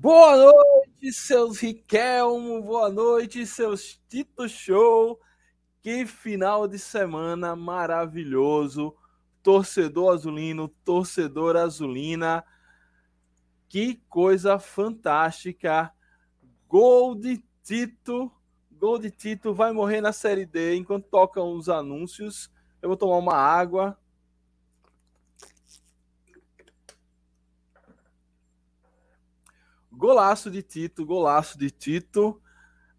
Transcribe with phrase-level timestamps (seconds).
[0.00, 2.62] Boa noite, seus Riquelmo.
[2.62, 5.18] Boa noite, seus Tito Show.
[5.82, 8.94] Que final de semana maravilhoso.
[9.42, 12.44] Torcedor azulino, torcedor azulina.
[13.68, 15.92] Que coisa fantástica.
[16.68, 18.30] Gol de Tito.
[18.70, 22.48] Gol de Tito vai morrer na Série D enquanto tocam os anúncios.
[22.80, 23.98] Eu vou tomar uma água.
[29.98, 32.40] Golaço de Tito, golaço de Tito.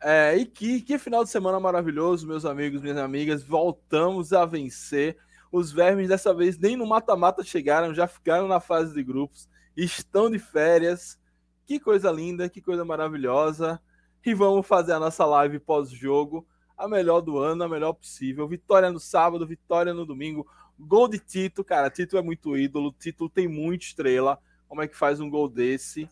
[0.03, 3.41] É, e que, que final de semana maravilhoso, meus amigos, minhas amigas.
[3.41, 5.17] Voltamos a vencer.
[5.49, 9.48] Os vermes dessa vez nem no mata-mata chegaram, já ficaram na fase de grupos.
[9.77, 11.17] Estão de férias.
[11.66, 13.81] Que coisa linda, que coisa maravilhosa.
[14.25, 16.45] E vamos fazer a nossa live pós-jogo.
[16.77, 18.45] A melhor do ano, a melhor possível.
[18.45, 20.45] Vitória no sábado, vitória no domingo.
[20.77, 21.89] Gol de Tito, cara.
[21.89, 22.91] Tito é muito ídolo.
[22.91, 24.38] Tito tem muita estrela.
[24.67, 26.09] Como é que faz um gol desse?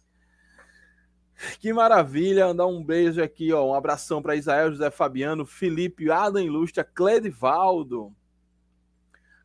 [1.59, 6.41] Que maravilha, andar um beijo aqui, ó, um abração para Israel, José Fabiano, Felipe, Adam
[6.41, 8.13] Ilustra, Cledivaldo.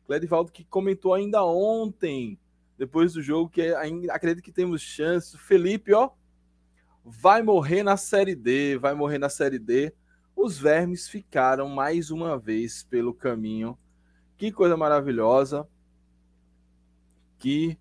[0.05, 2.39] Cledivaldo que comentou ainda ontem,
[2.77, 5.37] depois do jogo, que ainda acredito que temos chance.
[5.37, 6.09] Felipe, ó,
[7.05, 9.93] vai morrer na Série D, vai morrer na Série D.
[10.35, 13.77] Os vermes ficaram mais uma vez pelo caminho.
[14.35, 15.67] Que coisa maravilhosa.
[17.37, 17.77] Que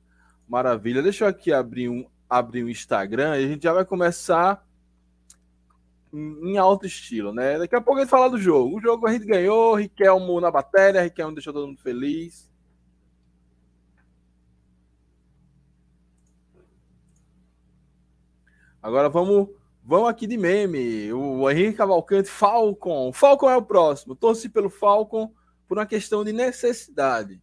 [0.47, 1.03] maravilha.
[1.03, 4.67] Deixa eu aqui abrir um abrir o Instagram e a gente já vai começar
[6.15, 7.59] em alto estilo, né?
[7.59, 8.79] Daqui a pouco a gente fala do jogo.
[8.79, 12.51] O jogo a gente ganhou, Riquelmo na bateria, Riquelmo deixou todo mundo feliz.
[18.83, 19.51] Agora vamos,
[19.85, 21.13] vamos aqui de meme.
[21.13, 23.13] O Henrique Cavalcante, Falcon.
[23.13, 24.17] Falcon é o próximo.
[24.17, 25.33] Torci pelo Falcon
[25.69, 27.43] por uma questão de necessidade.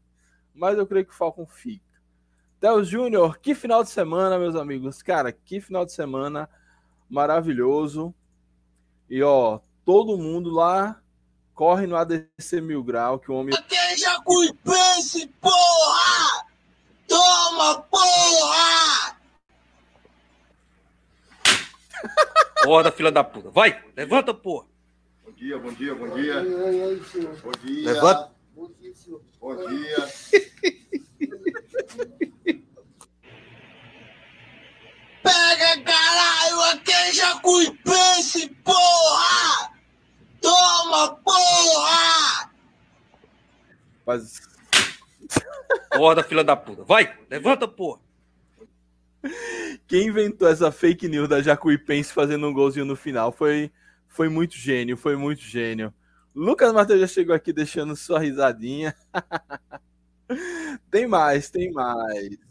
[0.51, 1.88] Mas eu creio que o Falcon fica.
[2.59, 5.01] Theo Júnior, que final de semana, meus amigos.
[5.01, 6.49] Cara, que final de semana
[7.09, 8.13] maravilhoso.
[9.09, 11.01] E ó, todo mundo lá
[11.53, 13.55] corre no ADC Mil Grau, que o homem.
[13.63, 16.45] Queja cuipense, porra!
[17.07, 19.17] Toma, porra!
[22.57, 23.49] Acorda, filha da puta.
[23.49, 24.67] Vai, levanta, porra.
[25.23, 26.43] Bom dia, bom dia, bom dia.
[27.41, 27.93] Bom dia.
[27.93, 28.31] Levanta.
[29.39, 30.09] Bom dia.
[35.29, 39.71] Pega, caralho, a queja cuipense, porra!
[40.41, 42.51] Toma, porra!
[44.05, 44.41] Mas
[45.91, 46.83] Acorda, filha da puta.
[46.83, 47.99] Vai, levanta, porra.
[49.87, 53.71] quem inventou essa fake news da Jacuipense fazendo um golzinho no final foi,
[54.07, 55.93] foi muito gênio, foi muito gênio.
[56.33, 58.95] Lucas Matheus já chegou aqui deixando sua risadinha.
[60.89, 62.48] tem mais, tem mais.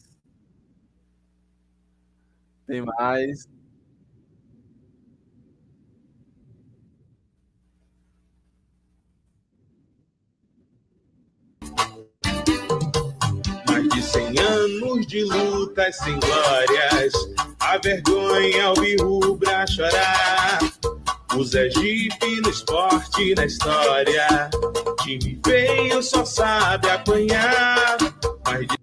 [2.68, 3.48] Tem mais.
[13.66, 17.14] Mais de 100 anos de lutas sem glórias,
[17.58, 20.58] a vergonha ao rubra chorar.
[21.42, 24.50] Zé Jipe no esporte, na história,
[25.02, 27.96] time feio só sabe apanhar.
[28.44, 28.77] Mais de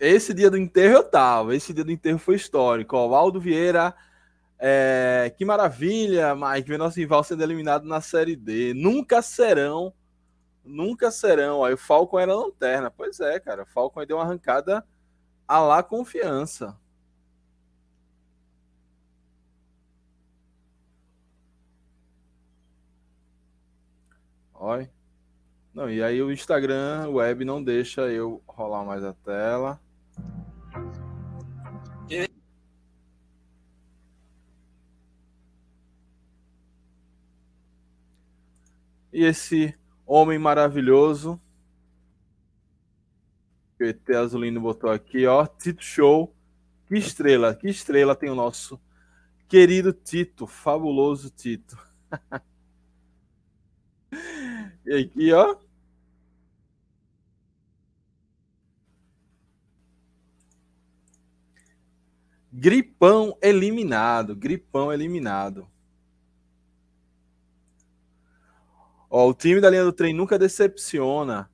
[0.00, 1.54] Esse dia do enterro eu tava.
[1.54, 2.96] Esse dia do enterro foi histórico.
[2.96, 3.94] Ó, o Aldo Vieira.
[4.58, 6.68] é, que maravilha, Mike.
[6.68, 8.74] Ver nosso rival sendo eliminado na Série D.
[8.74, 9.92] Nunca serão.
[10.64, 11.64] Nunca serão.
[11.64, 12.90] Aí o Falcon era lanterna.
[12.90, 13.62] Pois é, cara.
[13.64, 14.84] O Falcon deu uma arrancada
[15.46, 16.76] a lá confiança.
[24.54, 24.97] Olha.
[25.78, 29.80] Não, e aí o Instagram web não deixa eu rolar mais a tela.
[39.12, 39.72] E esse
[40.04, 41.40] homem maravilhoso
[43.76, 46.34] que o ET Azulino botou aqui, ó, Tito Show.
[46.88, 48.80] Que estrela, que estrela tem o nosso
[49.46, 51.78] querido Tito, fabuloso Tito.
[54.86, 55.67] E aqui, ó.
[62.60, 64.34] Gripão eliminado.
[64.34, 65.68] Gripão eliminado.
[69.08, 71.48] Ó, o time da linha do trem nunca decepciona.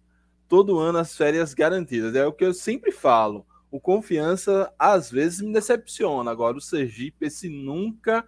[0.48, 2.14] Todo ano as férias garantidas.
[2.14, 3.46] É o que eu sempre falo.
[3.70, 6.30] O confiança às vezes me decepciona.
[6.30, 8.24] Agora o Sergipe, esse nunca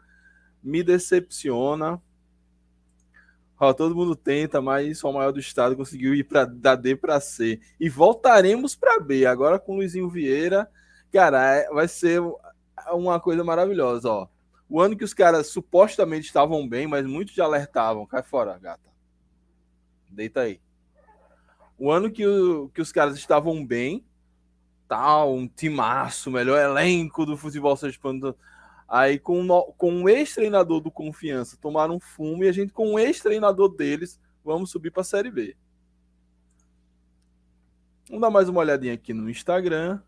[0.62, 1.98] me decepciona.
[3.58, 6.94] Ó, todo mundo tenta, mas só o maior do estado conseguiu ir para da D
[6.94, 7.58] para C.
[7.80, 9.24] E voltaremos para B.
[9.24, 10.70] Agora com o Luizinho Vieira.
[11.10, 12.20] Cara, é- vai ser
[12.94, 14.28] uma coisa maravilhosa, ó.
[14.68, 18.06] O ano que os caras supostamente estavam bem, mas muitos já alertavam.
[18.06, 18.90] Cai fora, gata.
[20.10, 20.60] Deita aí.
[21.78, 24.04] O ano que, o- que os caras estavam bem,
[24.88, 28.34] tal, um timaço, melhor elenco do futebol sergipano.
[28.88, 29.46] Aí com,
[29.76, 34.18] com um ex-treinador do Confiança tomaram um fumo e a gente com um ex-treinador deles
[34.44, 35.56] vamos subir para a Série B.
[38.08, 40.00] Vamos dar mais uma olhadinha aqui no Instagram.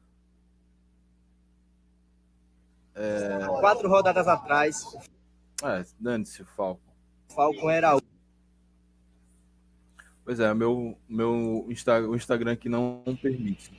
[3.60, 4.84] Quatro rodadas atrás,
[5.62, 6.80] É, dane-se, Falco.
[7.30, 8.00] o Falcon era o
[10.24, 13.72] Pois é, meu, meu Insta, o Instagram aqui não, permite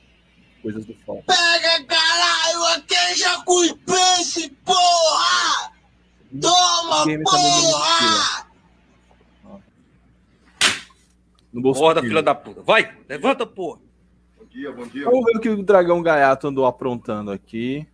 [0.62, 1.24] coisas do Falco.
[1.24, 5.72] Pega caralho, aqui é Jacuipense, porra!
[6.40, 8.50] Toma, tá porra!
[11.52, 12.62] No bolso do filha da puta.
[12.62, 13.80] Vai, levanta, porra.
[14.38, 15.04] Bom dia, bom dia.
[15.04, 17.86] Vamos ver o que o Dragão Gaiato andou aprontando aqui.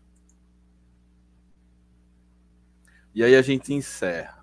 [3.14, 4.36] E aí a gente encerra.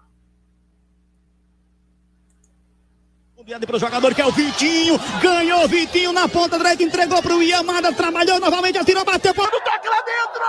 [3.44, 7.36] para o jogador que é o Vitinho, ganhou o Vitinho na ponta direita, entregou para
[7.36, 10.44] o Yamada, trabalhou novamente, atirou, bateu, para o toque lá dentro!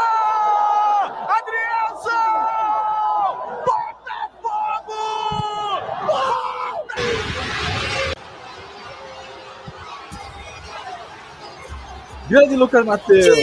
[1.29, 2.55] Adrielson!
[12.29, 13.39] Grande Lucas Matheus!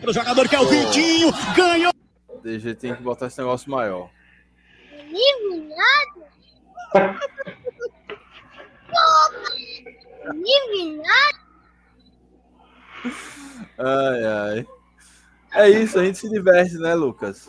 [0.00, 1.97] Para o jogador que é o Vitinho, ganhou!
[2.48, 4.08] DG tem que botar esse negócio maior.
[5.04, 7.18] Livre nada.
[10.32, 11.38] Livre nada.
[13.78, 14.66] Ai, ai.
[15.54, 17.48] É isso, a gente se diverte, né, Lucas?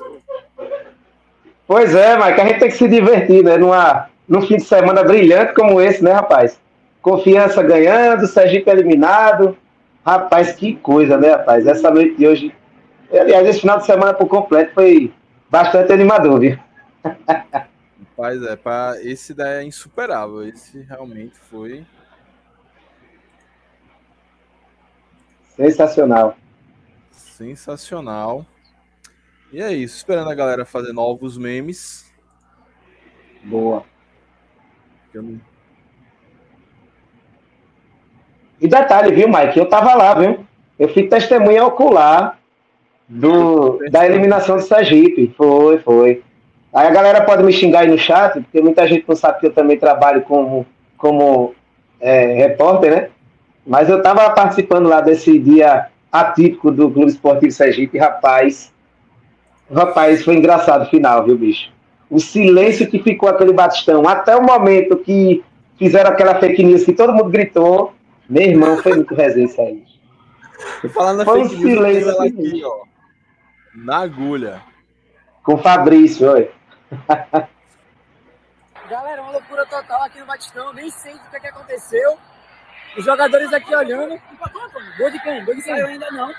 [1.67, 3.57] Pois é, Mike, a gente tem que se divertir, né?
[3.57, 6.59] Numa, num fim de semana brilhante como esse, né, rapaz?
[7.01, 9.57] Confiança ganhando, Sergipe eliminado.
[10.05, 11.67] Rapaz, que coisa, né, rapaz?
[11.67, 12.58] Essa noite de hoje.
[13.11, 15.11] Aliás, esse final de semana por completo foi
[15.49, 16.59] bastante animador, viu?
[17.03, 18.95] Rapaz, é, pra...
[19.01, 20.43] esse daí é insuperável.
[20.43, 21.85] Esse realmente foi.
[25.55, 26.37] Sensacional.
[27.11, 28.45] Sensacional.
[29.51, 32.13] E é isso, esperando a galera fazer novos memes.
[33.43, 33.83] Boa.
[35.13, 35.39] Eu
[38.61, 39.57] E detalhe, viu, Mike?
[39.57, 40.45] Eu tava lá, viu?
[40.77, 42.38] Eu fui testemunha ocular
[43.09, 45.33] do, da eliminação do Sergipe.
[45.35, 46.21] Foi, foi.
[46.71, 49.47] Aí a galera pode me xingar aí no chat, porque muita gente não sabe que
[49.47, 50.65] eu também trabalho como,
[50.95, 51.55] como
[51.99, 53.09] é, repórter, né?
[53.65, 58.71] Mas eu tava participando lá desse dia atípico do Clube Esportivo Sergipe, rapaz.
[59.71, 61.71] Rapaz, foi engraçado o final, viu, bicho?
[62.09, 65.43] O silêncio que ficou aquele Batistão, até o momento que
[65.77, 67.93] fizeram aquela fake news que todo mundo gritou.
[68.27, 69.83] Meu irmão, foi muito resenha isso aí.
[70.93, 72.89] Falar na Foi um fake news, silêncio aqui, ó.
[73.83, 74.61] Na agulha.
[75.43, 76.51] Com o Fabrício, olha.
[78.89, 80.73] Galera, uma loucura total aqui no Batistão.
[80.73, 82.17] Nem sei o que, é que aconteceu.
[82.97, 84.19] Os jogadores aqui olhando.
[84.97, 85.45] Gol de quem?
[85.45, 85.75] Gol de quem?
[85.75, 86.33] Saiu ainda não.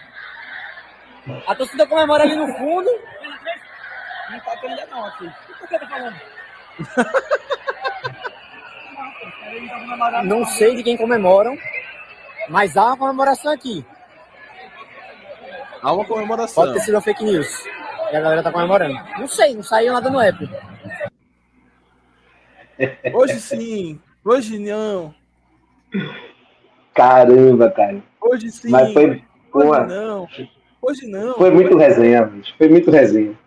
[1.46, 2.90] A torcida comemora ali no fundo.
[4.28, 5.32] Não empatou ainda não aqui.
[5.62, 6.20] O que eu tô falando?
[10.24, 11.56] Não sei de quem comemoram,
[12.48, 13.84] mas há uma comemoração aqui.
[15.82, 16.64] Há uma comemoração.
[16.64, 17.48] Pode ter sido fake news.
[18.12, 18.94] E a galera tá comemorando.
[19.18, 20.48] Não sei, não saiu nada no app.
[23.12, 25.14] Hoje sim, hoje não.
[26.94, 28.02] Caramba, cara.
[28.20, 28.70] Hoje sim.
[28.70, 29.22] Mas foi
[29.52, 30.28] Hoje uma- não.
[30.82, 31.34] Hoje não.
[31.34, 32.54] Foi muito resenha, bicho.
[32.56, 33.38] Foi muito resenha.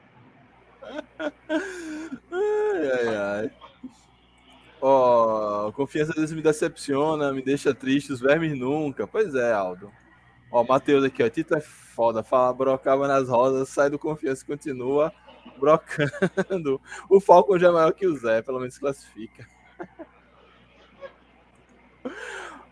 [2.32, 3.52] Ai, ai, ai.
[4.82, 9.08] Ó, confiança às vezes me decepciona, me deixa triste, os vermes nunca.
[9.08, 9.90] Pois é, Aldo.
[10.53, 11.29] Ó, Matheus aqui, ó.
[11.29, 12.22] Tito é foda.
[12.22, 15.12] Fala, brocava nas rodas, sai do confiança e continua
[15.60, 16.79] brocando.
[17.10, 19.48] O Falcon já é maior que o Zé, pelo menos classifica.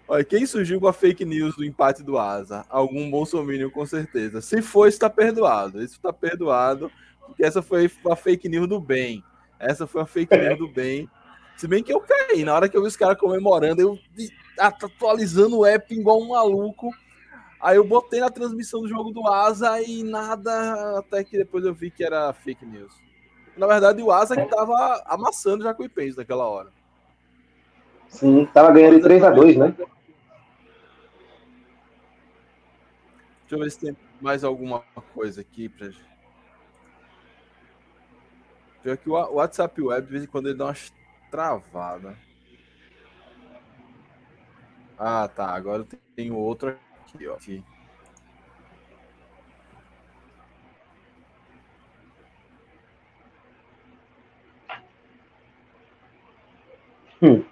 [0.08, 2.66] Olha, quem surgiu com a fake news do empate do Asa?
[2.70, 4.42] Algum bolsominion, com certeza.
[4.42, 5.82] Se for, está perdoado.
[5.82, 6.92] Isso está perdoado,
[7.26, 9.24] porque essa foi a fake news do bem.
[9.58, 11.10] Essa foi a fake news do bem.
[11.58, 14.32] Se bem que eu caí, na hora que eu vi os caras comemorando, eu de-
[14.60, 16.92] atualizando o app igual um maluco.
[17.62, 21.74] Aí eu botei na transmissão do jogo do Asa e nada, até que depois eu
[21.74, 22.92] vi que era fake news.
[23.56, 26.72] Na verdade, o Asa que tava amassando o Jacuipense naquela hora.
[28.08, 29.76] Sim, tava ganhando de 3x2, né?
[33.42, 34.80] Deixa eu ver se tem mais alguma
[35.14, 36.12] coisa aqui pra gente.
[38.82, 40.92] Pior que o WhatsApp Web, de vez em quando, ele dá umas
[41.30, 42.18] travadas.
[44.98, 45.48] Ah, tá.
[45.48, 46.76] Agora eu tenho outro
[47.16, 47.36] aqui, ó.
[47.36, 47.64] Aqui.
[57.22, 57.46] Hum.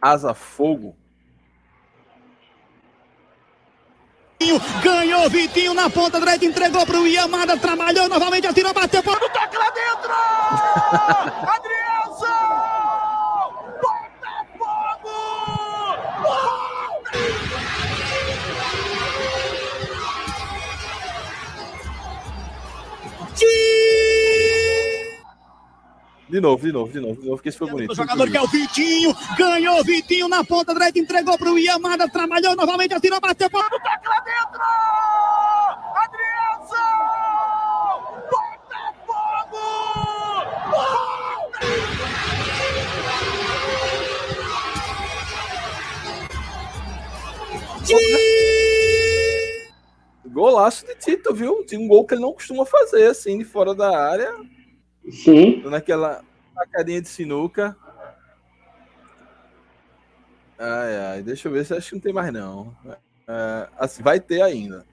[0.00, 0.96] Asa Fogo.
[4.82, 9.70] Ganhou Vitinho na ponta direita, entregou pro Yamada, trabalhou novamente, atirou, bateu, pô, toque lá
[9.70, 10.10] dentro!
[11.54, 12.59] Adrielson!
[26.28, 27.90] De novo, de novo, de novo, de novo, que esse foi bonito.
[27.90, 32.54] O jogador que é o Vitinho, ganhou Vitinho na ponta direita, entregou pro Yamada, trabalhou
[32.54, 34.60] novamente, atirou, bateu, pô, toque lá dentro!
[35.96, 37.20] Adrielson!
[50.40, 51.66] Golaço de Tito, viu?
[51.66, 54.34] Tinha um gol que ele não costuma fazer, assim, de fora da área.
[55.10, 55.62] Sim.
[55.68, 57.76] Naquela sacadinha de sinuca.
[60.58, 62.74] Ai, ai, deixa eu ver se acho que não tem mais, não.
[63.28, 64.86] É, assim, vai ter ainda.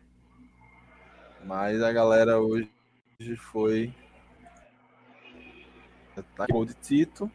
[1.46, 2.70] Mas a galera hoje
[3.38, 3.94] foi.
[6.36, 7.32] Tá gol de Tito.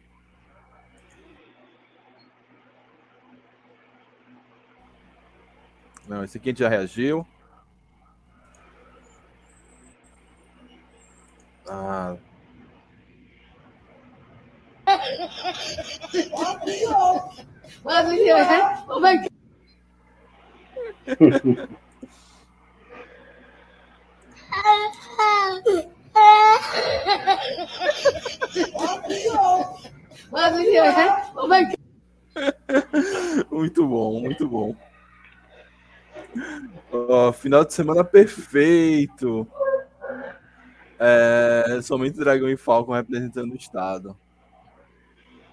[6.07, 7.25] Não, esse aqui a gente já reagiu.
[11.75, 12.15] Ah,
[33.51, 34.75] muito bom, muito bom.
[36.91, 39.47] Ó, final de semana perfeito.
[41.05, 44.17] É, somente Dragão e Falcon representando o estado.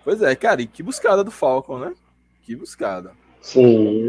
[0.04, 1.92] Pois é, cara, e que buscada do Falcon, né?
[2.42, 3.12] Que buscada.
[3.42, 4.08] Sim.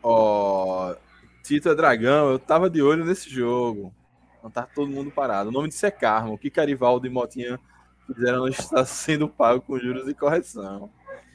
[0.00, 0.94] Ó,
[1.42, 3.92] Tito é Dragão, eu tava de olho nesse jogo.
[4.40, 5.48] Não tá todo mundo parado.
[5.48, 6.32] O nome disso é Karma.
[6.32, 7.58] O que Carivaldo e Motinha
[8.06, 10.90] fizeram não está sendo pago com juros e correção.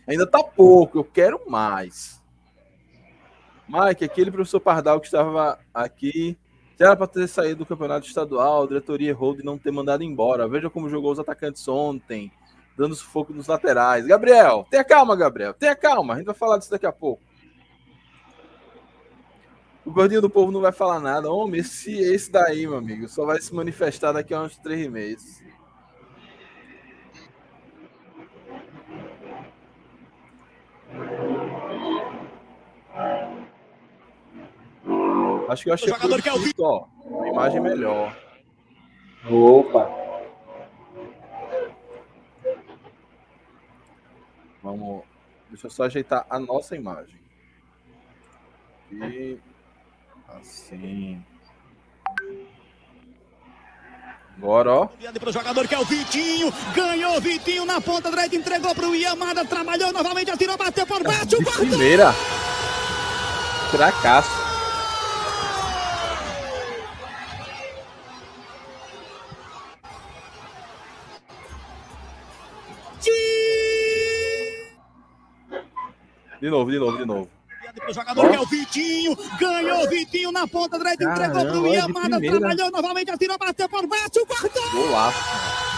[0.08, 2.19] Ainda tá pouco, eu quero mais.
[3.70, 6.36] Mike, aquele professor Pardal que estava aqui,
[6.80, 10.04] já era para ter saído do campeonato estadual, a diretoria errou de não ter mandado
[10.04, 10.48] embora.
[10.48, 12.32] Veja como jogou os atacantes ontem,
[12.76, 14.08] dando sufoco nos laterais.
[14.08, 17.22] Gabriel, tenha calma, Gabriel, tenha calma, a gente vai falar disso daqui a pouco.
[19.86, 21.32] O gordinho do povo não vai falar nada.
[21.32, 25.44] Homem, esse, esse daí, meu amigo, só vai se manifestar daqui a uns três meses.
[35.50, 38.16] Acho que eu achei jogador que é o Tito, ó, uma imagem melhor.
[39.30, 39.90] Opa.
[44.62, 45.04] Vamos.
[45.50, 47.20] Deixa eu só ajeitar a nossa imagem.
[48.92, 49.38] E
[50.28, 51.24] assim.
[54.38, 54.86] Agora, ó.
[54.88, 59.44] Para o jogador que é o Vitinho, ganhou Vitinho na ponta direita, entregou pro Yamada,
[59.44, 62.14] trabalhou novamente, atirou, bateu por baixo, primeira.
[63.72, 64.49] Cracaço.
[76.42, 77.30] De novo, de novo, de novo.
[77.88, 82.72] O jogador que é o Vitinho, ganhou Vitinho na ponta direita, entregou pro Yamada, trabalhou
[82.72, 84.72] novamente, atirou, bateu por baixo, guardou!
[84.72, 85.70] Golaço.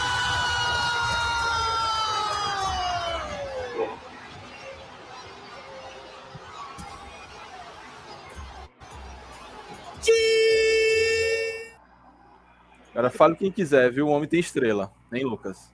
[12.93, 14.07] Cara, fale quem quiser, viu?
[14.07, 15.71] O homem tem estrela, nem Lucas.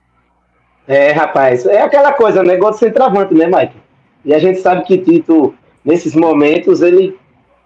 [0.86, 3.87] É, rapaz, é aquela coisa, negócio de centroavante, né, Mike?
[4.24, 7.18] E a gente sabe que Tito, nesses momentos, ele,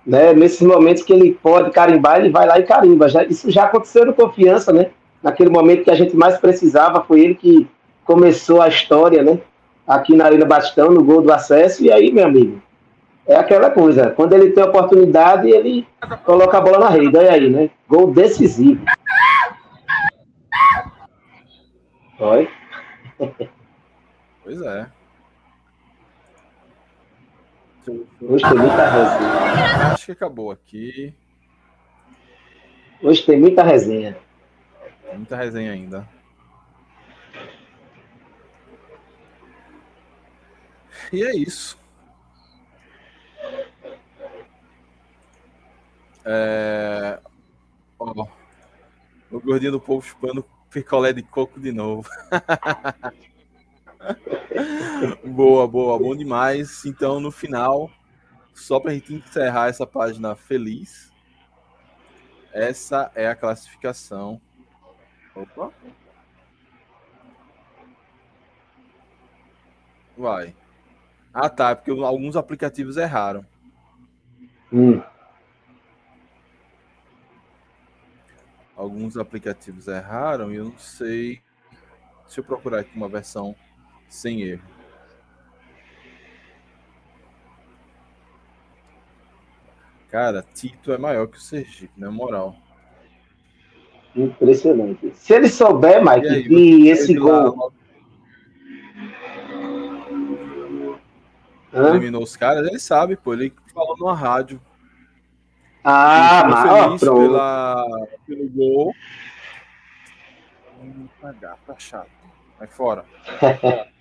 [0.06, 3.08] né, nesses momentos que ele pode carimbar, ele vai lá e carimba.
[3.08, 4.90] Já, isso já aconteceu no Confiança, né?
[5.22, 7.68] Naquele momento que a gente mais precisava, foi ele que
[8.04, 9.38] começou a história, né?
[9.86, 12.60] Aqui na Arena Bastão, no gol do acesso, e aí, meu amigo,
[13.26, 14.10] é aquela coisa.
[14.10, 15.86] Quando ele tem oportunidade, ele
[16.24, 17.16] coloca a bola na rede.
[17.16, 17.70] Olha aí, né?
[17.88, 18.84] Gol decisivo.
[22.18, 22.48] Olha.
[24.44, 24.86] Pois é.
[27.88, 29.92] Hoje tem muita resenha.
[29.92, 31.14] Acho que acabou aqui.
[33.02, 34.16] Hoje tem muita resenha.
[35.12, 36.08] Muita resenha ainda.
[41.12, 41.76] E é isso.
[46.24, 47.20] É...
[47.98, 48.26] Ó,
[49.30, 52.08] o gordinho do povo chupando picolé de coco de novo.
[55.24, 56.84] boa, boa, bom demais.
[56.84, 57.90] Então, no final,
[58.54, 61.12] só para a gente encerrar essa página feliz,
[62.52, 64.40] essa é a classificação.
[65.34, 65.72] Opa.
[70.16, 70.54] Vai.
[71.32, 71.74] Ah, tá.
[71.74, 73.46] Porque alguns aplicativos erraram.
[74.70, 75.02] Hum.
[78.76, 81.42] Alguns aplicativos erraram e eu não sei.
[82.24, 83.54] Deixa eu procurar aqui uma versão
[84.12, 84.62] sem erro.
[90.10, 92.54] Cara, Tito é maior que o Sergipe, na moral.
[94.14, 95.10] Impressionante.
[95.14, 97.72] Se ele souber, Mike, E aí, que esse lá, gol.
[101.72, 101.88] Hã?
[101.88, 103.32] eliminou os caras, ele sabe, pô.
[103.32, 104.60] Ele falou numa rádio.
[105.82, 107.20] Ah, mas, ó, feliz pronto.
[107.20, 108.94] pela, pelo gol.
[110.82, 112.10] Hum, pagar, tá chato.
[112.58, 113.06] Vai fora.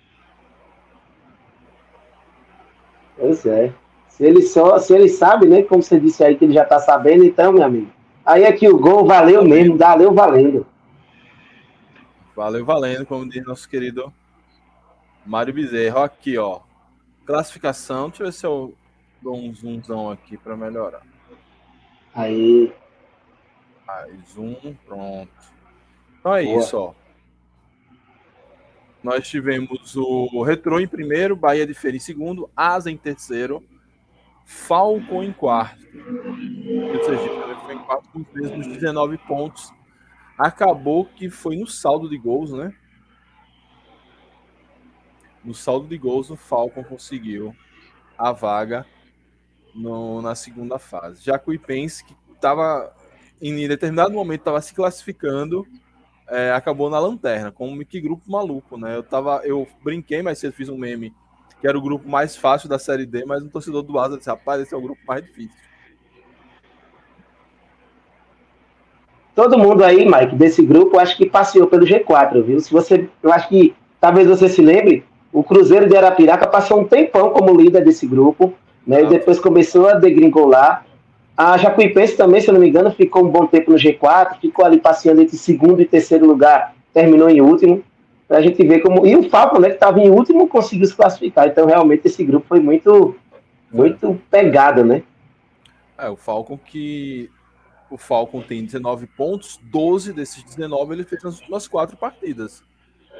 [3.16, 3.72] Pois é.
[4.08, 5.62] Se ele só, se ele sabe, né?
[5.62, 7.90] Como você disse aí que ele já tá sabendo, então, meu amigo.
[8.24, 10.66] Aí é que o gol valeu mesmo, valeu valendo.
[12.36, 14.12] Valeu, valendo, como diz nosso querido
[15.26, 16.00] Mário Bezerra.
[16.00, 16.60] Ó, Aqui, ó.
[17.24, 18.08] Classificação.
[18.08, 18.74] Deixa eu ver se eu
[19.20, 21.02] dou um zoomzão aqui para melhorar.
[22.14, 22.72] Aí,
[23.88, 25.30] Aí, zoom, pronto.
[26.18, 26.58] Então é Boa.
[26.58, 26.94] isso, ó.
[29.02, 33.62] Nós tivemos o Retrô em primeiro, Bahia de Feira em segundo, Asa em terceiro,
[34.44, 35.82] Falcon em quarto.
[35.84, 39.72] O Sergipe foi em quarto com os mesmos 19 pontos.
[40.38, 42.72] Acabou que foi no saldo de gols, né?
[45.44, 47.54] No saldo de gols, o Falcon conseguiu
[48.16, 48.86] a vaga
[49.74, 51.24] no- na segunda fase.
[51.24, 52.94] Jacuipense, que estava
[53.40, 55.66] em determinado momento estava se classificando,
[56.32, 58.96] é, acabou na lanterna, como que grupo maluco, né?
[58.96, 61.14] Eu tava, eu brinquei, mas cedo fiz um meme
[61.60, 64.28] que era o grupo mais fácil da série D, mas um torcedor do Asa disse,
[64.28, 65.56] rapaz, esse é o grupo mais difícil.
[69.34, 72.60] todo mundo aí, Mike, desse grupo, acho que passeou pelo G4, viu?
[72.60, 76.84] Se você, eu acho que talvez você se lembre, o Cruzeiro de Arapiraca passou um
[76.84, 78.52] tempão como líder desse grupo,
[78.86, 79.02] né?
[79.02, 79.08] E Ah.
[79.08, 80.84] depois começou a degringolar.
[81.44, 84.64] A Jacuipense também, se eu não me engano, ficou um bom tempo no G4, ficou
[84.64, 87.82] ali passeando entre segundo e terceiro lugar, terminou em último.
[88.28, 89.04] Pra gente ver como.
[89.04, 91.48] E o Falcon, né, que estava em último, conseguiu se classificar.
[91.48, 93.16] Então, realmente, esse grupo foi muito,
[93.72, 95.02] muito pegado, né?
[95.98, 97.28] É, o Falcon que
[97.90, 102.62] o Falcon tem 19 pontos, 12 desses 19 ele fez nas últimas quatro partidas.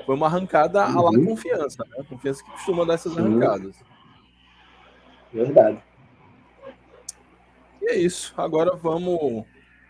[0.06, 1.24] Foi uma arrancada à la Uhum.
[1.26, 2.04] confiança, né?
[2.08, 3.74] Confiança que costuma dar essas arrancadas.
[5.32, 5.78] Verdade.
[7.82, 8.32] E é isso.
[8.36, 9.44] Agora vamos.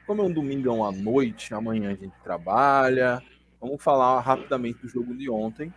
[0.07, 3.23] Como é um domingão à noite, amanhã a gente trabalha.
[3.61, 5.73] Vamos falar rapidamente do jogo de ontem.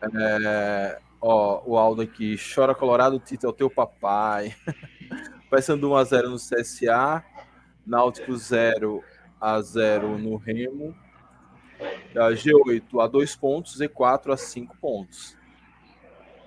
[0.00, 4.54] É, ó, o Aldo aqui, chora Colorado, Tito é o teu papai.
[5.50, 7.24] Passando 1x0 no CSA,
[7.86, 9.02] Náutico 0
[9.40, 10.94] a 0 no Remo.
[12.14, 15.36] A G8 a 2 pontos, Z4 a 5 pontos.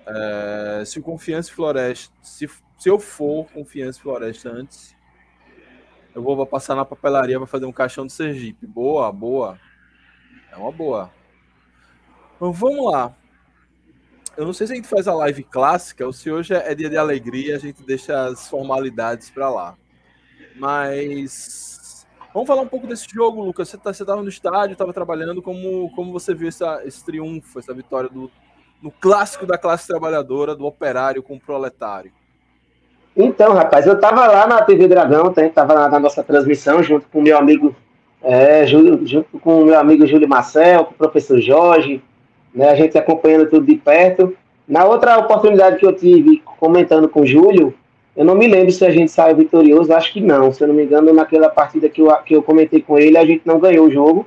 [0.06, 2.48] É, se o Confiança e Floresta, se,
[2.82, 4.96] se eu for Confiança e Floresta antes,
[6.12, 8.66] eu vou passar na papelaria para fazer um caixão de Sergipe.
[8.66, 9.56] Boa, boa.
[10.50, 11.08] É uma boa.
[12.34, 13.14] Então vamos lá.
[14.36, 16.90] Eu não sei se a gente faz a live clássica ou se hoje é dia
[16.90, 19.76] de alegria, a gente deixa as formalidades para lá.
[20.56, 23.68] Mas vamos falar um pouco desse jogo, Lucas.
[23.68, 25.40] Você tá, estava no estádio, estava trabalhando.
[25.40, 28.28] Como, como você viu essa, esse triunfo, essa vitória do,
[28.82, 32.12] no clássico da classe trabalhadora, do operário com o proletário?
[33.16, 35.46] Então, rapaz, eu tava lá na TV Dragão, tá?
[35.48, 37.74] tava lá na nossa transmissão, junto com o meu amigo,
[38.22, 42.02] é, Júlio, junto com o meu amigo Júlio Marcel, com o professor Jorge,
[42.54, 42.70] né?
[42.70, 44.34] A gente acompanhando tudo de perto.
[44.66, 47.74] Na outra oportunidade que eu tive comentando com o Júlio,
[48.16, 50.52] eu não me lembro se a gente saiu vitorioso, acho que não.
[50.52, 53.24] Se eu não me engano, naquela partida que eu, que eu comentei com ele, a
[53.24, 54.26] gente não ganhou o jogo.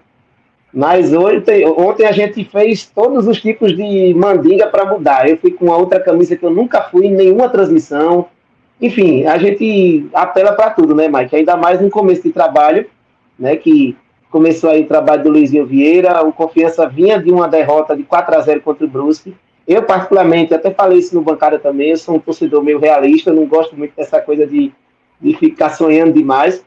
[0.73, 5.29] Mas ontem, ontem a gente fez todos os tipos de mandinga para mudar.
[5.29, 8.27] Eu fui com a outra camisa que eu nunca fui em nenhuma transmissão.
[8.81, 11.35] Enfim, a gente apela para tudo, né, Mike?
[11.35, 12.85] Ainda mais no começo de trabalho,
[13.39, 13.55] né?
[13.55, 13.95] Que
[14.29, 16.21] começou aí o trabalho do Luizinho Vieira.
[16.23, 19.35] O Confiança vinha de uma derrota de 4 a 0 contra o Brusque.
[19.67, 23.47] Eu, particularmente, até falei isso no bancada também, eu sou um torcedor meio realista, não
[23.47, 24.71] gosto muito dessa coisa de,
[25.19, 26.63] de ficar sonhando demais.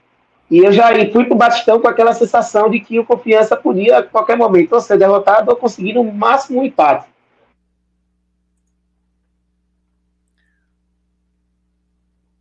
[0.51, 3.99] E eu já fui para o Batistão com aquela sensação de que o Confiança podia,
[3.99, 7.07] a qualquer momento, ou ser derrotado ou conseguir no máximo um empate.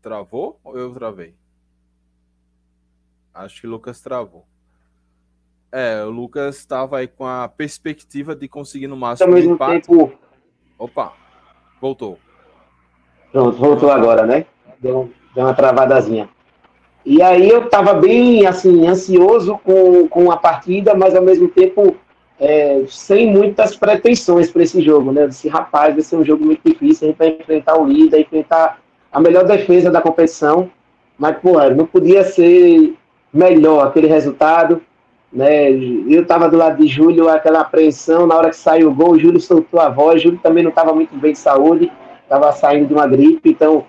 [0.08, 1.34] Travou ou eu travei?
[3.34, 4.46] Acho que o Lucas travou.
[5.70, 9.86] É, o Lucas estava aí com a perspectiva de conseguir no máximo Ao mesmo empate.
[9.86, 10.14] tempo,
[10.80, 11.12] Opa,
[11.82, 12.18] voltou.
[13.34, 14.46] Pronto, voltou agora, né?
[14.80, 16.30] Deu, deu uma travadazinha.
[17.06, 21.98] E aí eu estava bem, assim, ansioso com, com a partida, mas ao mesmo tempo
[22.40, 25.24] é, sem muitas pretensões para esse jogo, né?
[25.24, 28.22] Eu disse, rapaz, vai ser um jogo muito difícil, a gente vai enfrentar o líder,
[28.22, 30.70] enfrentar a melhor defesa da competição,
[31.18, 32.96] mas, pô, não podia ser
[33.34, 34.82] melhor aquele resultado,
[35.32, 35.70] né?
[35.70, 39.20] Eu estava do lado de Júlio, aquela apreensão, na hora que saiu o gol, o
[39.20, 41.92] Júlio soltou a voz, Júlio também não estava muito bem de saúde,
[42.24, 43.86] estava saindo de uma gripe, então,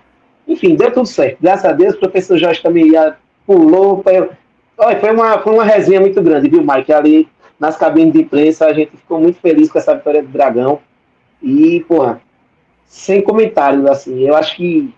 [0.47, 1.37] enfim, deu tudo certo.
[1.41, 4.29] Graças a Deus, o professor Jorge também ia, pulou, foi,
[4.99, 6.91] foi, uma, foi uma resenha muito grande, viu, Mike?
[6.91, 7.27] Ali
[7.59, 10.79] nas cabines de imprensa, a gente ficou muito feliz com essa vitória do Dragão,
[11.41, 12.21] e, porra,
[12.85, 14.93] sem comentários, assim, eu acho que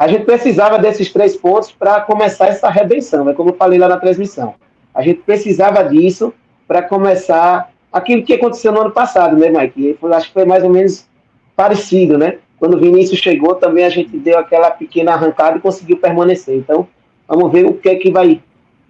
[0.00, 3.86] a gente precisava desses três pontos para começar essa redenção, é como eu falei lá
[3.86, 4.54] na transmissão.
[4.94, 6.32] A gente precisava disso
[6.66, 9.98] para começar aquilo que aconteceu no ano passado, né, Mike?
[10.10, 11.06] Acho que foi mais ou menos
[11.54, 12.38] parecido, né?
[12.58, 16.56] Quando o Vinícius chegou, também a gente deu aquela pequena arrancada e conseguiu permanecer.
[16.56, 16.88] Então,
[17.28, 18.42] vamos ver o que é que vai,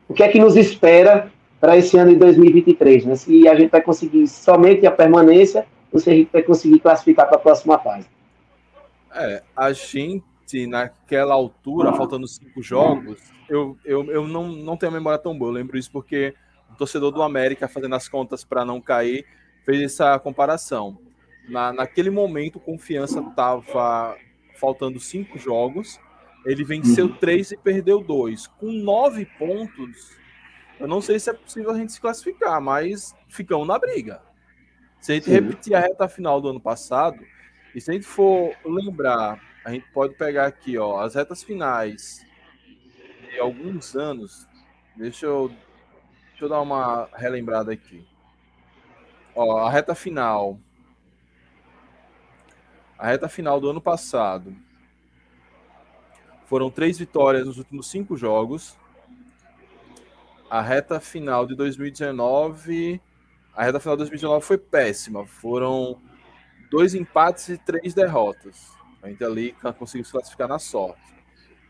[0.08, 1.28] o que é que nos espera
[1.60, 3.16] para esse ano de 2023, né?
[3.16, 7.26] Se a gente vai conseguir somente a permanência ou se a gente vai conseguir classificar
[7.26, 8.06] para a próxima fase.
[9.12, 10.22] É, a gente,
[10.66, 15.50] naquela altura, faltando cinco jogos, eu, eu, eu não, não tenho a memória tão boa.
[15.50, 16.34] Eu lembro isso porque
[16.70, 19.26] o torcedor do América, fazendo as contas para não cair,
[19.64, 20.98] fez essa comparação.
[21.48, 24.16] Na, naquele momento, confiança estava
[24.56, 25.98] faltando cinco jogos.
[26.44, 28.46] Ele venceu três e perdeu dois.
[28.46, 30.16] Com nove pontos,
[30.78, 34.22] eu não sei se é possível a gente se classificar, mas ficamos na briga.
[35.00, 35.32] Se a gente Sim.
[35.32, 37.18] repetir a reta final do ano passado,
[37.74, 42.24] e se a gente for lembrar, a gente pode pegar aqui, ó, as retas finais
[43.30, 44.48] de alguns anos.
[44.96, 45.48] Deixa eu,
[46.30, 48.06] deixa eu dar uma relembrada aqui.
[49.34, 50.58] Ó, a reta final.
[52.98, 54.54] A reta final do ano passado.
[56.46, 58.76] Foram três vitórias nos últimos cinco jogos.
[60.50, 63.00] A reta final de 2019.
[63.54, 65.24] A reta final de 2019 foi péssima.
[65.26, 66.00] Foram
[66.70, 68.79] dois empates e três derrotas.
[69.02, 71.00] A gente ali conseguiu se classificar na sorte.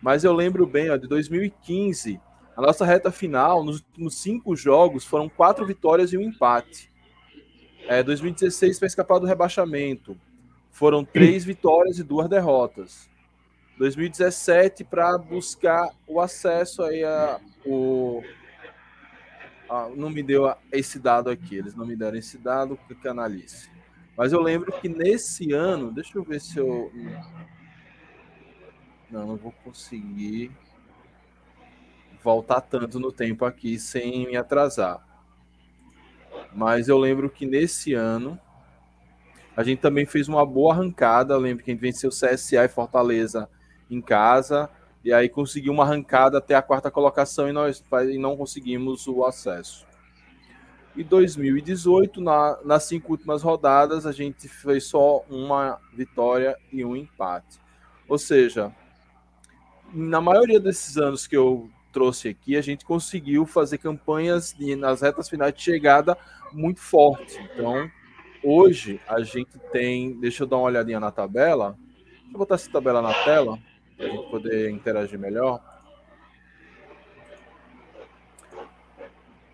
[0.02, 2.20] Mas eu lembro bem, ó, de 2015,
[2.56, 6.90] a nossa reta final, nos últimos cinco jogos, foram quatro vitórias e um empate.
[7.86, 10.16] É, 2016 foi escapar do rebaixamento.
[10.70, 13.10] Foram três vitórias e duas derrotas.
[13.78, 18.22] 2017 para buscar o acesso aí a o
[19.96, 23.69] não me deu esse dado aqui, eles não me deram esse dado, que canalice.
[24.20, 26.92] Mas eu lembro que nesse ano, deixa eu ver se eu
[29.11, 30.50] não, não vou conseguir
[32.22, 35.02] voltar tanto no tempo aqui sem me atrasar.
[36.52, 38.38] Mas eu lembro que nesse ano
[39.56, 41.33] a gente também fez uma boa arrancada.
[41.33, 43.48] Eu lembro que a gente venceu CSA e Fortaleza
[43.90, 44.68] em casa.
[45.02, 49.24] E aí conseguiu uma arrancada até a quarta colocação e nós e não conseguimos o
[49.24, 49.88] acesso.
[50.96, 56.96] E 2018, na, nas cinco últimas rodadas, a gente fez só uma vitória e um
[56.96, 57.61] empate.
[58.09, 58.74] Ou seja,
[59.92, 65.00] na maioria desses anos que eu trouxe aqui, a gente conseguiu fazer campanhas de, nas
[65.00, 66.16] retas finais de chegada
[66.53, 67.38] muito fortes.
[67.38, 67.90] Então,
[68.42, 70.18] hoje a gente tem.
[70.18, 71.76] Deixa eu dar uma olhadinha na tabela.
[72.05, 73.59] Deixa eu botar essa tabela na tela
[73.96, 75.61] para a gente poder interagir melhor.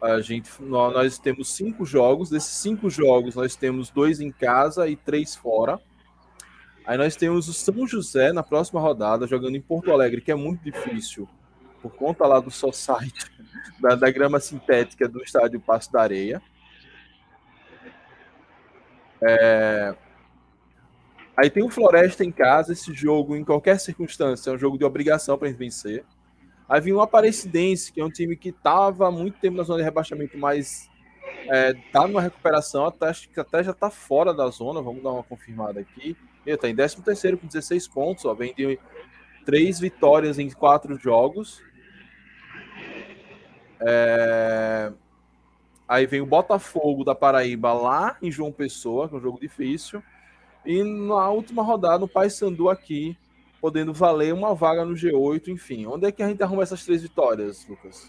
[0.01, 2.31] A gente, nó- nós temos cinco jogos.
[2.31, 5.81] Desses cinco jogos, nós temos dois em casa e três fora.
[6.87, 10.35] Aí nós temos o São José na próxima rodada, jogando em Porto Alegre, que é
[10.37, 11.29] muito difícil,
[11.83, 13.27] por conta lá do society,
[13.81, 16.41] da, da grama sintética do estádio Passo da Areia.
[19.21, 19.95] É,
[21.37, 24.85] Aí tem o Floresta em casa, esse jogo, em qualquer circunstância, é um jogo de
[24.85, 26.05] obrigação para vencer.
[26.69, 29.79] Aí vem o Aparecidense, que é um time que estava há muito tempo na zona
[29.79, 30.91] de rebaixamento, mas
[31.49, 35.13] é, tá numa recuperação, até, acho que até já tá fora da zona, vamos dar
[35.13, 36.17] uma confirmada aqui.
[36.45, 38.79] Ele tá em 13 terceiro com 16 pontos, ó, vem de
[39.45, 41.63] três vitórias em quatro jogos.
[43.81, 44.93] É...
[45.89, 50.03] Aí vem o Botafogo da Paraíba lá em João Pessoa, que é um jogo difícil.
[50.65, 53.17] E na última rodada, o Paysandu aqui,
[53.67, 55.87] podendo valer uma vaga no G8, enfim.
[55.87, 58.09] Onde é que a gente arruma essas três vitórias, Lucas?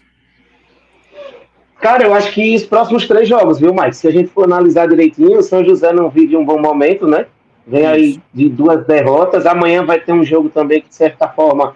[1.80, 3.96] Cara, eu acho que os próximos três jogos, viu, Mike?
[3.96, 7.26] Se a gente for analisar direitinho, o São José não vive um bom momento, né?
[7.66, 7.90] Vem Isso.
[7.90, 9.46] aí de duas derrotas.
[9.46, 11.74] Amanhã vai ter um jogo também que, de certa forma,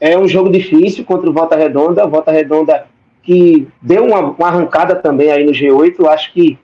[0.00, 2.06] é um jogo difícil contra o Volta Redonda.
[2.06, 2.86] Volta Redonda
[3.22, 5.96] que deu uma, uma arrancada também aí no G8.
[5.98, 6.58] Eu acho que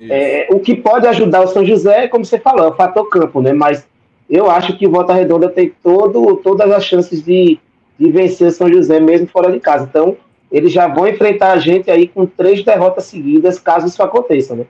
[0.00, 3.42] é, o que pode ajudar o São José, como você falou, é o fator campo,
[3.42, 3.52] né?
[3.52, 3.90] Mas
[4.34, 7.58] eu acho que o Volta Redonda tem todo, todas as chances de,
[7.98, 9.84] de vencer o São José, mesmo fora de casa.
[9.84, 10.16] Então,
[10.50, 14.64] eles já vão enfrentar a gente aí com três derrotas seguidas, caso isso aconteça, né?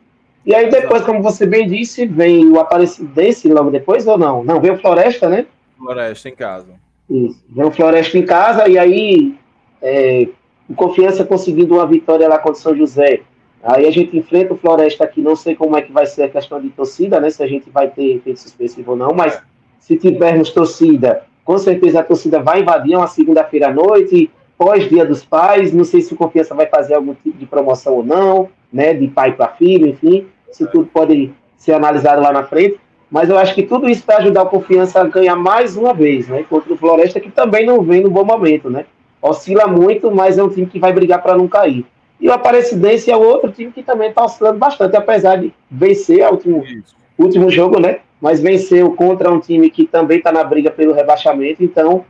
[0.45, 4.43] E aí depois, como você bem disse, vem o Aparecidense logo depois ou não?
[4.43, 5.47] Não, vem o Floresta, né?
[5.79, 6.73] Floresta em casa.
[7.09, 7.45] Isso.
[7.49, 9.39] Vem o Floresta em casa e aí
[9.81, 10.27] é,
[10.69, 13.23] o Confiança conseguindo uma vitória lá contra o São José
[13.63, 16.29] Aí a gente enfrenta o Floresta aqui, não sei como é que vai ser a
[16.29, 17.31] questão de torcida, né?
[17.31, 19.41] Se a gente vai ter efeito suspensivo ou não, mas
[19.83, 25.25] se tivermos torcida, com certeza a torcida vai invadir uma segunda-feira à noite, pós-dia dos
[25.25, 28.95] pais, não sei se o Confiança vai fazer algum tipo de promoção ou não, né?
[28.95, 32.79] De pai para filho, enfim, isso tudo pode ser analisado lá na frente.
[33.11, 36.29] Mas eu acho que tudo isso vai ajudar o Confiança a ganhar mais uma vez,
[36.29, 36.45] né?
[36.49, 38.87] Contra o Floresta, que também não vem no bom momento, né?
[39.21, 41.85] Oscila muito, mas é um time que vai brigar para não cair.
[42.21, 46.35] E o Aparecidense é outro time que também está oscilando bastante, apesar de vencer o
[46.35, 46.65] último,
[47.19, 47.99] último jogo, né?
[48.23, 51.65] Mas venceu contra um time que também está na briga pelo rebaixamento.
[51.65, 52.05] Então,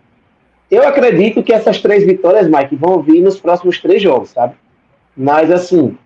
[0.70, 4.54] eu acredito que essas três vitórias, Mike, vão vir nos próximos três jogos, sabe?
[5.16, 5.96] Mas, assim,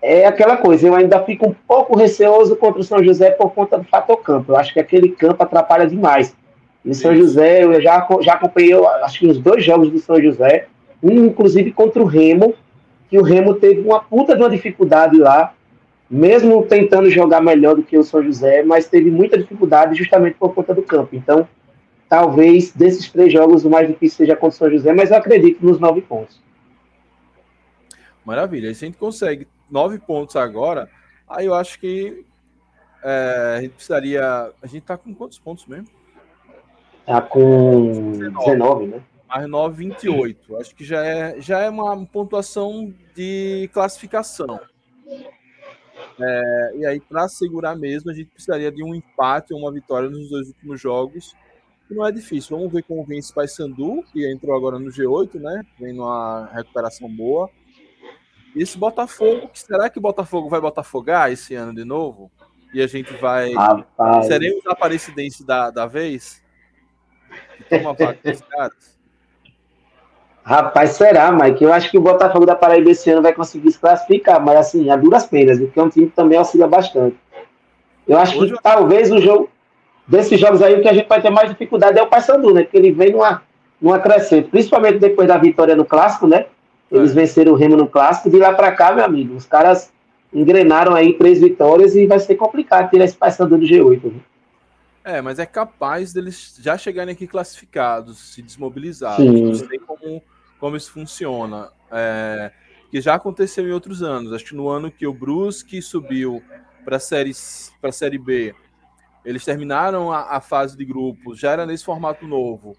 [0.00, 3.78] é aquela coisa, eu ainda fico um pouco receoso contra o São José por conta
[3.78, 4.52] do fator campo.
[4.52, 6.36] Eu acho que aquele campo atrapalha demais.
[6.84, 10.22] E o São José, eu já, já acompanhei, acho que uns dois jogos do São
[10.22, 10.68] José,
[11.02, 12.54] um inclusive contra o Remo,
[13.10, 15.52] que o Remo teve uma puta de uma dificuldade lá,
[16.10, 20.54] mesmo tentando jogar melhor do que o São José, mas teve muita dificuldade justamente por
[20.54, 21.16] conta do campo.
[21.16, 21.48] Então,
[22.08, 25.64] talvez desses três jogos o mais difícil seja contra o São José, mas eu acredito
[25.64, 26.42] nos nove pontos.
[28.24, 28.70] Maravilha.
[28.70, 30.88] E se a gente consegue nove pontos agora,
[31.28, 32.24] aí eu acho que
[33.02, 34.52] é, a gente precisaria.
[34.62, 35.88] A gente tá com quantos pontos mesmo?
[37.04, 39.02] Tá com 19, 19 né?
[39.28, 40.60] mais 9,28.
[40.60, 44.60] Acho que já é, já é uma pontuação de classificação.
[46.18, 50.08] É, e aí, para segurar mesmo, a gente precisaria de um empate ou uma vitória
[50.08, 51.34] nos dois últimos jogos.
[51.88, 52.56] Que não é difícil.
[52.56, 55.62] Vamos ver como vem esse Paysandu, que entrou agora no G8, né?
[55.78, 57.50] Vem numa recuperação boa.
[58.54, 62.30] E esse Botafogo, que será que o Botafogo vai botafogar esse ano de novo?
[62.72, 63.52] E a gente vai.
[63.52, 64.26] Rapaz.
[64.26, 66.42] Seremos a Aparecidense da, da vez?
[67.68, 68.93] Toma vaga dos caras.
[70.44, 71.64] Rapaz, será, Mike?
[71.64, 74.90] Eu acho que o Botafogo da Paraíba esse ano vai conseguir se classificar, mas assim,
[74.90, 77.16] a duras penas, porque é um time que também auxilia bastante.
[78.06, 78.52] Eu acho Hoje...
[78.52, 79.48] que talvez o jogo
[80.06, 82.64] desses jogos aí, o que a gente vai ter mais dificuldade é o Paysandu, né?
[82.64, 83.42] Porque ele vem numa,
[83.80, 86.44] numa crescente, principalmente depois da vitória no Clássico, né?
[86.92, 87.14] Eles é.
[87.14, 89.90] venceram o Remo no Clássico, de lá para cá, meu amigo, os caras
[90.30, 94.04] engrenaram aí três vitórias e vai ser complicado tirar esse Paysandu do G8.
[94.04, 94.20] Né?
[95.04, 99.24] É, mas é capaz deles já chegarem aqui classificados, se desmobilizados.
[99.24, 99.44] Sim.
[99.44, 100.22] Não sei como
[100.58, 101.70] como isso funciona.
[101.90, 102.52] É,
[102.90, 104.32] que já aconteceu em outros anos.
[104.32, 106.42] Acho que no ano que o Brusque subiu
[106.84, 107.32] para série,
[107.82, 108.54] a série B,
[109.24, 112.76] eles terminaram a, a, fase de grupos, já era nesse formato novo,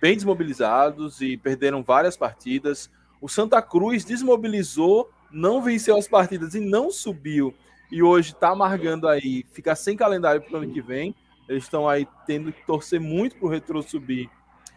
[0.00, 2.90] bem desmobilizados e perderam várias partidas.
[3.20, 7.54] O Santa Cruz desmobilizou, não venceu as partidas e não subiu.
[7.90, 11.14] E hoje está amargando aí, ficar sem calendário para o ano que vem.
[11.48, 14.30] Eles estão aí tendo que torcer muito para o Retro subir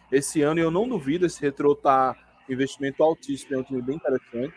[0.10, 0.60] esse ano.
[0.60, 2.16] E eu não duvido esse Retro tá
[2.54, 4.54] investimento altíssimo, é um time bem interessante.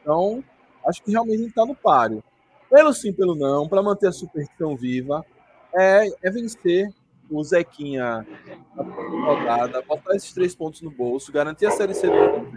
[0.00, 0.42] Então,
[0.86, 2.22] acho que realmente a gente está no páreo.
[2.70, 5.24] Pelo sim, pelo não, para manter a superstição viva,
[5.74, 6.92] é, é vencer
[7.30, 8.26] o Zequinha
[8.74, 12.52] na rodada, botar esses três pontos no bolso, garantir a Série C do ano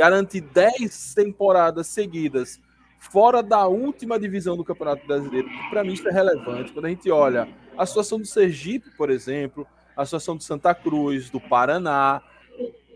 [0.00, 2.58] garantir 10 temporadas seguidas
[2.98, 6.72] fora da última divisão do Campeonato Brasileiro, que para mim isso é relevante.
[6.72, 9.66] Quando a gente olha a situação do Sergipe, por exemplo,
[10.00, 12.22] a situação de Santa Cruz, do Paraná,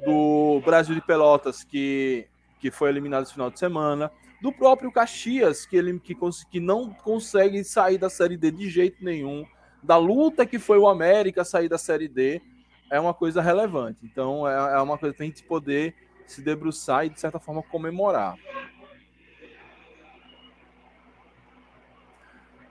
[0.04, 2.26] do Brasil de Pelotas, que,
[2.58, 6.16] que foi eliminado esse final de semana, do próprio Caxias, que, ele, que,
[6.50, 9.44] que não consegue sair da Série D de jeito nenhum,
[9.82, 12.40] da luta que foi o América sair da Série D,
[12.90, 13.98] é uma coisa relevante.
[14.02, 15.94] Então, é, é uma coisa para a gente poder
[16.26, 18.36] se debruçar e, de certa forma, comemorar.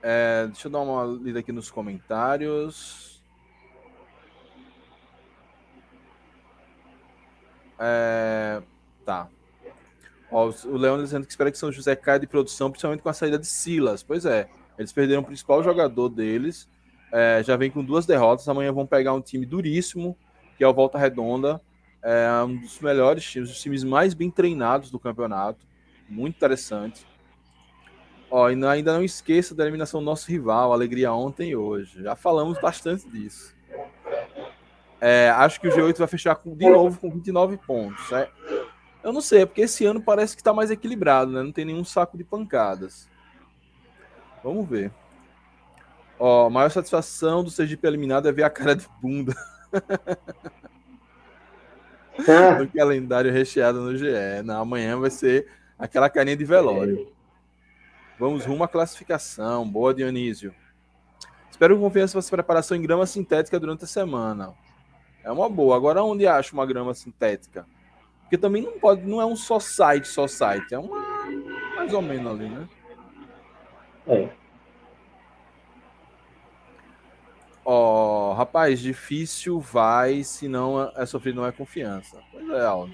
[0.02, 3.13] É, deixa eu dar uma lida aqui nos comentários.
[7.80, 8.62] É,
[9.06, 9.28] tá.
[10.32, 13.14] Ó, o Leão dizendo que espera que São José caia de produção, principalmente com a
[13.14, 14.02] saída de Silas.
[14.02, 16.68] Pois é, eles perderam o principal jogador deles.
[17.12, 18.48] É, já vem com duas derrotas.
[18.48, 20.18] Amanhã vão pegar um time duríssimo,
[20.58, 21.62] que é o Volta Redonda.
[22.02, 25.66] É um dos melhores times, os times mais bem treinados do campeonato.
[26.10, 27.06] Muito interessante.
[28.30, 32.02] Ó, e ainda não esqueça da eliminação do nosso rival, Alegria ontem e hoje.
[32.02, 33.56] Já falamos bastante disso.
[35.06, 38.10] É, acho que o G8 vai fechar com, de novo com 29 pontos.
[38.14, 38.30] É,
[39.04, 41.44] eu não sei, é porque esse ano parece que está mais equilibrado, né?
[41.44, 43.10] Não tem nenhum saco de pancadas.
[44.42, 44.94] Vamos ver.
[46.18, 49.36] Ó, a maior satisfação do Sergipe eliminado é ver a cara de bunda.
[52.58, 54.06] no calendário recheado no GE.
[54.46, 57.12] Não, amanhã vai ser aquela carinha de velório.
[58.18, 59.68] Vamos rumo à classificação.
[59.68, 60.56] Boa, Dionísio.
[61.52, 64.54] Espero que confiança faça preparação em grama sintética durante a semana.
[65.24, 65.76] É uma boa.
[65.76, 67.66] Agora, onde acha uma grama sintética?
[68.22, 70.74] Porque também não pode, não é um só site, só site.
[70.74, 71.02] É uma
[71.76, 72.68] mais ou menos ali, né?
[74.08, 74.30] É.
[77.66, 82.22] Ó, oh, rapaz, difícil vai se não é sofrido não é confiança.
[82.32, 82.94] Pois é, Aldo.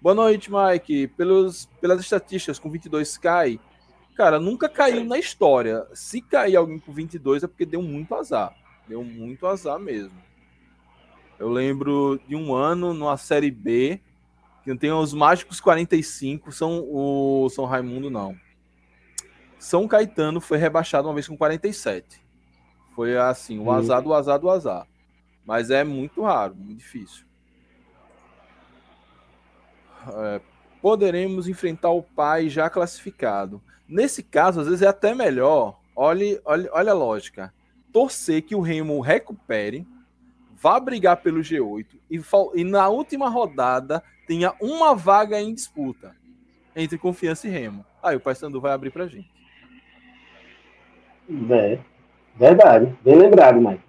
[0.00, 1.06] Boa noite, Mike.
[1.08, 3.58] Pelos, pelas estatísticas, com 22 cai.
[4.14, 5.86] Cara, nunca caiu na história.
[5.94, 8.54] Se cair alguém com 22 é porque deu muito azar.
[8.86, 10.20] Deu muito azar mesmo.
[11.42, 14.00] Eu lembro de um ano numa Série B,
[14.62, 18.36] que tem os Mágicos 45, são o São Raimundo, não.
[19.58, 22.24] São Caetano foi rebaixado uma vez com 47.
[22.94, 24.86] Foi assim, o azar do azar do azar.
[25.44, 27.26] Mas é muito raro, muito difícil.
[30.14, 30.40] É,
[30.80, 33.60] poderemos enfrentar o pai já classificado.
[33.88, 35.80] Nesse caso, às vezes é até melhor.
[35.96, 37.52] Olhe, olhe, olha a lógica.
[37.92, 39.84] Torcer que o Remo recupere,
[40.62, 42.22] vá brigar pelo G8 e,
[42.54, 46.14] e na última rodada tenha uma vaga em disputa
[46.76, 47.84] entre Confiança e Remo.
[48.00, 49.28] Aí o Paysandu vai abrir pra gente.
[51.50, 51.80] É,
[52.36, 52.96] verdade.
[53.02, 53.82] Bem lembrado, Mike.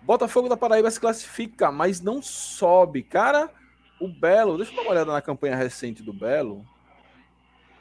[0.00, 3.02] Botafogo da Paraíba se classifica, mas não sobe.
[3.02, 3.50] Cara,
[4.00, 6.64] o Belo, deixa eu dar uma olhada na campanha recente do Belo.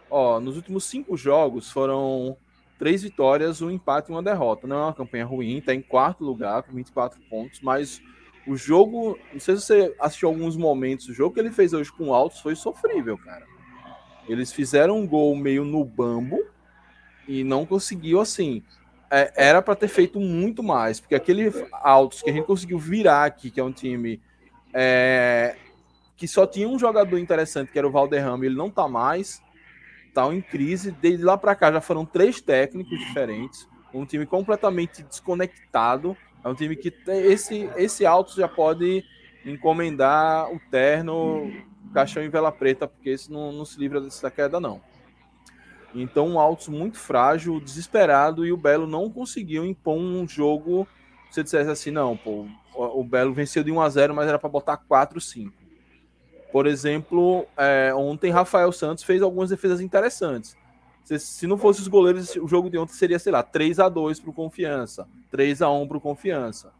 [0.10, 2.36] Ó, nos últimos cinco jogos foram
[2.78, 4.68] três vitórias, um empate e uma derrota.
[4.68, 8.02] Não é uma campanha ruim, tá em quarto lugar com 24 pontos, mas
[8.48, 11.92] o jogo, não sei se você assistiu alguns momentos, o jogo que ele fez hoje
[11.92, 13.46] com o Altos foi sofrível, cara.
[14.28, 16.40] Eles fizeram um gol meio no bambo
[17.28, 18.64] e não conseguiu assim.
[19.10, 23.26] É, era para ter feito muito mais, porque aquele Altos que a gente conseguiu virar
[23.26, 24.20] aqui, que é um time
[24.74, 25.56] é,
[26.18, 29.42] que só tinha um jogador interessante, que era o Valderrama, ele não tá mais,
[30.16, 30.92] tá em crise.
[30.92, 36.16] Desde lá para cá já foram três técnicos diferentes, um time completamente desconectado.
[36.44, 39.04] É um time que esse esse Altos já pode
[39.46, 41.52] encomendar o terno,
[41.94, 44.82] caixão em vela preta, porque esse não, não se livra dessa queda não.
[45.94, 50.86] Então, um Altos muito frágil, desesperado, e o Belo não conseguiu impor um jogo.
[51.30, 54.38] Se você dissesse assim, não, pô, o Belo venceu de 1 a 0 mas era
[54.38, 55.65] para botar 4 5
[56.56, 60.56] Por exemplo, é, ontem Rafael Santos fez algumas defesas interessantes.
[61.04, 63.90] Se, se, não fosse os goleiros, o jogo de ontem seria, sei lá, 3 a
[63.90, 66.72] 2 para o Confiança, 3 a 1 para o Confiança.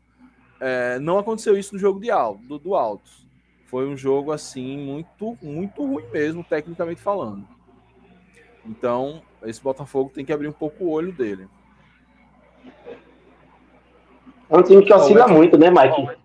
[0.62, 3.28] É, não aconteceu isso no jogo de alto, do, do Altos.
[3.66, 7.46] Foi um jogo assim muito, muito ruim mesmo, tecnicamente falando.
[8.66, 11.50] Então, esse Botafogo tem que abrir um pouco o olho dele.
[14.50, 16.25] É um time que oscila muito, né, Mike?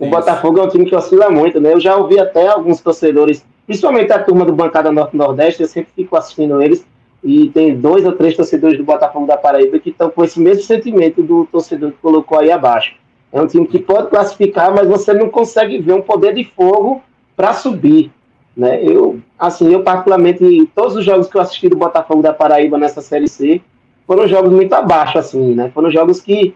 [0.00, 0.10] O Isso.
[0.10, 1.74] Botafogo é um time que oscila muito, né?
[1.74, 6.16] Eu já ouvi até alguns torcedores, principalmente a turma do Bancada Norte-Nordeste, eu sempre fico
[6.16, 6.86] assistindo eles,
[7.22, 10.62] e tem dois ou três torcedores do Botafogo da Paraíba que estão com esse mesmo
[10.62, 12.94] sentimento do torcedor que colocou aí abaixo.
[13.30, 17.02] É um time que pode classificar, mas você não consegue ver um poder de fogo
[17.36, 18.10] para subir.
[18.56, 18.82] Né?
[18.82, 23.02] Eu, assim, eu particularmente, todos os jogos que eu assisti do Botafogo da Paraíba nessa
[23.02, 23.60] Série C
[24.06, 25.70] foram jogos muito abaixo, assim, né?
[25.72, 26.54] Foram jogos que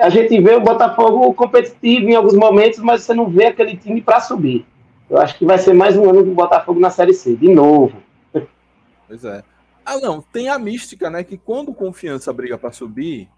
[0.00, 4.00] a gente vê o Botafogo competitivo em alguns momentos, mas você não vê aquele time
[4.00, 4.66] para subir.
[5.08, 7.96] Eu acho que vai ser mais um ano do Botafogo na Série C, de novo.
[9.06, 9.42] Pois é.
[9.84, 11.24] Ah, não, tem a mística, né?
[11.24, 13.28] Que quando Confiança briga para subir,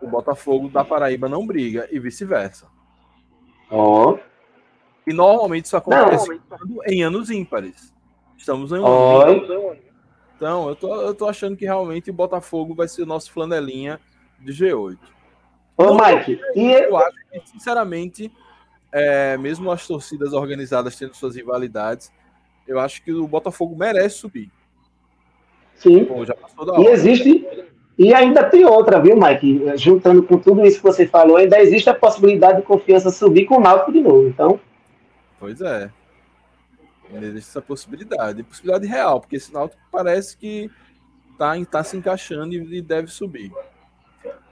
[0.00, 2.66] o Botafogo da Paraíba não briga e vice-versa.
[3.70, 4.12] Ó.
[4.12, 4.18] Oh.
[5.06, 6.84] E normalmente isso acontece não.
[6.86, 7.92] em anos ímpares.
[8.36, 9.76] Estamos em um ano.
[10.36, 14.00] Então, eu tô, eu tô achando que realmente o Botafogo vai ser o nosso flanelinha
[14.38, 14.98] de G8.
[15.80, 18.32] Ô, Mike, e eu acho que, sinceramente,
[18.92, 22.12] é, mesmo as torcidas organizadas tendo suas rivalidades,
[22.66, 24.50] eu acho que o Botafogo merece subir.
[25.76, 26.04] Sim.
[26.04, 27.46] Da E existe.
[27.98, 29.62] E ainda tem outra, viu, Mike?
[29.76, 33.56] Juntando com tudo isso que você falou, ainda existe a possibilidade de confiança subir com
[33.56, 34.26] o Náutico de novo.
[34.28, 34.60] Então,
[35.38, 35.90] Pois é.
[37.12, 38.42] Ainda Existe essa possibilidade.
[38.42, 40.70] Possibilidade real, porque esse Náutico parece que
[41.38, 43.50] tá, em- tá se encaixando e, e deve subir.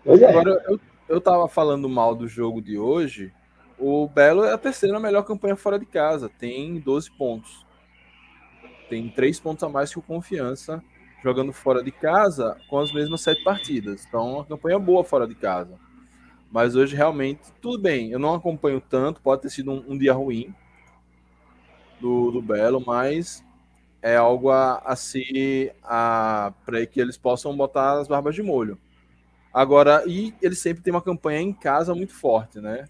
[0.02, 0.30] pois é.
[0.30, 3.32] Agora, eu, eu tava falando mal do jogo de hoje.
[3.78, 6.28] O Belo é a terceira melhor campanha fora de casa.
[6.28, 7.66] Tem 12 pontos.
[8.88, 10.82] Tem 3 pontos a mais que o Confiança
[11.22, 14.04] jogando fora de casa com as mesmas sete partidas.
[14.06, 15.78] Então, uma campanha boa fora de casa.
[16.50, 18.10] Mas hoje, realmente, tudo bem.
[18.10, 19.20] Eu não acompanho tanto.
[19.20, 20.54] Pode ter sido um, um dia ruim
[22.00, 23.44] do, do Belo, mas
[24.00, 25.72] é algo a, a se.
[25.82, 28.78] para que eles possam botar as barbas de molho.
[29.58, 32.84] Agora, e ele sempre tem uma campanha em casa muito forte, né?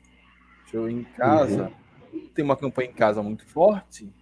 [0.64, 1.72] Deixa eu em casa.
[2.34, 4.12] Tem uma campanha em casa muito forte,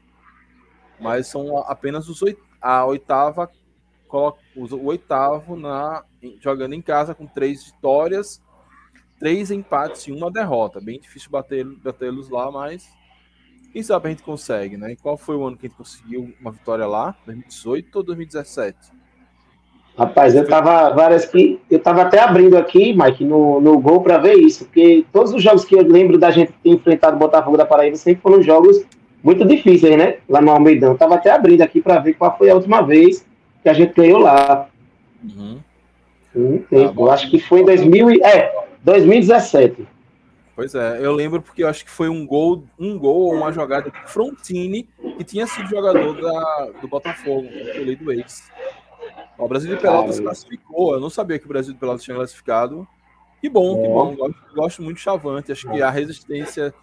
[1.00, 3.50] mas são apenas os oit a oitava,
[4.54, 6.04] o oitavo na,
[6.38, 8.40] jogando em casa com três vitórias,
[9.18, 10.80] três empates e uma derrota.
[10.80, 12.88] Bem difícil bater batê-los lá, mas
[13.72, 14.92] quem sabe a gente consegue, né?
[14.92, 17.16] E qual foi o ano que a gente conseguiu uma vitória lá?
[17.26, 18.95] 2018 ou 2017?
[19.98, 21.58] Rapaz, eu tava várias que.
[21.70, 25.42] Eu tava até abrindo aqui, Mike, no, no gol para ver isso, porque todos os
[25.42, 28.84] jogos que eu lembro da gente ter enfrentado o Botafogo da Paraíba sempre foram jogos
[29.22, 30.16] muito difíceis, né?
[30.28, 30.92] Lá no Almeidão.
[30.92, 33.24] Eu tava até abrindo aqui para ver qual foi a última vez
[33.62, 34.68] que a gente ganhou lá.
[35.24, 35.58] Uhum.
[36.34, 37.08] Um Tá tempo.
[37.10, 38.52] acho que foi em 2000 e- é,
[38.84, 39.88] 2017.
[40.54, 43.50] Pois é, eu lembro porque eu acho que foi um gol, um gol ou uma
[43.52, 44.86] jogada de Frontini
[45.16, 47.46] que tinha sido jogador da, do Botafogo,
[48.04, 48.50] do ex.
[49.38, 50.24] O Brasil de Pelotas Cara.
[50.24, 50.94] classificou.
[50.94, 52.86] Eu não sabia que o Brasil de Pelotas tinha classificado.
[53.40, 54.14] Que bom, que bom.
[54.14, 55.52] Gosto, gosto muito de Chavante.
[55.52, 56.74] Acho que a resistência.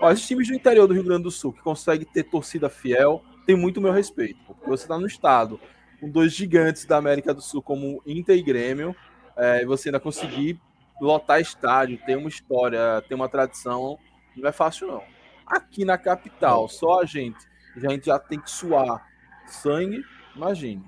[0.00, 3.22] Ó, esses times do interior do Rio Grande do Sul que conseguem ter torcida fiel
[3.46, 4.38] tem muito meu respeito.
[4.46, 5.60] Porque você está no estado
[6.00, 8.94] com dois gigantes da América do Sul, como Inter e Grêmio,
[9.36, 10.60] é, e você ainda conseguir
[11.00, 13.96] lotar estádio, ter uma história, ter uma tradição,
[14.36, 15.02] não é fácil, não.
[15.46, 17.46] Aqui na capital, só a gente,
[17.76, 19.06] a gente já tem que suar
[19.46, 20.02] sangue,
[20.34, 20.82] imagine.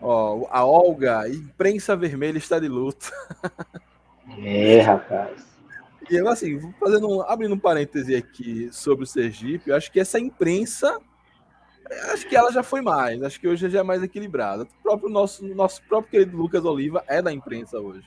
[0.00, 3.10] Ó, a Olga, imprensa vermelha está de luto.
[4.38, 5.58] É, rapaz.
[6.10, 10.18] E eu, assim, fazendo abrindo um parêntese aqui sobre o Sergipe, eu acho que essa
[10.18, 10.98] imprensa,
[12.12, 14.62] acho que ela já foi mais, acho que hoje já é mais equilibrada.
[14.62, 18.06] O próprio nosso, nosso próprio querido Lucas Oliva é da imprensa hoje.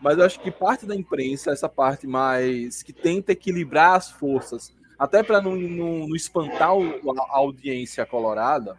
[0.00, 4.72] Mas eu acho que parte da imprensa, essa parte mais que tenta equilibrar as forças,
[4.98, 8.78] até para não, não, não espantar o- a audiência colorada,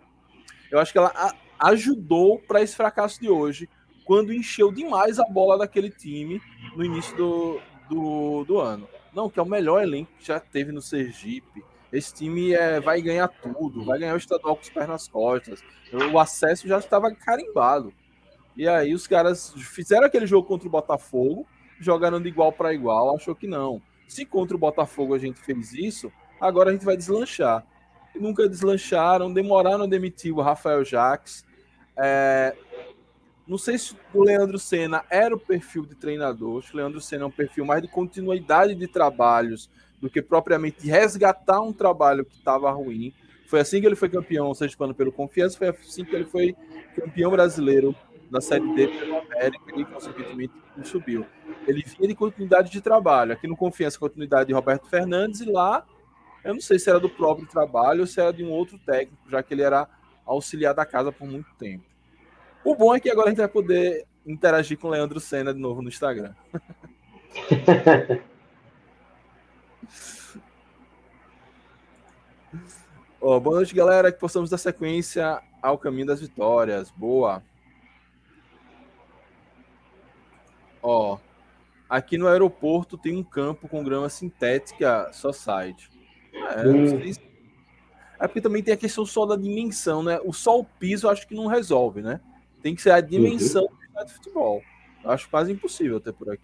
[0.71, 1.33] eu acho que ela a-
[1.69, 3.69] ajudou para esse fracasso de hoje,
[4.05, 6.41] quando encheu demais a bola daquele time
[6.75, 8.87] no início do, do, do ano.
[9.13, 11.63] Não, que é o melhor elenco que já teve no Sergipe.
[11.91, 15.63] Esse time é, vai ganhar tudo, vai ganhar o estadual com os pés nas costas.
[16.13, 17.91] O acesso já estava carimbado.
[18.55, 21.47] E aí os caras fizeram aquele jogo contra o Botafogo,
[21.79, 23.81] jogaram de igual para igual, achou que não.
[24.09, 27.63] Se contra o Botafogo a gente fez isso, agora a gente vai deslanchar.
[28.15, 31.45] E nunca deslancharam, demoraram a demitir o Rafael Jacques.
[31.95, 32.55] É,
[33.47, 36.57] não sei se o Leandro Senna era o perfil de treinador.
[36.57, 39.69] Acho que o Leandro Senna é um perfil mais de continuidade de trabalhos
[40.01, 43.13] do que propriamente resgatar um trabalho que estava ruim.
[43.45, 46.55] Foi assim que ele foi campeão sergipano pelo Confiança, foi assim que ele foi
[46.95, 47.95] campeão brasileiro
[48.29, 50.53] da Série D pelo América e, consequentemente,
[50.83, 51.25] subiu.
[51.67, 53.33] Ele vinha de continuidade de trabalho.
[53.33, 55.85] Aqui no Confiança, continuidade de Roberto Fernandes, e lá,
[56.43, 59.29] eu não sei se era do próprio trabalho ou se era de um outro técnico,
[59.29, 59.87] já que ele era
[60.25, 61.83] auxiliar da casa por muito tempo.
[62.63, 65.59] O bom é que agora a gente vai poder interagir com o Leandro Senna de
[65.59, 66.33] novo no Instagram.
[73.21, 74.11] Ó, boa noite, galera.
[74.11, 76.89] Que possamos dar sequência ao caminho das vitórias.
[76.91, 77.43] Boa.
[80.81, 81.17] Ó,
[81.89, 85.89] aqui no aeroporto tem um campo com grama sintética só site.
[86.33, 86.63] É,
[87.01, 87.19] sei se-
[88.19, 90.19] é porque também tem a questão só da dimensão, né?
[90.23, 92.19] O só o piso eu acho que não resolve, né?
[92.61, 94.61] Tem que ser a dimensão do estádio de futebol.
[95.03, 96.43] Eu acho quase impossível ter por aqui.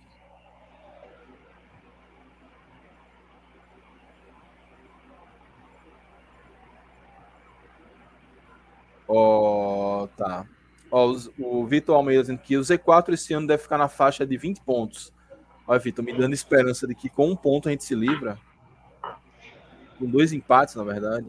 [9.07, 10.45] Ó, tá.
[10.91, 14.25] Ó, os- o Vitor Almeida dizendo que o Z4 esse ano deve ficar na faixa
[14.25, 15.13] de 20 pontos.
[15.67, 18.37] Olha, Vitor, me dando esperança de que com um ponto a gente se livra.
[19.97, 21.27] Com dois empates, na verdade.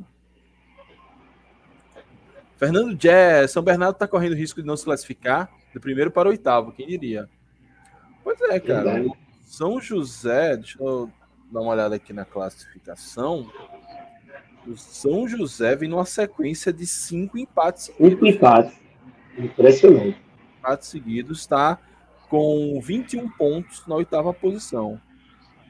[2.57, 6.30] Fernando Jazz, São Bernardo está correndo risco de não se classificar do primeiro para o
[6.30, 7.28] oitavo, quem diria?
[8.24, 9.02] Pois é, cara.
[9.02, 11.11] O São José, deixa eu
[11.50, 13.50] dar uma olhada aqui na classificação.
[14.66, 17.90] O São José vem numa sequência de cinco empates.
[17.96, 18.74] Cinco empates.
[19.39, 20.20] Impressionante.
[20.59, 21.78] Empates seguidos, está
[22.28, 25.01] com 21 pontos na oitava posição.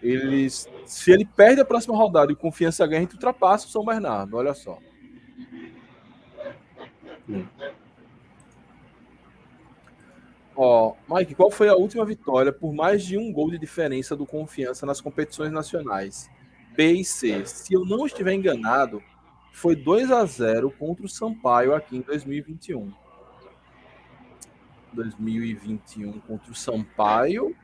[0.03, 3.71] Eles, se ele perde a próxima rodada e o confiança ganha, a gente ultrapassa o
[3.71, 4.37] São Bernardo.
[4.37, 4.79] Olha só.
[10.55, 14.25] Ó, Mike, qual foi a última vitória por mais de um gol de diferença do
[14.25, 16.31] Confiança nas competições nacionais?
[16.75, 17.45] B e C.
[17.45, 19.03] Se eu não estiver enganado,
[19.53, 22.93] foi 2 a 0 contra o Sampaio aqui em 2021.
[24.97, 27.55] 2021 contra o Sampaio.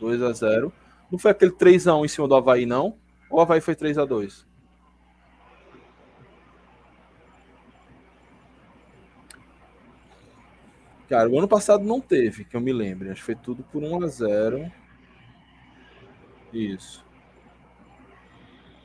[0.00, 0.72] 2 a 0.
[1.10, 2.96] Não foi aquele 3 a 1 em cima do Havaí não?
[3.30, 4.46] Ou o Havaí foi 3 a 2?
[11.08, 13.10] Cara, o ano passado não teve, que eu me lembre.
[13.10, 14.72] Acho que foi tudo por 1 a 0
[16.52, 17.04] Isso.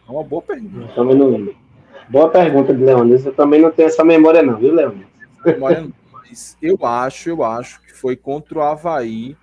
[0.07, 0.93] É uma boa pergunta.
[0.93, 1.53] Também não...
[2.09, 3.25] Boa pergunta de Leonis.
[3.25, 5.07] Eu também não tenho essa memória, não, viu, Leonis?
[5.45, 5.93] Memória não,
[6.31, 9.35] mas eu acho, eu acho que foi contra o Havaí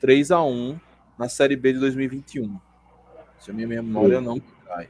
[0.00, 0.80] 3 a 1
[1.18, 2.58] na Série B de 2021.
[3.38, 4.24] Se a minha memória Sim.
[4.24, 4.88] não cai.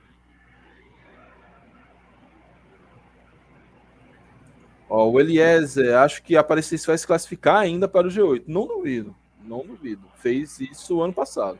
[4.89, 8.45] Ó, o Eliezer, acho que a Aparecidense vai se classificar ainda para o G8.
[8.47, 10.07] Não duvido, não duvido.
[10.19, 11.59] Fez isso ano passado.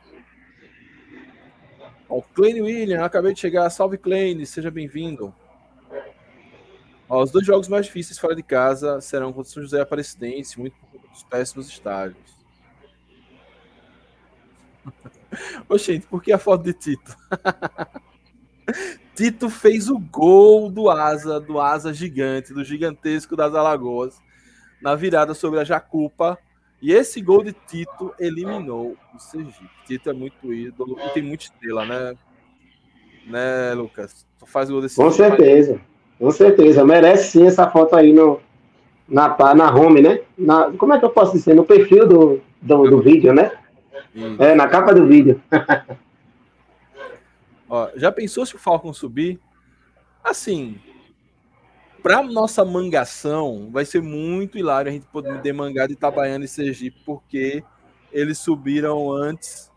[2.09, 3.68] Ó, o Kleine William, acabei de chegar.
[3.70, 5.34] Salve, Kleine, seja bem-vindo.
[7.11, 9.80] Ó, Os dois jogos mais difíceis fora de casa serão contra o São José e
[9.80, 10.76] Aparecidense, muito
[11.11, 12.38] dos péssimos estádios.
[15.68, 17.16] Ô, gente, por que a foto de Tito?
[19.16, 24.22] Tito fez o gol do asa, do asa gigante, do gigantesco das Alagoas,
[24.80, 26.38] na virada sobre a Jacupa.
[26.80, 29.68] E esse gol de Tito eliminou o Sergipe.
[29.84, 32.16] Tito é muito ídolo e tem muita estrela, né?
[33.26, 34.24] Né, Lucas?
[34.38, 35.80] Tu faz o gol desse Com gol, certeza.
[36.20, 36.84] Com certeza.
[36.84, 38.38] Merece sim essa foto aí no,
[39.08, 40.20] na, na home, né?
[40.36, 41.54] Na, como é que eu posso dizer?
[41.54, 43.50] No perfil do, do, do vídeo, né?
[44.38, 45.40] É, na capa do vídeo.
[47.68, 49.40] Ó, já pensou se o Falcon subir?
[50.22, 50.78] Assim,
[52.02, 57.00] para nossa mangação, vai ser muito hilário a gente poder demangar de Itabaiana e Sergipe,
[57.06, 57.64] porque
[58.12, 59.70] eles subiram antes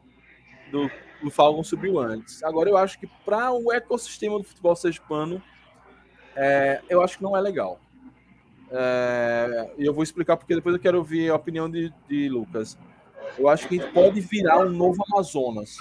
[0.71, 0.89] do
[1.23, 2.43] o Falcon subiu antes.
[2.43, 5.41] Agora eu acho que para o ecossistema do futebol sergipano,
[6.35, 7.79] é, eu acho que não é legal.
[8.71, 12.77] É, E eu vou explicar porque depois eu quero ouvir a opinião de, de Lucas.
[13.37, 15.77] Eu acho que a gente pode virar um novo Amazonas.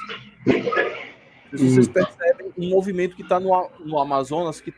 [1.52, 4.72] Vocês percebem um movimento que está no, no Amazonas, que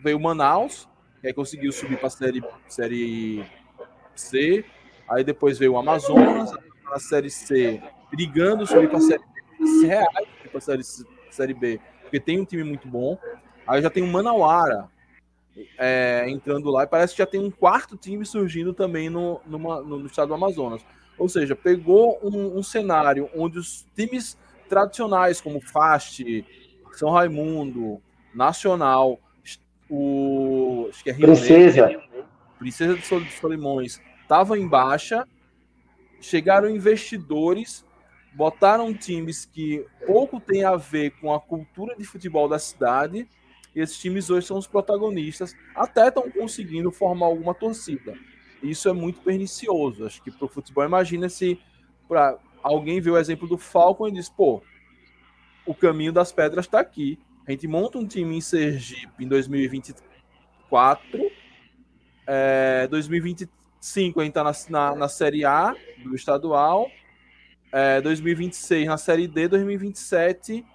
[0.00, 0.88] veio Manaus,
[1.20, 3.44] que aí conseguiu subir para a série, série
[4.14, 4.64] C,
[5.08, 6.52] aí depois veio o Amazonas,
[6.84, 9.22] na série C, brigando subir para a série
[9.58, 13.18] B, reais para a série B, porque tem um time muito bom.
[13.66, 14.88] Aí já tem o Manauara
[15.78, 19.80] é, entrando lá, e parece que já tem um quarto time surgindo também no, numa-
[19.80, 20.84] no, estado do Amazonas.
[21.18, 24.38] Ou seja, pegou um, um cenário onde os times
[24.68, 26.44] tradicionais, como Fast,
[26.92, 28.00] São Raimundo,
[28.34, 29.18] Nacional,
[29.90, 31.86] o acho que é Rio Princesa.
[31.86, 32.02] Negro,
[32.58, 35.26] Princesa de Sol- de Solimões, estavam em baixa,
[36.20, 37.84] chegaram investidores,
[38.34, 43.28] botaram times que pouco tem a ver com a cultura de futebol da cidade,
[43.78, 48.12] e esses times hoje são os protagonistas, até estão conseguindo formar alguma torcida.
[48.60, 50.04] Isso é muito pernicioso.
[50.04, 51.60] Acho que para o futebol, imagina se
[52.08, 54.60] pra, alguém vê o exemplo do Falcon e diz: pô,
[55.64, 57.20] o caminho das pedras está aqui.
[57.46, 61.30] A gente monta um time em Sergipe em 2024.
[62.26, 65.72] É, 2025 a gente está na, na, na Série A
[66.02, 66.90] do estadual.
[67.70, 69.46] É, 2026 na Série D.
[69.46, 70.66] 2027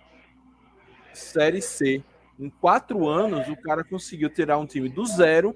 [1.14, 2.02] Série C.
[2.40, 5.56] Em quatro anos, o cara conseguiu tirar um time do zero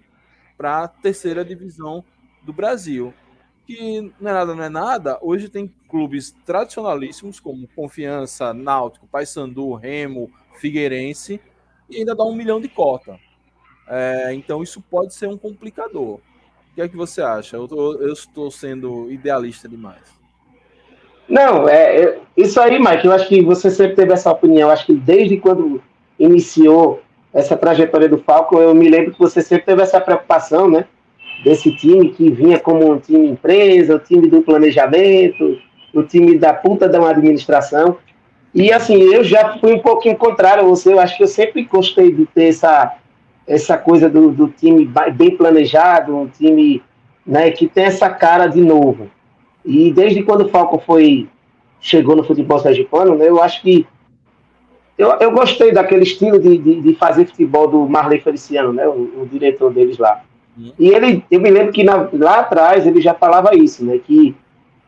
[0.57, 2.03] para a terceira divisão
[2.43, 3.13] do Brasil.
[3.65, 5.17] Que não é nada, não é nada.
[5.21, 11.41] Hoje tem clubes tradicionalíssimos como Confiança, Náutico, Paysandu, Remo, Figueirense
[11.89, 13.19] e ainda dá um milhão de cota.
[13.87, 16.15] É, então isso pode ser um complicador.
[16.15, 17.57] O que é que você acha?
[17.57, 20.03] Eu, tô- eu estou sendo idealista demais.
[21.27, 24.69] Não, é, é- isso aí, Mike, eu acho que você sempre teve essa opinião.
[24.69, 25.83] Eu acho que desde quando
[26.19, 27.01] iniciou
[27.33, 30.85] essa trajetória do Falcon, eu me lembro que você sempre teve essa preocupação, né?
[31.43, 35.59] Desse time que vinha como um time empresa, o time do planejamento,
[35.93, 37.97] o time da puta da administração.
[38.53, 40.91] E assim, eu já fui um pouquinho contrário a você.
[40.91, 42.95] Eu acho que eu sempre gostei de ter essa,
[43.45, 46.81] essa coisa do, do time bem planejado, um time
[47.25, 49.09] né, que tem essa cara de novo.
[49.63, 51.27] E desde quando o Falcon foi
[51.79, 53.85] chegou no futebol sergipano, né, eu acho que
[54.97, 59.21] eu, eu gostei daquele estilo de, de, de fazer futebol do Marley Feliciano, né, o,
[59.21, 60.21] o diretor deles lá.
[60.57, 60.71] Uhum.
[60.79, 64.35] E ele, eu me lembro que na, lá atrás ele já falava isso, né, que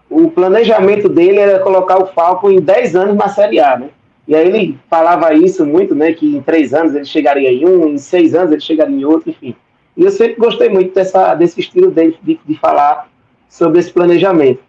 [0.09, 3.89] o planejamento dele era colocar o Falcon em 10 anos na Série A, né?
[4.29, 6.13] E aí ele falava isso muito, né?
[6.13, 9.31] Que em três anos ele chegaria em um, em seis anos ele chegaria em outro,
[9.31, 9.55] enfim.
[9.97, 13.09] E eu sempre gostei muito dessa, desse estilo dele de, de falar
[13.49, 14.61] sobre esse planejamento.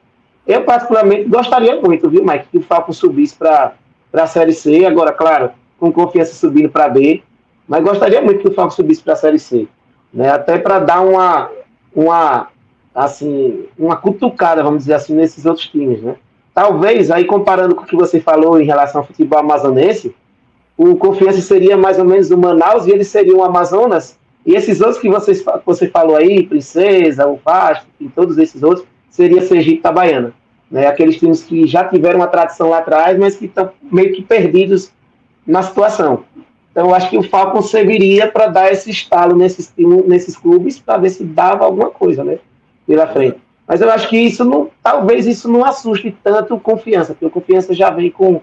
[0.46, 3.74] Eu, particularmente, gostaria muito, viu, Mike, que o Falcon subisse para
[4.12, 7.22] a Série C, agora, claro, com confiança subindo para B,
[7.66, 9.68] mas gostaria muito que o Falcon subisse para a Série C,
[10.12, 10.30] né?
[10.30, 11.50] Até para dar uma,
[11.94, 12.48] uma
[12.94, 16.16] assim, uma cutucada, vamos dizer assim, nesses outros times, né?
[16.52, 20.14] Talvez, aí comparando com o que você falou em relação ao futebol amazonense,
[20.76, 24.80] o Confiança seria mais ou menos o Manaus e eles seriam o Amazonas, e esses
[24.80, 25.32] outros que você,
[25.64, 30.32] você falou aí, Princesa, o Pasto, e todos esses outros, seria Sergipe Itabaiana.
[30.70, 30.86] Né?
[30.86, 34.92] Aqueles times que já tiveram uma tradição lá atrás, mas que estão meio que perdidos
[35.46, 36.24] na situação.
[36.70, 39.72] Então, eu acho que o Falcon serviria para dar esse estalo nesses,
[40.06, 42.38] nesses clubes, para ver se dava alguma coisa, né?
[42.90, 43.38] pela frente.
[43.66, 47.72] Mas eu acho que isso não, talvez isso não assuste tanto confiança, porque o confiança
[47.72, 48.42] já vem com,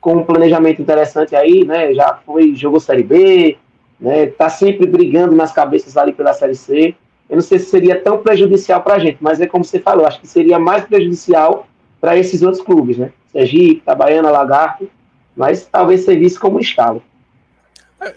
[0.00, 1.92] com um planejamento interessante aí, né?
[1.92, 3.56] Já foi, jogou Série B,
[3.98, 4.26] né?
[4.26, 6.94] Tá sempre brigando nas cabeças ali pela Série C.
[7.32, 10.04] Eu não sei se seria tão prejudicial para a gente, mas é como você falou,
[10.04, 11.66] acho que seria mais prejudicial
[11.98, 13.10] para esses outros clubes, né?
[13.28, 14.86] Sergipe, Itabaiana, Lagarto,
[15.34, 17.02] mas talvez servisse como estalo.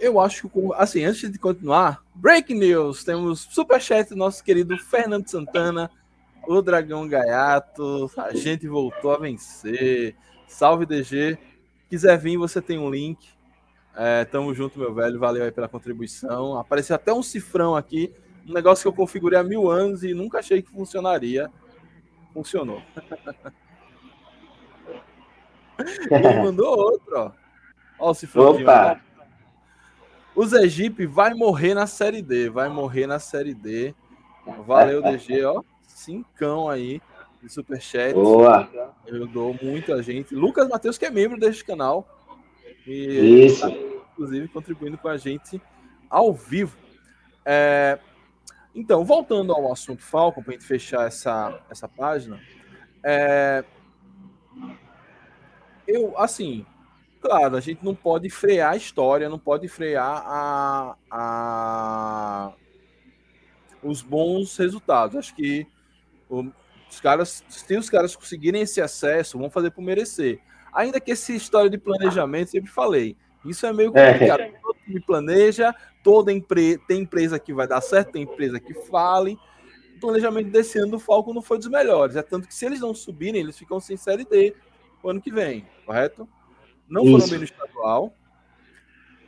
[0.02, 5.30] Eu acho que, assim, antes de continuar, breaking news, temos superchat do nosso querido Fernando
[5.30, 5.90] Santana,
[6.46, 10.14] o Dragão Gaiato, a gente voltou a vencer.
[10.46, 11.38] Salve DG.
[11.90, 13.30] Quiser vir, você tem um link.
[13.96, 15.18] É, tamo junto, meu velho.
[15.18, 16.58] Valeu aí pela contribuição.
[16.58, 18.12] Apareceu até um cifrão aqui.
[18.48, 21.52] Um negócio que eu configurei há mil anos e nunca achei que funcionaria.
[22.34, 22.82] Funcionou.
[26.10, 27.32] Ele mandou outro, ó.
[28.00, 28.56] Ó o cifrão.
[28.56, 29.02] Opa!
[30.36, 33.96] O Zegipe vai morrer na Série D, vai morrer na Série D.
[34.66, 35.62] Valeu, DG, ó.
[35.88, 37.02] Cincão aí
[37.42, 38.14] de superchat.
[38.14, 38.70] Boa.
[39.08, 40.36] Ajudou muita gente.
[40.36, 42.08] Lucas Matheus, que é membro deste canal.
[42.86, 43.62] E Isso.
[43.62, 43.76] Tá,
[44.12, 45.62] inclusive, contribuindo com a gente
[46.10, 46.78] ao vivo.
[47.46, 47.98] É...
[48.76, 52.40] Então, voltando ao assunto Falcon, para a gente fechar essa, essa página.
[53.02, 53.64] É...
[55.88, 56.66] Eu, assim,
[57.22, 62.54] claro, a gente não pode frear a história, não pode frear a, a
[63.82, 65.16] os bons resultados.
[65.16, 65.66] Acho que
[66.30, 70.40] os caras, se os caras conseguirem esse acesso, vão fazer por merecer.
[70.74, 73.16] Ainda que essa história de planejamento, sempre falei,
[73.46, 74.42] isso é meio complicado.
[74.42, 74.54] É.
[74.62, 75.74] Todo time planeja,
[76.06, 79.40] toda empresa tem empresa que vai dar certo, tem empresa que fale.
[79.98, 82.16] O planejamento desse ano do Falco não foi dos melhores.
[82.16, 84.56] É tanto que se eles não subirem, eles ficam sem série D
[85.02, 86.30] o ano que vem, correto?
[86.88, 87.12] Não Isso.
[87.12, 88.14] foram bem no estadual.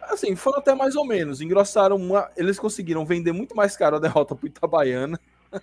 [0.04, 1.42] Assim, foram até mais ou menos.
[1.42, 2.32] Engrossaram uma.
[2.38, 5.20] Eles conseguiram vender muito mais caro a derrota para Itabaiana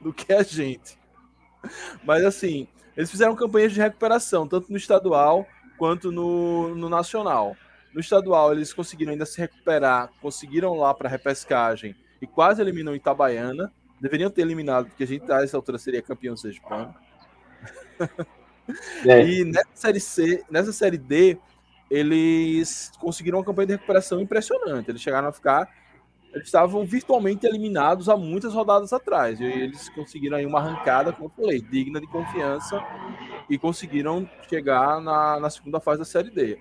[0.00, 0.98] do que a gente.
[2.04, 5.46] Mas assim, eles fizeram campanhas de recuperação, tanto no estadual
[5.78, 7.56] quanto no, no nacional.
[7.94, 12.96] No estadual, eles conseguiram ainda se recuperar, conseguiram lá para repescagem e quase eliminam o
[12.96, 13.72] Itabaiana.
[14.00, 16.94] Deveriam ter eliminado, porque a gente a essa altura seria campeão sejipano.
[19.06, 19.28] É.
[19.28, 21.36] E nessa série C, nessa série D,
[21.90, 24.90] eles conseguiram uma campanha de recuperação impressionante.
[24.90, 25.68] Eles chegaram a ficar.
[26.32, 29.38] Eles estavam virtualmente eliminados há muitas rodadas atrás.
[29.38, 32.82] E eles conseguiram aí uma arrancada, como eu falei, digna de confiança.
[33.50, 36.58] E conseguiram chegar na, na segunda fase da série D.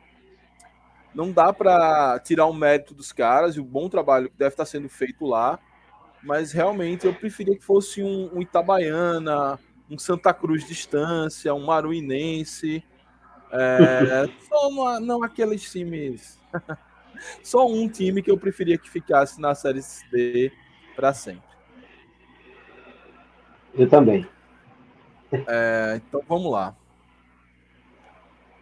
[1.13, 4.65] Não dá para tirar o mérito dos caras e o bom trabalho que deve estar
[4.65, 5.59] sendo feito lá.
[6.23, 9.59] Mas realmente eu preferia que fosse um, um Itabaiana,
[9.89, 12.83] um Santa Cruz distância, um Maruinense.
[13.51, 16.39] É, só uma, não aqueles times.
[17.43, 20.51] só um time que eu preferia que ficasse na Série D
[20.95, 21.53] para sempre.
[23.75, 24.27] Eu também.
[25.47, 26.75] É, então vamos lá.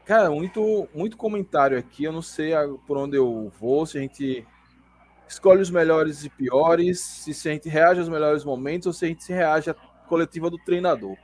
[0.05, 2.03] Cara, muito, muito comentário aqui.
[2.03, 2.51] Eu não sei
[2.87, 4.45] por onde eu vou, se a gente
[5.27, 9.07] escolhe os melhores e piores, se a gente reage aos melhores momentos ou se a
[9.07, 9.75] gente se reage a
[10.07, 11.15] coletiva do treinador.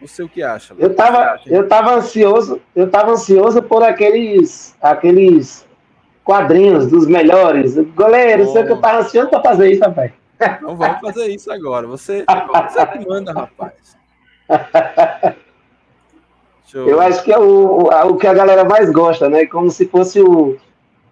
[0.00, 0.74] Você o que acha?
[0.78, 5.68] Eu tava, eu tava ansioso, eu tava ansioso por aqueles, aqueles
[6.24, 7.76] quadrinhos dos melhores.
[7.94, 10.12] Goleiro, sei que eu tava ansioso para fazer isso, rapaz.
[10.62, 11.86] Não vamos fazer isso agora.
[11.86, 12.24] Você,
[12.70, 13.96] você que manda, rapaz.
[16.74, 16.88] Eu...
[16.88, 17.00] eu...
[17.00, 19.46] acho que é o, o que a galera mais gosta, né?
[19.46, 20.56] Como se fosse o.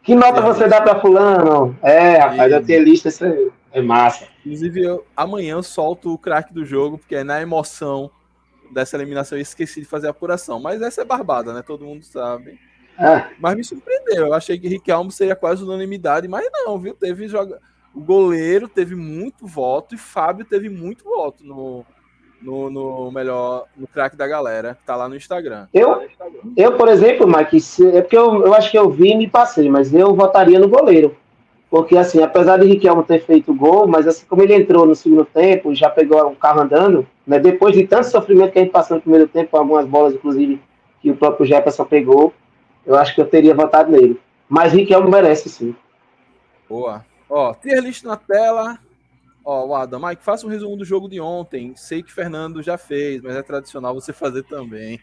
[0.03, 1.77] Que nota é, você dá para fulano?
[1.83, 4.27] É, rapaz, eu tenho lista, isso é, é massa.
[4.41, 8.11] Inclusive, eu, amanhã eu solto o craque do jogo, porque é na emoção
[8.73, 10.61] dessa eliminação eu esqueci de fazer a apuração.
[10.61, 11.63] Mas essa é barbada, né?
[11.67, 12.59] Todo mundo sabe.
[12.99, 14.27] Ah, Mas me surpreendeu.
[14.27, 16.95] Eu achei que Riquelme seria quase unanimidade, mas não, viu?
[16.95, 17.61] Teve joga...
[17.95, 21.85] O goleiro teve muito voto e Fábio teve muito voto no,
[22.41, 25.67] no, no melhor, no craque da galera, que tá lá no Instagram.
[25.73, 26.03] eu,
[26.57, 29.29] eu, por exemplo, Mike, se- é porque eu, eu acho que eu vi e me
[29.29, 31.17] passei, mas eu votaria no goleiro.
[31.71, 35.25] Porque, assim, apesar de Riquelme ter feito gol, mas assim como ele entrou no segundo
[35.27, 38.97] tempo, já pegou um carro andando, né, depois de tanto sofrimento que a gente passou
[38.97, 40.63] no primeiro tempo, algumas bolas, inclusive,
[41.03, 42.33] que o próprio Jefferson pegou,
[42.87, 44.19] eu acho que eu teria votado nele.
[44.49, 45.77] Mas Riquelme merece, sim.
[46.67, 47.05] Boa.
[47.29, 48.79] Ó, tier list na tela.
[49.51, 51.73] Ó, o Adam, Mike, faça um resumo do jogo de ontem.
[51.75, 55.01] Sei que Fernando já fez, mas é tradicional você fazer também.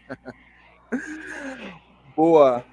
[2.14, 2.64] Boa.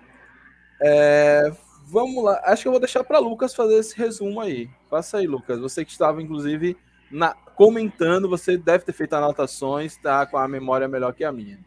[0.79, 1.51] É,
[1.87, 2.39] vamos lá.
[2.45, 4.69] Acho que eu vou deixar para Lucas fazer esse resumo aí.
[4.87, 5.59] Faça aí, Lucas.
[5.59, 6.77] Você que estava, inclusive,
[7.09, 11.57] na- comentando, você deve ter feito anotações, tá com a memória melhor que a minha.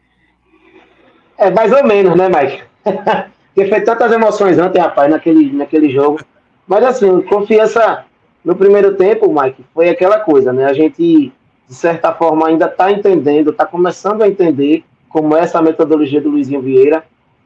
[1.37, 2.63] É, mais ou menos, né, Mike?
[3.53, 6.21] Porque foi tantas emoções ontem, rapaz, naquele, naquele jogo.
[6.65, 8.06] Mas assim, confiança
[8.47, 10.63] no primeiro tempo, Mike, foi aquela coisa, né?
[10.63, 11.33] A gente,
[11.67, 16.29] de certa forma, ainda está entendendo, está começando a entender como é essa metodologia do
[16.29, 17.03] Luizinho Vieira.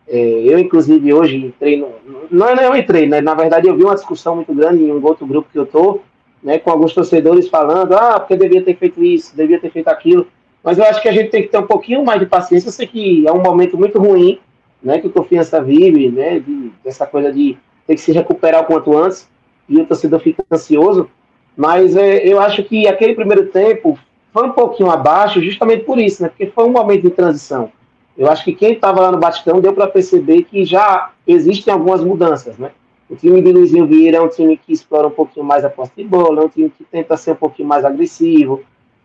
[0.07, 1.87] É, eu, inclusive, hoje entrei no.
[2.29, 3.19] Não é eu entrei, né?
[3.19, 6.01] Na verdade, eu vi uma discussão muito grande em um outro grupo que eu tô,
[6.43, 6.59] né?
[6.59, 10.27] Com alguns torcedores falando, ah, porque devia ter feito isso, devia ter feito aquilo.
[10.63, 12.67] Mas eu acho que a gente tem que ter um pouquinho mais de paciência.
[12.67, 14.39] Eu sei que é um momento muito ruim,
[14.83, 14.99] né?
[14.99, 16.37] Que o Confiança vive, né?
[16.37, 19.30] De, dessa coisa de ter que se recuperar o quanto antes
[19.71, 21.09] e o torcedor fica ansioso.
[21.55, 23.97] Mas é, eu acho que aquele primeiro tempo
[24.33, 26.29] foi um pouquinho abaixo, justamente por isso, né?
[26.29, 27.71] Porque foi um momento de transição.
[28.17, 32.03] Eu acho que quem estava lá no Batistão deu para perceber que já existem algumas
[32.03, 32.71] mudanças, né?
[33.09, 35.91] O time de Luizinho Vieira é um time que explora um pouquinho mais a posse
[35.97, 38.61] de bola, é um time que tenta ser um pouquinho mais agressivo,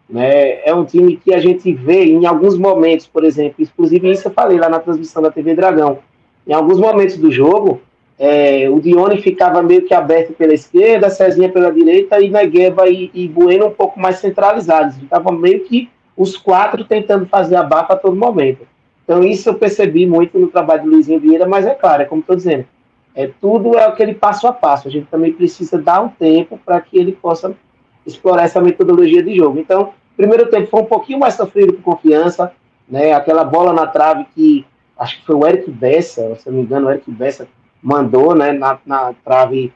[0.09, 0.65] né?
[0.65, 4.33] É um time que a gente vê em alguns momentos, por exemplo, inclusive isso eu
[4.33, 5.99] falei lá na transmissão da TV Dragão,
[6.47, 7.81] em alguns momentos do jogo,
[8.19, 13.11] é, o Dione ficava meio que aberto pela esquerda, Cezinha pela direita e Negueba e,
[13.13, 14.97] e Bueno um pouco mais centralizados.
[14.97, 18.67] Estavam meio que os quatro tentando fazer a barra a todo momento.
[19.05, 22.23] Então isso eu percebi muito no trabalho do Luizinho Vieira, mas é claro, é como
[22.23, 22.65] estou dizendo,
[23.15, 24.89] é, tudo é aquele passo a passo.
[24.89, 27.55] A gente também precisa dar um tempo para que ele possa
[28.07, 29.59] explorar essa metodologia de jogo.
[29.59, 32.53] Então, primeiro tempo foi um pouquinho mais sofrido com confiança,
[32.89, 33.13] né?
[33.13, 34.67] Aquela bola na trave que
[34.99, 37.47] acho que foi o Eric Bessa, se não me engano, o Eric Bessa
[37.87, 39.73] mandou, né, na, na trave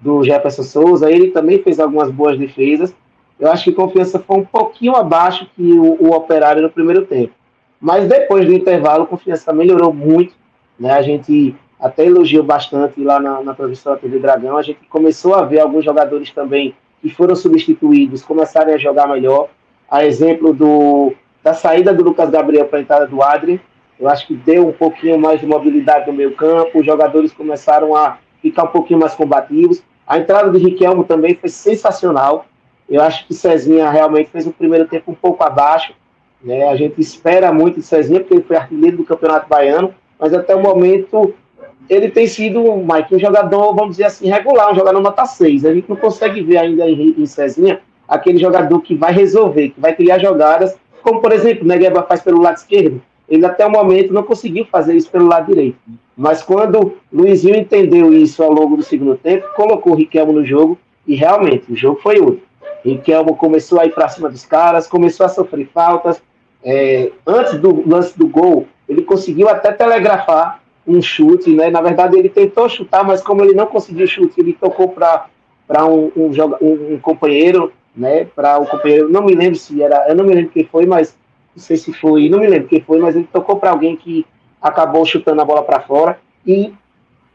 [0.00, 1.10] do Jefferson Souza.
[1.10, 2.94] Ele também fez algumas boas defesas.
[3.38, 7.32] Eu acho que confiança foi um pouquinho abaixo que o, o Operário no primeiro tempo.
[7.80, 10.34] Mas depois do intervalo, confiança melhorou muito,
[10.78, 10.92] né?
[10.92, 14.56] A gente até elogiou bastante lá na, na transmissão da TV Dragão.
[14.56, 19.48] A gente começou a ver alguns jogadores também que foram substituídos começarem a jogar melhor.
[19.90, 23.60] A exemplo do, da saída do Lucas Gabriel para a entrada do Adri,
[23.98, 27.96] eu acho que deu um pouquinho mais de mobilidade no meio campo, os jogadores começaram
[27.96, 29.82] a ficar um pouquinho mais combativos.
[30.06, 32.46] A entrada do Riquelmo também foi sensacional.
[32.88, 35.92] Eu acho que Cezinha realmente fez um primeiro tempo um pouco abaixo.
[36.42, 36.68] Né?
[36.68, 40.54] A gente espera muito de Cezinha, porque ele foi artilheiro do Campeonato Baiano, mas até
[40.54, 41.34] o momento
[41.88, 45.64] ele tem sido, Mike, um jogador, vamos dizer assim, regular, um jogador nota 6.
[45.64, 49.80] A gente não consegue ver ainda em, em Cezinha aquele jogador que vai resolver, que
[49.80, 53.02] vai criar jogadas, como por exemplo, o Negueba faz pelo lado esquerdo.
[53.28, 55.78] Ele até o momento não conseguiu fazer isso pelo lado direito.
[56.16, 60.78] Mas quando Luizinho entendeu isso ao longo do segundo tempo, colocou o Riquelmo no jogo
[61.06, 62.42] e realmente o jogo foi outro.
[62.84, 66.22] Riquelmo começou a ir para cima dos caras, começou a sofrer faltas.
[66.64, 71.70] É, antes do lance do gol, ele conseguiu até telegrafar um chute, né?
[71.70, 75.28] Na verdade, ele tentou chutar, mas como ele não conseguiu chute, ele tocou para
[75.84, 78.24] um, um, um, um companheiro, né?
[78.24, 80.86] Para o um companheiro, não me lembro se era, eu não me lembro quem foi,
[80.86, 81.16] mas
[81.58, 84.24] não sei se foi, não me lembro quem foi, mas ele tocou para alguém que
[84.62, 86.72] acabou chutando a bola para fora e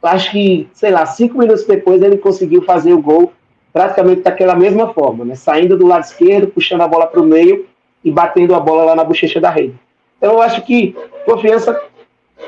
[0.01, 3.33] acho que, sei lá, cinco minutos depois ele conseguiu fazer o gol
[3.73, 5.35] praticamente daquela mesma forma, né?
[5.35, 7.65] Saindo do lado esquerdo, puxando a bola para o meio
[8.01, 9.75] e batendo a bola lá na bochecha da rede.
[10.17, 10.95] Então eu acho que
[11.25, 11.77] confiança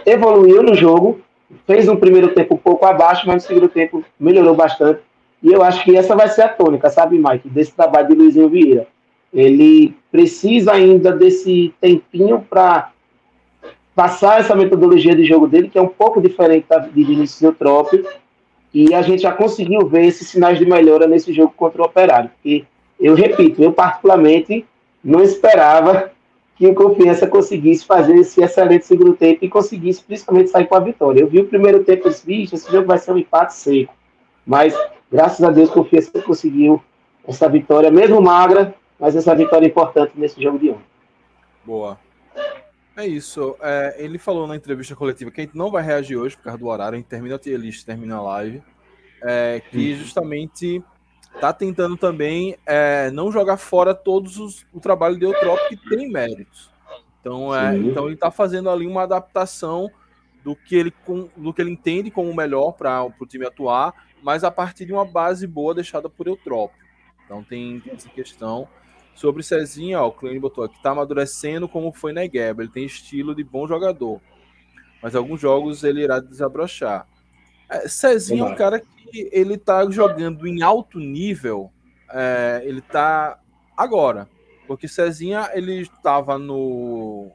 [0.06, 1.20] evoluiu no jogo,
[1.68, 5.02] fez um primeiro tempo um pouco abaixo, mas no segundo tempo melhorou bastante.
[5.44, 8.48] E eu acho que essa vai ser a tônica, sabe, Mike, desse trabalho de Luizinho
[8.48, 8.88] Vieira.
[9.36, 12.92] Ele precisa ainda desse tempinho para
[13.94, 18.06] passar essa metodologia de jogo dele, que é um pouco diferente da de Vinícius Eutrópio,
[18.74, 22.32] e a gente já conseguiu ver esses sinais de melhora nesse jogo contra o Operário.
[22.44, 22.64] E
[22.98, 24.66] eu repito, eu particularmente
[25.04, 26.12] não esperava
[26.56, 30.80] que o Confiança conseguisse fazer esse excelente segundo tempo e conseguisse principalmente sair com a
[30.80, 31.20] vitória.
[31.20, 33.94] Eu vi o primeiro tempo e disse, esse jogo vai ser um empate seco.
[34.46, 34.74] Mas,
[35.12, 36.82] graças a Deus, o Confiança conseguiu
[37.28, 40.86] essa vitória, mesmo magra, mas essa vitória importante nesse jogo de ontem.
[41.66, 42.00] Boa.
[42.98, 43.58] É isso.
[43.62, 46.60] É, ele falou na entrevista coletiva que a gente não vai reagir hoje por causa
[46.60, 48.64] do horário, a gente termina a tier list, termina a live.
[49.22, 50.84] É, que justamente
[51.42, 56.10] tá tentando também é, não jogar fora todos os, o trabalho de Eutrópico que tem
[56.10, 56.70] méritos.
[57.20, 59.90] Então, é, então ele tá fazendo ali uma adaptação
[60.44, 64.44] do que ele, com, do que ele entende como melhor para o time atuar, mas
[64.44, 66.86] a partir de uma base boa deixada por Eutrópio.
[67.26, 68.68] Então tem essa questão.
[69.16, 72.58] Sobre Cezinha, ó, o Clean botou aqui, tá amadurecendo como foi na Guerra.
[72.60, 74.22] Ele tem estilo de bom jogador.
[75.02, 77.08] Mas alguns jogos ele irá desabrochar.
[77.70, 81.72] É, Cezinha é um cara que ele tá jogando em alto nível.
[82.12, 83.40] É, ele tá
[83.76, 84.30] agora.
[84.68, 87.32] Porque Cezinha ele estava no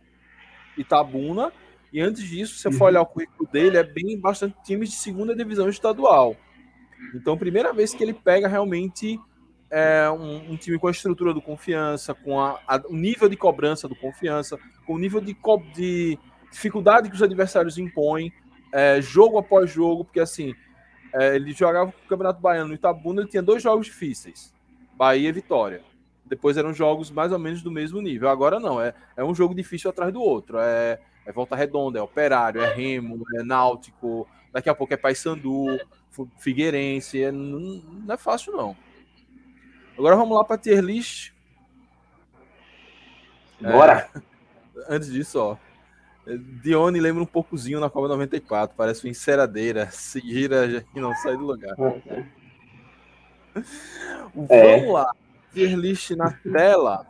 [0.77, 1.51] Itabuna.
[1.93, 4.97] E antes disso, se você for olhar o currículo dele, é bem bastante times de
[4.97, 6.37] segunda divisão estadual.
[7.15, 9.19] Então, primeira vez que ele pega realmente
[9.71, 13.37] é, um, um, time com a estrutura do confiança, com a, a, o nível de
[13.37, 15.37] cobrança do confiança, com o nível de,
[15.75, 16.19] de
[16.51, 18.33] dificuldade que os adversários impõem,
[18.73, 20.55] é, jogo após jogo, porque assim,
[21.15, 24.53] é, ele jogava o Campeonato Baiano no Itabuna, ele tinha dois jogos difíceis,
[24.97, 25.83] Bahia e Vitória.
[26.27, 28.29] Depois eram jogos mais ou menos do mesmo nível.
[28.29, 30.59] Agora não, é, é um jogo difícil atrás do outro.
[30.61, 35.79] É, é Volta Redonda, é Operário, é Remo, é Náutico, daqui a pouco é Paysandu,
[36.39, 37.23] Figueirense.
[37.25, 38.77] É, não, não é fácil, não.
[40.01, 41.31] Agora vamos lá para tier list.
[43.61, 44.09] Bora!
[44.15, 44.21] É,
[44.89, 45.59] antes disso, ó.
[46.63, 51.37] Dione lembra um poucozinho na Copa 94, parece uma enceradeira, se gira e não sai
[51.37, 51.77] do lugar.
[54.49, 54.79] É.
[54.79, 55.13] Vamos lá,
[55.53, 57.05] tier list na tela.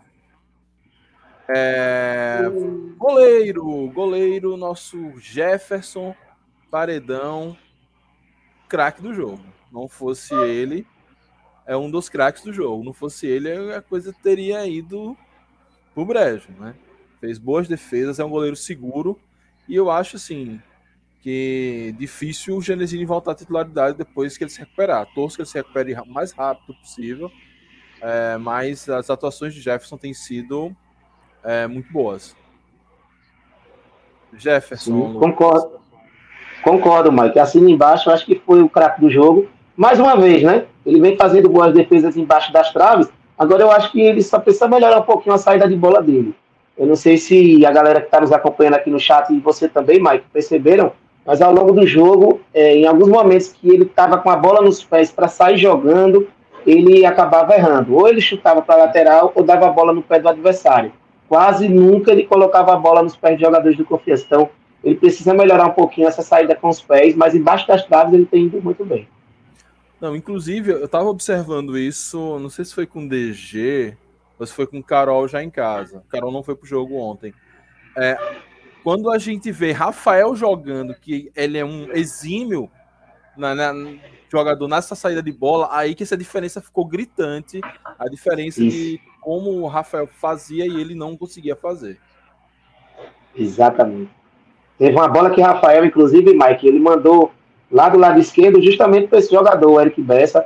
[1.47, 2.41] É,
[2.97, 6.17] goleiro, goleiro, nosso Jefferson
[6.71, 7.55] Paredão,
[8.71, 9.45] craque do jogo.
[9.71, 10.87] Não fosse ele,
[11.67, 12.85] é um dos craques do jogo.
[12.85, 15.17] Não fosse ele, a coisa teria ido
[15.95, 16.75] pro brejo, né?
[17.21, 19.19] Fez boas defesas, é um goleiro seguro.
[19.69, 20.61] E eu acho, assim,
[21.23, 25.07] que difícil o Genesini voltar à titularidade depois que ele se recuperar.
[25.15, 27.31] Torço que ele se recupere o mais rápido possível.
[28.01, 30.75] É, mas as atuações de Jefferson têm sido
[31.45, 32.35] é, muito boas.
[34.33, 35.13] Jefferson.
[35.13, 35.81] Sim, concordo.
[36.63, 37.39] Concordo, Mike.
[37.39, 40.65] Assim embaixo, acho que foi o craque do jogo mais uma vez, né?
[40.85, 43.09] Ele vem fazendo boas defesas embaixo das traves.
[43.39, 46.35] Agora eu acho que ele só precisa melhorar um pouquinho a saída de bola dele.
[46.77, 49.69] Eu não sei se a galera que está nos acompanhando aqui no chat e você
[49.69, 50.93] também, Mike, perceberam,
[51.27, 54.63] mas ao longo do jogo, é, em alguns momentos que ele estava com a bola
[54.63, 56.27] nos pés para sair jogando,
[56.67, 57.95] ele acabava errando.
[57.95, 60.93] Ou ele chutava para a lateral ou dava a bola no pé do adversário.
[61.29, 64.25] Quase nunca ele colocava a bola nos pés de jogadores do confiança.
[64.27, 64.49] Então,
[64.83, 68.27] ele precisa melhorar um pouquinho essa saída com os pés, mas embaixo das traves ele
[68.27, 69.07] tem ido muito bem.
[70.01, 73.97] Não, inclusive, eu tava observando isso, não sei se foi com DG
[74.39, 76.03] ou se foi com Carol já em casa.
[76.09, 77.35] Carol não foi pro jogo ontem.
[77.97, 78.17] É,
[78.83, 82.71] quando a gente vê Rafael jogando, que ele é um exímio
[83.37, 83.75] na, na,
[84.31, 87.61] jogador nessa saída de bola, aí que essa diferença ficou gritante.
[87.99, 88.77] A diferença Isso.
[88.77, 91.99] de como o Rafael fazia e ele não conseguia fazer.
[93.37, 94.11] Exatamente.
[94.79, 97.33] Teve uma bola que Rafael, inclusive, Mike, ele mandou
[97.71, 100.45] lá do lado esquerdo, justamente para esse jogador, o Eric Bessa,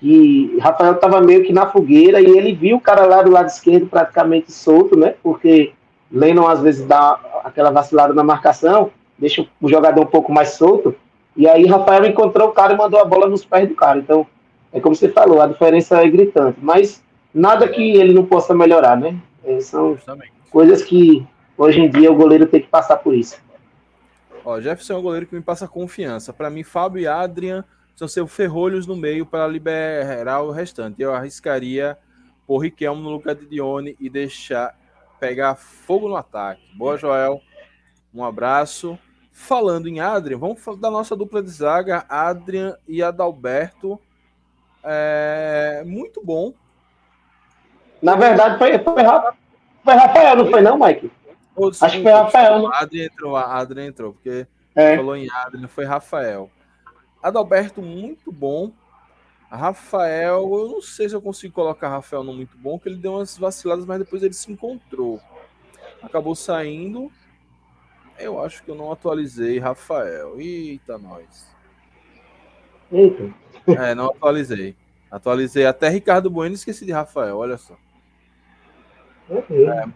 [0.00, 3.46] que Rafael estava meio que na fogueira e ele viu o cara lá do lado
[3.46, 5.14] esquerdo praticamente solto, né?
[5.22, 5.72] Porque
[6.10, 10.94] Lennon às vezes dá aquela vacilada na marcação, deixa o jogador um pouco mais solto.
[11.36, 13.98] E aí Rafael encontrou o cara e mandou a bola nos pés do cara.
[13.98, 14.26] Então,
[14.72, 16.58] é como você falou, a diferença é gritante.
[16.60, 17.02] Mas
[17.32, 19.16] nada que ele não possa melhorar, né?
[19.44, 20.32] É, são Justamente.
[20.50, 23.36] coisas que hoje em dia o goleiro tem que passar por isso.
[24.44, 26.32] Ó, Jefferson é um goleiro que me passa confiança.
[26.32, 27.64] Para mim, Fábio e Adrian
[27.96, 31.00] são seus ferrolhos no meio para liberar o restante.
[31.00, 31.96] Eu arriscaria
[32.46, 34.78] por Riquelme no lugar de Dione e deixar
[35.18, 36.62] pegar fogo no ataque.
[36.74, 37.40] Boa, Joel.
[38.12, 38.98] Um abraço.
[39.32, 43.98] Falando em Adrian, vamos falar da nossa dupla de zaga, Adrian e Adalberto.
[44.82, 46.52] É muito bom.
[48.00, 51.10] Na verdade, foi, foi Rafael, não foi não, Mike?
[51.80, 52.62] Acho que foi Rafael.
[52.62, 52.70] Né?
[52.72, 54.96] Adri entrou, Adri entrou, porque é.
[54.96, 56.50] falou em Adri, foi Rafael.
[57.22, 58.72] Adalberto, muito bom.
[59.48, 63.12] Rafael, eu não sei se eu consigo colocar Rafael no muito bom, que ele deu
[63.14, 65.20] umas vaciladas, mas depois ele se encontrou.
[66.02, 67.10] Acabou saindo.
[68.18, 70.40] Eu acho que eu não atualizei Rafael.
[70.40, 71.54] Eita, nós.
[72.90, 73.32] Eita.
[73.66, 74.76] É, não atualizei.
[75.10, 77.76] Atualizei até Ricardo Bueno e esqueci de Rafael, olha só.
[79.28, 79.72] Uhum.
[79.72, 79.86] É,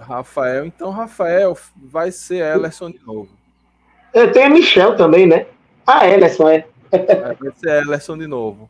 [0.00, 0.66] Rafael.
[0.66, 3.28] Então, Rafael vai ser Ellison de novo.
[4.12, 5.46] Eu tenho Michel também, né?
[5.86, 6.66] Ah, Ellison, é.
[6.90, 8.68] é vai ser Ellison de novo.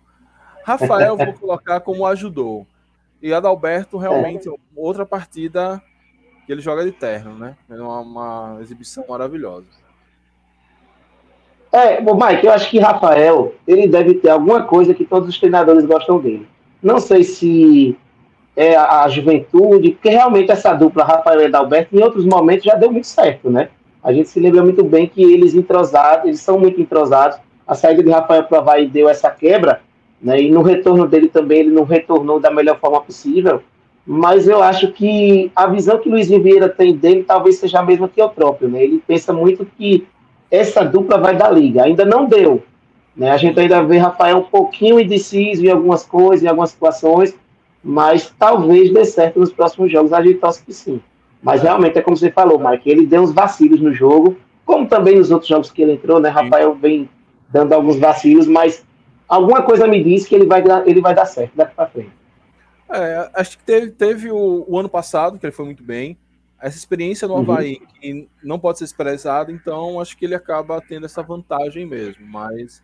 [0.65, 2.67] Rafael, vou colocar como ajudou.
[3.23, 4.53] E Adalberto, realmente, é.
[4.75, 5.83] outra partida
[6.47, 7.57] que ele joga de terno, né?
[7.69, 9.67] É uma, uma exibição maravilhosa.
[11.73, 15.39] É, bom, Mike, eu acho que Rafael, ele deve ter alguma coisa que todos os
[15.39, 16.49] treinadores gostam dele.
[16.83, 17.97] Não sei se
[18.57, 22.91] é a, juventude, porque realmente essa dupla Rafael e Adalberto, em outros momentos já deu
[22.91, 23.69] muito certo, né?
[24.03, 27.39] A gente se lembra muito bem que eles entrosados, eles são muito entrosados.
[27.67, 29.81] A saída de Rafael para Havaí deu essa quebra,
[30.21, 30.41] né?
[30.41, 33.63] E no retorno dele também, ele não retornou da melhor forma possível.
[34.07, 38.09] Mas eu acho que a visão que Luiz Vieira tem dele talvez seja a mesma
[38.09, 38.83] que o próprio, né?
[38.83, 40.07] Ele pensa muito que
[40.51, 41.85] essa dupla vai dar liga.
[41.85, 42.63] Ainda não deu.
[43.15, 43.31] Né?
[43.31, 47.37] A gente ainda vê Rafael um pouquinho indeciso em algumas coisas, em algumas situações,
[47.83, 50.13] mas talvez dê certo nos próximos jogos.
[50.13, 51.01] A gente torce que sim.
[51.43, 55.17] Mas realmente é como você falou, Mike, ele deu uns vacilos no jogo, como também
[55.17, 56.29] nos outros jogos que ele entrou, né?
[56.29, 57.09] Rafael vem
[57.49, 58.85] dando alguns vacilos, mas
[59.29, 62.13] alguma coisa me diz que ele vai, dar- ele vai dar certo daqui para frente.
[62.93, 66.19] É, acho que teve, teve o, o ano passado, que ele foi muito bem.
[66.61, 67.41] Essa experiência no Uhum.
[67.41, 72.27] Havaí, que não pode ser expressada, então acho que ele acaba tendo essa vantagem mesmo.
[72.27, 72.83] Mas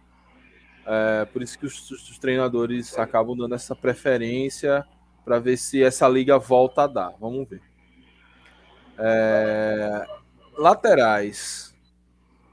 [0.87, 4.87] é por isso que os, os treinadores acabam dando essa preferência
[5.24, 7.14] para ver se essa liga volta a dar.
[7.20, 7.61] Vamos ver.
[8.99, 10.07] É,
[10.57, 11.74] laterais.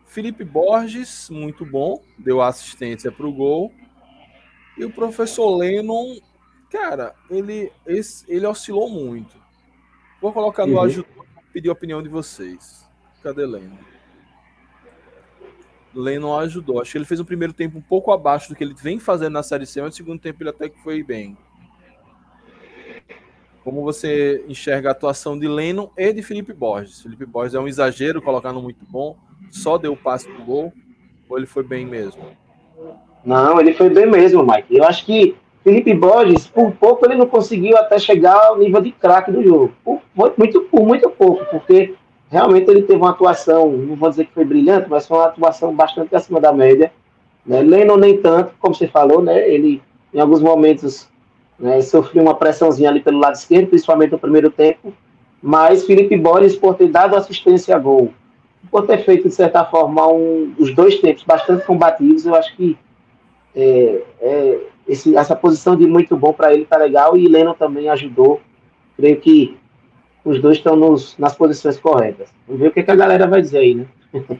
[0.07, 3.71] Felipe Borges, muito bom, deu assistência para o gol.
[4.77, 6.17] E o professor Lennon,
[6.71, 9.35] cara, ele, esse, ele oscilou muito.
[10.21, 10.81] Vou colocar no Uhum.
[10.81, 12.87] ajudou, pedir a opinião de vocês.
[13.21, 13.92] Cadê Lennon?
[15.93, 16.81] Lennon ajudou.
[16.81, 19.33] Acho que ele fez o primeiro tempo um pouco abaixo do que ele vem fazendo
[19.33, 21.37] na Série C, mas no segundo tempo ele até que foi bem.
[23.63, 27.01] Como você enxerga a atuação de Lennon e de Felipe Borges?
[27.01, 29.15] Felipe Borges é um exagero colocar no muito bom,
[29.49, 30.73] só deu o passe pro gol,
[31.29, 32.21] ou ele foi bem mesmo?
[33.23, 34.75] Não, ele foi bem mesmo, Mike.
[34.75, 38.91] Eu acho que Felipe Borges, por pouco, ele não conseguiu até chegar ao nível de
[38.91, 39.73] craque do jogo.
[39.81, 40.01] Por
[40.37, 41.95] muito, por muito pouco, porque
[42.33, 45.73] realmente ele teve uma atuação, não vou dizer que foi brilhante, mas foi uma atuação
[45.73, 46.91] bastante acima da média.
[47.45, 47.61] Né?
[47.61, 49.47] Lennon nem tanto, como você falou, né?
[49.47, 49.81] Ele,
[50.13, 51.07] em alguns momentos,
[51.59, 54.91] né, sofreu uma pressãozinha ali pelo lado esquerdo, principalmente no primeiro tempo.
[55.41, 58.11] Mas Felipe Borges, por ter dado assistência a gol,
[58.71, 62.77] por ter feito, de certa forma, um, os dois tempos bastante combativos, eu acho que
[63.55, 67.89] é, é, esse- essa posição de muito bom para ele tá legal e Lennon também
[67.89, 68.41] ajudou.
[68.97, 69.57] Creio que
[70.25, 72.29] os dois estão nos- nas posições corretas.
[72.47, 73.85] Vamos ver o que, que a galera vai dizer aí, né?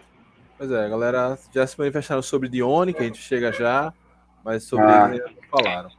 [0.55, 3.91] Pois é, a galera já se manifestaram sobre Dione, que a gente chega já,
[4.45, 5.09] mas sobre Ah.
[5.11, 5.89] ele não falaram.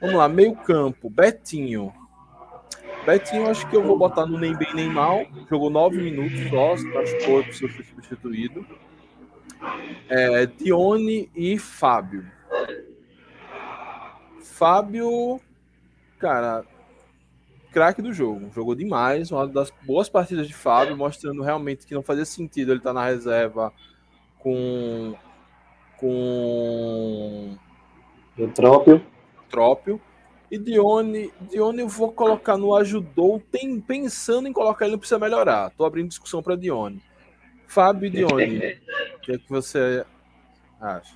[0.00, 1.92] Vamos lá, meio campo, Betinho.
[3.04, 5.26] Betinho, acho que eu vou botar no nem bem nem mal.
[5.50, 8.64] Jogou nove minutos só, machucou, precisou ser substituído.
[10.08, 12.24] É, Dione e Fábio.
[14.42, 15.40] Fábio,
[16.18, 16.64] cara,
[17.78, 18.50] craque do jogo.
[18.52, 22.80] Jogou demais, uma das boas partidas de Fábio, mostrando realmente que não fazia sentido ele
[22.80, 23.72] estar na reserva
[24.40, 25.14] com
[25.96, 27.56] com
[28.36, 29.00] O próprio.
[29.48, 30.00] Trópio.
[30.50, 35.18] E Dione, Dione eu vou colocar no ajudou, tem, pensando em colocar ele não precisa
[35.20, 35.70] melhorar.
[35.76, 37.00] Tô abrindo discussão para Dione.
[37.66, 38.76] Fábio e Dione,
[39.16, 40.04] o que é que você
[40.80, 41.14] acha?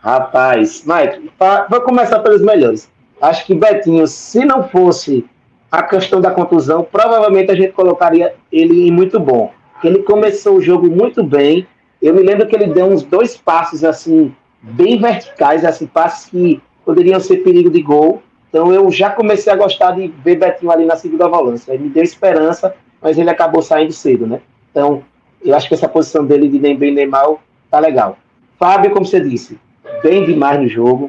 [0.00, 2.90] Rapaz, Mike, fa- vou começar pelos melhores.
[3.22, 5.24] Acho que Betinho, se não fosse
[5.70, 9.52] a questão da contusão, provavelmente a gente colocaria ele em muito bom.
[9.84, 11.64] Ele começou o jogo muito bem.
[12.02, 16.60] Eu me lembro que ele deu uns dois passos assim, bem verticais, assim, passos que
[16.84, 18.20] poderiam ser perigo de gol.
[18.48, 21.72] Então eu já comecei a gostar de ver Betinho ali na segunda volância.
[21.72, 24.40] Ele me deu esperança, mas ele acabou saindo cedo, né?
[24.72, 25.04] Então,
[25.44, 28.18] eu acho que essa posição dele de nem bem nem mal tá legal.
[28.58, 29.56] Fábio, como você disse,
[30.02, 31.08] bem demais no jogo.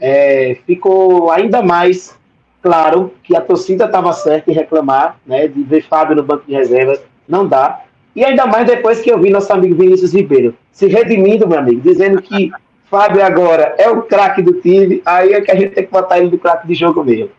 [0.00, 2.16] É, ficou ainda mais
[2.62, 6.54] claro que a torcida estava certa em reclamar, né, de ver Fábio no banco de
[6.54, 7.82] reservas, não dá.
[8.14, 11.80] E ainda mais depois que eu vi nosso amigo Vinícius Ribeiro se redimindo, meu amigo,
[11.80, 12.50] dizendo que
[12.90, 16.18] Fábio agora é o craque do time, aí é que a gente tem que botar
[16.18, 17.30] ele do craque de jogo mesmo.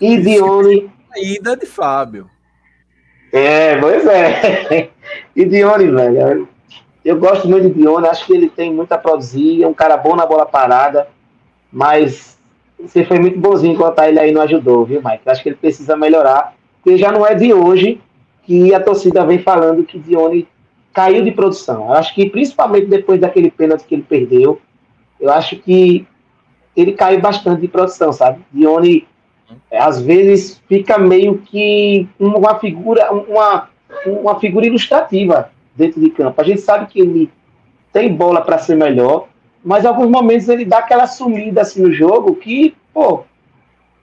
[0.00, 2.28] E Dione, A ida de Fábio.
[3.32, 4.90] é, pois é.
[5.34, 6.48] E Dione, velho,
[7.04, 9.96] eu gosto muito de Dione, acho que ele tem muito a produzir, é um cara
[9.96, 11.08] bom na bola parada,
[11.76, 12.38] mas
[12.80, 15.28] você foi muito bonzinho botar ele aí não ajudou, viu, Mike?
[15.28, 18.00] Acho que ele precisa melhorar, porque já não é de hoje
[18.44, 20.48] que a torcida vem falando que Dione
[20.94, 21.88] caiu de produção.
[21.88, 24.58] Eu acho que principalmente depois daquele pênalti que ele perdeu,
[25.20, 26.06] eu acho que
[26.74, 28.40] ele caiu bastante de produção, sabe?
[28.50, 29.06] Dione
[29.70, 33.68] é, às vezes fica meio que uma figura, uma,
[34.06, 36.40] uma figura ilustrativa dentro de campo.
[36.40, 37.30] A gente sabe que ele
[37.92, 39.28] tem bola para ser melhor,
[39.66, 43.24] mas em alguns momentos ele dá aquela sumida assim no jogo que, pô,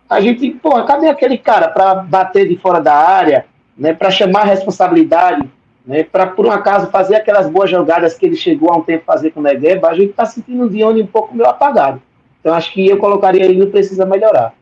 [0.09, 3.45] a gente, pô, cadê aquele cara para bater de fora da área,
[3.77, 5.49] né, para chamar a responsabilidade,
[5.85, 9.05] né, para por um acaso fazer aquelas boas jogadas que ele chegou há um tempo
[9.05, 12.01] fazer com o Negueba, a gente está sentindo o Dione um pouco meio apagado.
[12.41, 14.53] Então acho que eu colocaria ele no precisa melhorar.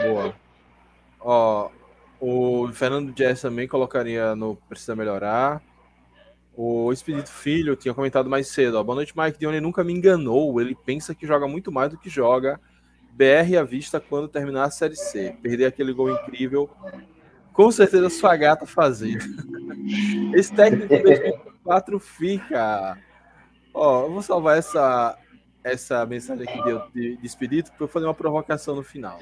[0.00, 0.32] Boa.
[1.20, 1.68] Ó,
[2.20, 5.60] o Fernando Jess também colocaria no precisa melhorar.
[6.56, 8.74] O Espírito Filho tinha comentado mais cedo.
[8.78, 9.38] Ó, Boa noite, Mike.
[9.38, 10.60] Dione nunca me enganou.
[10.60, 12.60] Ele pensa que joga muito mais do que joga.
[13.12, 15.36] BR à vista quando terminar a Série C.
[15.42, 16.68] Perder aquele gol incrível.
[17.52, 19.18] Com certeza sua gata fazer.
[20.34, 22.98] Esse técnico de 2004 fica.
[23.72, 25.16] Ó, eu vou salvar essa,
[25.62, 29.18] essa mensagem aqui de, de, de Espírito para eu fazer uma provocação no final.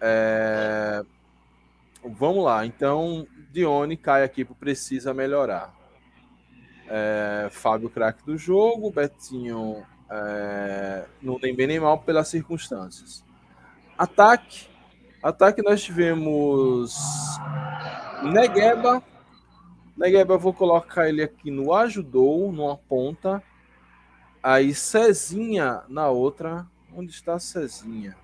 [0.00, 1.02] É...
[2.04, 3.26] Vamos lá, então
[3.56, 5.74] Dione cai aqui para precisa melhorar.
[6.88, 7.48] É...
[7.50, 11.06] Fábio, craque do jogo, Betinho é...
[11.22, 13.24] não tem bem nem mal pelas circunstâncias.
[13.96, 14.68] Ataque,
[15.22, 16.94] ataque nós tivemos
[18.22, 19.02] Negueba.
[19.96, 23.42] Negueba, eu vou colocar ele aqui no ajudou, numa ponta.
[24.42, 26.66] Aí Cezinha na outra.
[26.94, 28.14] Onde está Cezinha?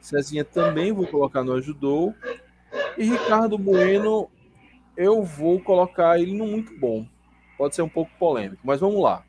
[0.00, 2.14] Cezinha também vou colocar no ajudou.
[2.96, 4.30] E Ricardo Bueno,
[4.96, 7.06] eu vou colocar ele no muito bom.
[7.56, 9.24] Pode ser um pouco polêmico, mas vamos lá.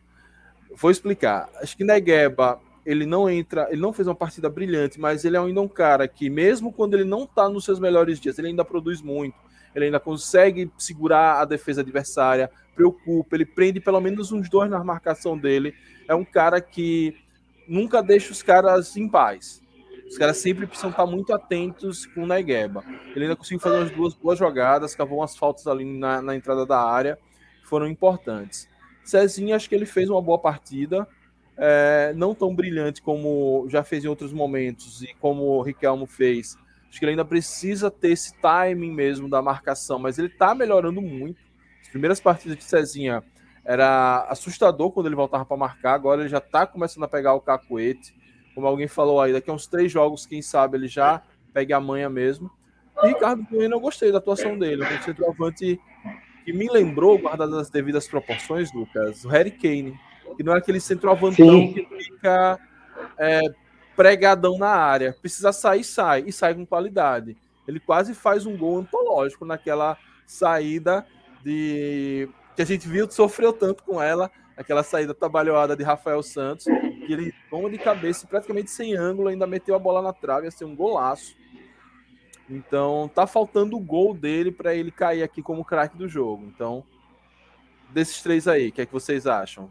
[0.76, 1.50] Vou explicar.
[1.62, 5.40] Acho que Negueba, ele não entra, ele não fez uma partida brilhante, mas ele é
[5.40, 8.66] ainda um cara que, mesmo quando ele não tá nos seus melhores dias, ele ainda
[8.66, 9.36] produz muito.
[9.76, 14.84] Ele ainda consegue segurar a defesa adversária, preocupa, ele prende pelo menos uns dois na
[14.84, 15.76] marcação dele.
[16.08, 17.16] É um cara que
[17.68, 19.62] nunca deixa os caras em paz.
[20.10, 22.84] Os caras sempre precisam estar muito atentos com o Negueba.
[23.16, 26.66] Ele ainda conseguiu fazer umas duas boas jogadas, cavou umas faltas ali na, na entrada
[26.66, 27.18] da área,
[27.62, 28.68] que foram importantes.
[29.04, 31.08] Cezinha, acho que ele fez uma boa partida,
[31.56, 36.58] é, não tão brilhante como já fez em outros momentos e como o Riquelmo fez.
[36.90, 41.02] Acho que ele ainda precisa ter esse timing mesmo da marcação, mas ele está melhorando
[41.04, 41.40] muito.
[41.84, 43.24] As primeiras partidas de Cezinha
[43.64, 47.42] era assustador quando ele voltava para marcar, agora ele já está começando a pegar o
[47.42, 48.18] cacuete
[48.60, 51.22] como alguém falou aí, daqui a uns três jogos, quem sabe ele já
[51.54, 52.52] pegue a manha mesmo.
[53.02, 55.80] E Ricardo Bueno, eu gostei da atuação dele, um centroavante
[56.44, 59.98] que me lembrou, guardadas as devidas proporções, Lucas, o Harry Kane,
[60.36, 61.74] que não é aquele centroavantão Sim.
[61.74, 62.60] que fica
[63.18, 63.40] é,
[63.96, 65.16] pregadão na área.
[65.22, 67.38] Precisa sair, sai, e sai com qualidade.
[67.66, 69.98] Ele quase faz um gol antológico naquela
[70.28, 71.06] saída
[71.46, 74.30] de que a gente viu, sofreu tanto com ela,
[74.60, 79.48] aquela saída trabalhada de Rafael Santos, que ele toma de cabeça praticamente sem ângulo, ainda
[79.48, 81.34] meteu a bola na trave, ia ser um golaço.
[82.50, 86.44] Então, tá faltando o gol dele para ele cair aqui como craque do jogo.
[86.54, 86.84] Então,
[87.90, 89.70] desses três aí, o que é que vocês acham?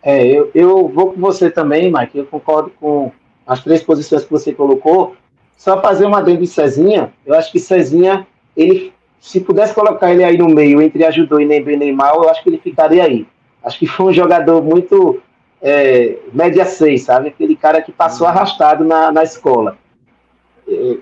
[0.00, 2.16] É, eu, eu vou com você também, Mike.
[2.16, 3.10] Eu concordo com
[3.44, 5.16] as três posições que você colocou.
[5.56, 8.92] Só fazer uma dentro de Cezinha, eu acho que Cezinha, ele,
[9.22, 12.28] se pudesse colocar ele aí no meio, entre ajudou e nem bem nem mal, eu
[12.28, 13.24] acho que ele ficaria aí.
[13.62, 15.22] Acho que foi um jogador muito
[15.62, 17.28] é, média 6, sabe?
[17.28, 18.32] Aquele cara que passou uhum.
[18.32, 19.78] arrastado na, na escola.
[20.68, 20.96] É,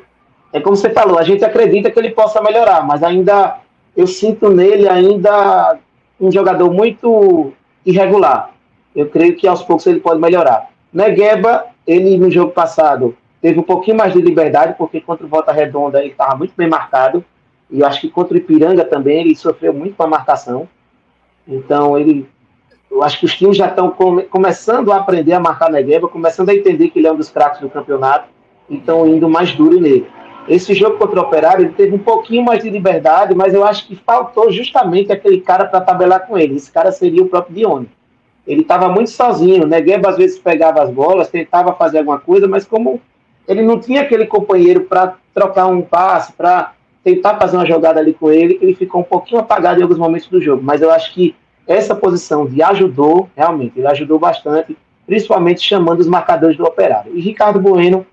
[0.53, 3.57] é, como você falou, a gente acredita que ele possa melhorar, mas ainda
[3.97, 5.79] eu sinto nele ainda
[6.21, 7.55] um jogador muito
[7.87, 8.51] irregular.
[8.95, 10.69] Eu creio que aos poucos ele pode melhorar.
[10.93, 15.53] Negueba, ele no jogo passado teve um pouquinho mais de liberdade, porque contra o Volta
[15.53, 17.25] Redonda ele estava muito bem marcado.
[17.71, 20.69] E eu acho que contra o Ipiranga também ele sofreu muito com a marcação.
[21.47, 22.29] Então ele
[22.91, 26.49] eu acho que os times já estão come, começando a aprender a marcar Negueba, começando
[26.49, 28.29] a entender que ele é um dos craques do campeonato
[28.69, 30.07] e estão indo mais duro nele.
[30.49, 33.87] Esse jogo contra o Operário, ele teve um pouquinho mais de liberdade, mas eu acho
[33.87, 36.57] que faltou justamente aquele cara para tabelar com ele.
[36.57, 37.89] Esse cara seria o próprio Dione.
[38.45, 42.65] Ele estava muito sozinho, Negueba às vezes pegava as bolas, tentava fazer alguma coisa, mas
[42.65, 43.01] como
[43.47, 46.73] ele não tinha aquele companheiro para trocar um passe, para
[47.15, 50.29] tentar fazer uma jogada ali com ele, ele ficou um pouquinho apagado em alguns momentos
[50.29, 50.63] do jogo.
[50.63, 51.35] Mas eu acho que
[51.67, 54.77] essa posição de ajudou, realmente, ele ajudou bastante,
[55.07, 57.13] principalmente chamando os marcadores do operário.
[57.15, 58.07] E Ricardo Bueno,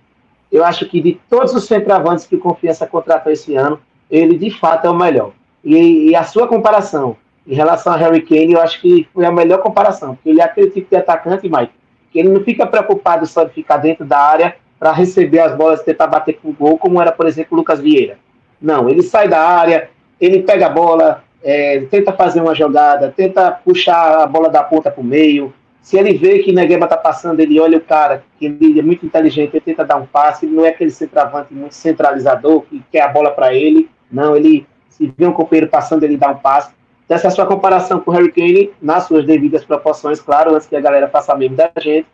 [0.51, 3.79] eu acho que de todos os centroavantes que o Confiança contratou esse ano,
[4.09, 5.31] ele de fato é o melhor.
[5.63, 9.31] E, e, a sua comparação em relação a Harry Kane, eu acho que foi a
[9.31, 11.73] melhor comparação, porque ele é aquele tipo de atacante, Mike,
[12.11, 15.81] que ele não fica preocupado só de ficar dentro da área para receber as bolas
[15.81, 18.17] e tentar bater com o gol, como era, por exemplo, o Lucas Vieira.
[18.61, 19.89] Não, ele sai da área,
[20.19, 24.91] ele pega a bola, é, tenta fazer uma jogada, tenta puxar a bola da ponta
[24.91, 25.53] para o meio.
[25.81, 29.05] Se ele vê que Negueba está passando, ele olha o cara, que ele é muito
[29.05, 33.03] inteligente, ele tenta dar um passe, ele não é aquele centroavante muito centralizador, que quer
[33.03, 33.89] a bola para ele.
[34.11, 36.71] Não, ele, se vê um companheiro passando, ele dá um passe.
[37.05, 40.53] Então, essa é a sua comparação com o Harry Kane, nas suas devidas proporções, claro,
[40.53, 42.07] antes que a galera faça mesmo da gente.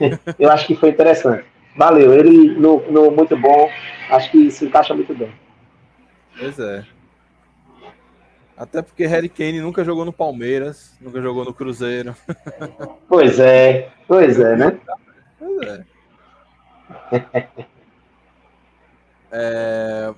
[0.38, 1.44] Eu acho que foi interessante.
[1.76, 2.14] valeu.
[2.14, 3.68] Ele no, no muito bom,
[4.08, 5.28] acho que se encaixa muito bem.
[6.38, 6.86] Pois é.
[8.56, 12.14] Até porque Harry Kane nunca jogou no Palmeiras, nunca jogou no Cruzeiro.
[13.08, 14.80] Pois é, pois é, né?
[15.38, 15.84] Pois é.
[19.32, 20.12] É,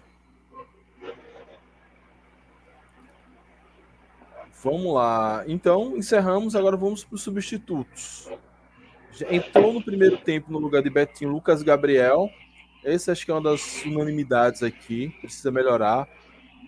[4.63, 5.43] Vamos lá.
[5.49, 6.55] Então, encerramos.
[6.55, 8.31] Agora vamos para os substitutos.
[9.29, 12.31] Entrou no primeiro tempo no lugar de Betinho Lucas Gabriel.
[12.85, 15.15] Esse acho que é uma das unanimidades aqui.
[15.21, 16.09] Precisa melhorar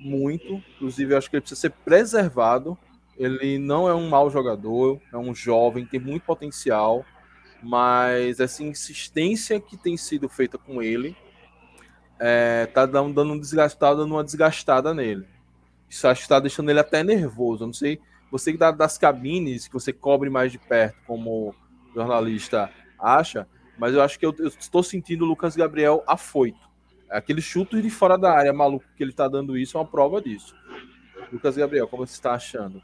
[0.01, 0.63] muito.
[0.77, 2.79] Inclusive, acho que ele precisa ser preservado.
[3.17, 7.05] Ele não é um mau jogador, é um jovem, tem muito potencial,
[7.63, 11.17] mas essa insistência que tem sido feita com ele
[12.19, 15.27] é, tá dando, um desgastado, numa desgastada nele.
[15.89, 17.63] Isso acho que está deixando ele até nervoso.
[17.63, 18.01] Eu não sei,
[18.31, 21.55] você que dá das cabines, que você cobre mais de perto, como
[21.95, 22.69] jornalista
[22.99, 23.47] acha,
[23.79, 26.69] mas eu acho que eu, eu estou sentindo o Lucas Gabriel afoito.
[27.11, 30.21] Aquele chute de fora da área maluco que ele está dando isso é uma prova
[30.21, 30.55] disso.
[31.33, 32.83] Lucas Gabriel, como você está achando?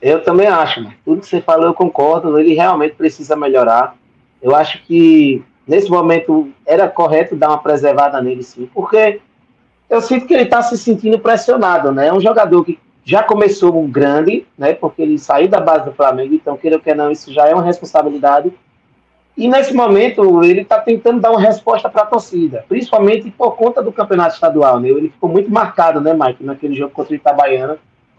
[0.00, 0.94] Eu também acho, mano.
[1.04, 2.38] tudo que você falou eu concordo.
[2.38, 3.96] Ele realmente precisa melhorar.
[4.40, 9.20] Eu acho que nesse momento era correto dar uma preservada nele, sim, porque
[9.90, 12.08] eu sinto que ele está se sentindo pressionado, né?
[12.08, 14.74] É um jogador que já começou um grande, né?
[14.74, 17.54] Porque ele saiu da base do Flamengo, então, queira ou que não, isso já é
[17.54, 18.52] uma responsabilidade.
[19.38, 23.80] E nesse momento, ele está tentando dar uma resposta para a torcida, principalmente por conta
[23.80, 24.88] do campeonato estadual, né?
[24.88, 27.78] Ele ficou muito marcado, né, Mike, naquele jogo contra o Itabaiana,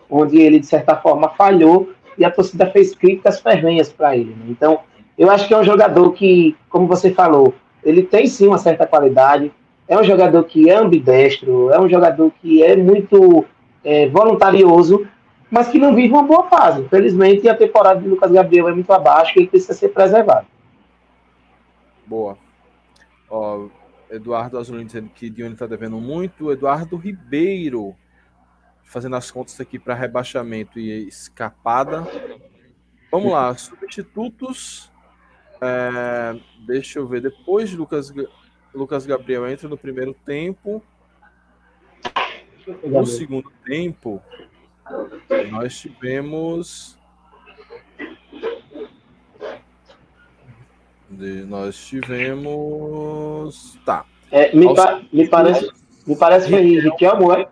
[0.09, 4.29] onde ele, de certa forma, falhou e a torcida fez críticas ferrenhas para ele.
[4.29, 4.45] Né?
[4.47, 4.79] Então,
[5.17, 8.87] eu acho que é um jogador que, como você falou, ele tem sim uma certa
[8.87, 9.51] qualidade,
[9.89, 13.43] é um jogador que é ambidestro, é um jogador que é muito
[13.83, 15.05] é, voluntarioso,
[15.51, 16.79] mas que não vive uma boa fase.
[16.79, 20.47] Infelizmente, a temporada de Lucas Gabriel é muito abaixo e ele precisa ser preservado.
[22.09, 22.35] Boa.
[23.29, 23.69] Ó,
[24.09, 26.51] Eduardo Azulino dizendo que Dione está devendo muito.
[26.51, 27.95] Eduardo Ribeiro
[28.83, 32.07] fazendo as contas aqui para rebaixamento e escapada.
[33.11, 34.91] Vamos lá, substitutos.
[35.61, 37.21] É, deixa eu ver.
[37.21, 38.11] Depois de Lucas
[38.73, 40.83] Lucas Gabriel entra no primeiro tempo.
[42.83, 44.21] No segundo tempo,
[45.51, 46.98] nós tivemos.
[51.47, 52.99] Nós tivemos.
[53.85, 54.05] Tá.
[54.31, 55.69] É, me, pa me, parece,
[56.05, 57.47] me parece que foi Riquelmo, é?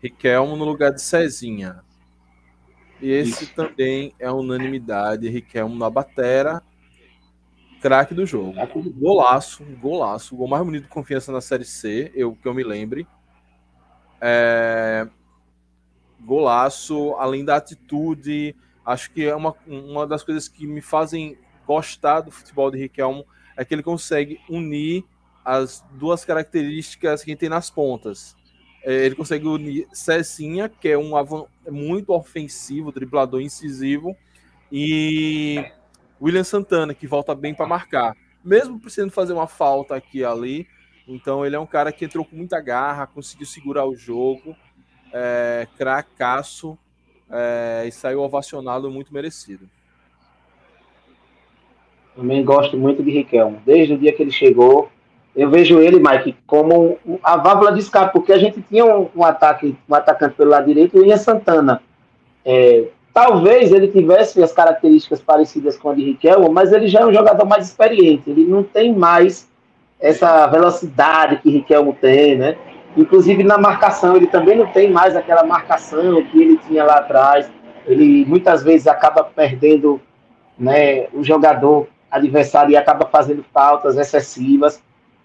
[0.00, 1.80] Riquelmo no lugar de Cezinha.
[3.00, 3.54] E esse Isso.
[3.54, 5.28] também é unanimidade.
[5.28, 6.62] Riquelmo na batera
[7.82, 8.54] craque do jogo.
[8.96, 10.34] Golaço, golaço.
[10.34, 13.06] O gol mais bonito de confiança na Série C, eu, que eu me lembre.
[14.20, 15.08] É...
[16.20, 18.54] Golaço, além da atitude,
[18.86, 21.36] acho que é uma, uma das coisas que me fazem
[21.66, 23.24] gostar do futebol de Riquelmo
[23.56, 25.04] é que ele consegue unir
[25.44, 28.36] as duas características que tem nas pontas.
[28.84, 31.12] É, ele consegue unir Cecinha, que é um
[31.70, 34.16] muito ofensivo, driblador incisivo,
[34.70, 35.64] e
[36.20, 40.66] William Santana, que volta bem para marcar, mesmo precisando fazer uma falta aqui e ali.
[41.06, 44.56] Então, ele é um cara que entrou com muita garra, conseguiu segurar o jogo,
[45.12, 46.78] é, cracaço,
[47.30, 49.68] é, e saiu ovacionado muito merecido.
[52.16, 53.58] Também gosto muito de Riquelme.
[53.64, 54.88] Desde o dia que ele chegou,
[55.34, 59.24] eu vejo ele, Mike, como a válvula de escape, porque a gente tinha um, um
[59.24, 61.82] ataque, um atacante pelo lado direito, o William Santana.
[62.44, 67.06] É, Talvez ele tivesse as características parecidas com a de Riquelme, mas ele já é
[67.06, 68.30] um jogador mais experiente.
[68.30, 69.50] Ele não tem mais
[70.00, 72.56] essa velocidade que Riquelme tem, né?
[72.96, 77.50] Inclusive na marcação, ele também não tem mais aquela marcação que ele tinha lá atrás.
[77.86, 80.00] Ele muitas vezes acaba perdendo
[80.58, 84.80] né, o jogador adversário e acaba fazendo faltas excessivas.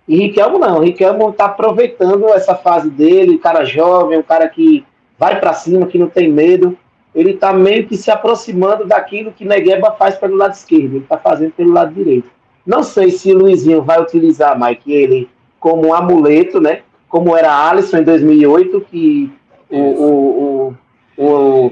[0.07, 4.83] E Riquelme não, Riquelme está aproveitando essa fase dele, um cara jovem, um cara que
[5.19, 6.75] vai para cima, que não tem medo
[7.17, 11.17] ele está meio que se aproximando daquilo que Negueba faz pelo lado esquerdo, ele está
[11.17, 12.29] fazendo pelo lado direito.
[12.63, 15.27] Não sei se o Luizinho vai utilizar, Mike, ele
[15.59, 16.81] como um amuleto, né?
[17.09, 19.33] Como era Alisson em 2008, que
[19.67, 20.75] o, o,
[21.17, 21.71] o,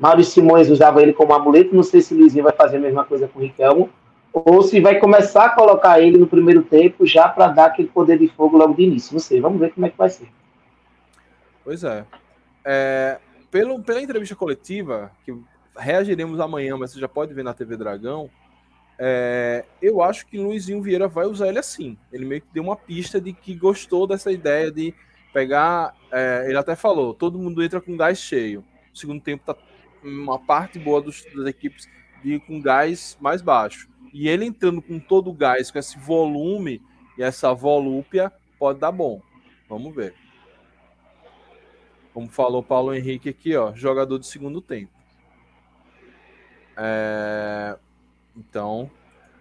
[0.00, 1.76] o Simões usava ele como amuleto.
[1.76, 3.90] Não sei se o Luizinho vai fazer a mesma coisa com o Riquelmo,
[4.32, 8.18] ou se vai começar a colocar ele no primeiro tempo já para dar aquele poder
[8.18, 9.12] de fogo logo de início.
[9.12, 10.28] Não sei, vamos ver como é que vai ser.
[11.62, 12.04] Pois é.
[12.64, 13.18] é
[13.50, 15.36] pelo, pela entrevista coletiva, que
[15.76, 18.30] reagiremos amanhã, mas você já pode ver na TV Dragão,
[18.98, 21.98] é, eu acho que Luizinho Vieira vai usar ele assim.
[22.12, 24.94] Ele meio que deu uma pista de que gostou dessa ideia de
[25.32, 25.94] pegar.
[26.10, 28.64] É, ele até falou: todo mundo entra com gás cheio.
[28.92, 29.56] O segundo tempo tá
[30.02, 31.88] uma parte boa dos, das equipes
[32.22, 33.88] de com gás mais baixo.
[34.12, 36.82] E ele entrando com todo o gás, com esse volume,
[37.16, 39.22] e essa volúpia pode dar bom.
[39.68, 40.14] Vamos ver.
[42.12, 44.92] Como falou Paulo Henrique aqui, ó, jogador de segundo tempo.
[46.76, 47.76] É,
[48.36, 48.90] Então,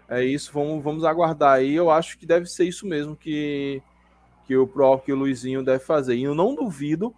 [0.07, 0.51] é isso.
[0.53, 1.73] Vamos, vamos aguardar aí.
[1.73, 3.81] Eu acho que deve ser isso mesmo que,
[4.45, 6.15] que o Pro, que o Luizinho deve fazer.
[6.15, 7.13] E eu não duvido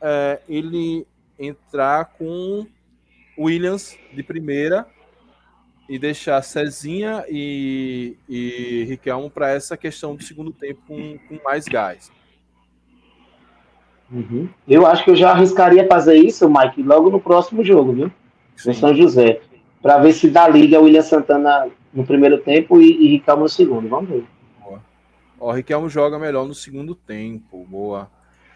[0.00, 1.06] é, ele
[1.38, 2.66] entrar com
[3.38, 4.86] Williams de primeira
[5.88, 11.66] e deixar Cezinha e, e Riquelmo para essa questão do segundo tempo com, com mais
[11.66, 12.10] gás.
[14.10, 14.48] Uhum.
[14.66, 18.12] Eu acho que eu já arriscaria fazer isso, Mike, logo no próximo jogo, viu?
[18.64, 19.40] No São José.
[19.82, 23.88] Para ver se dá liga William Santana no primeiro tempo e, e Riquelme no segundo.
[23.88, 24.24] Vamos ver.
[25.38, 27.66] Ó, o Riquelmo joga melhor no segundo tempo.
[27.68, 28.10] Boa.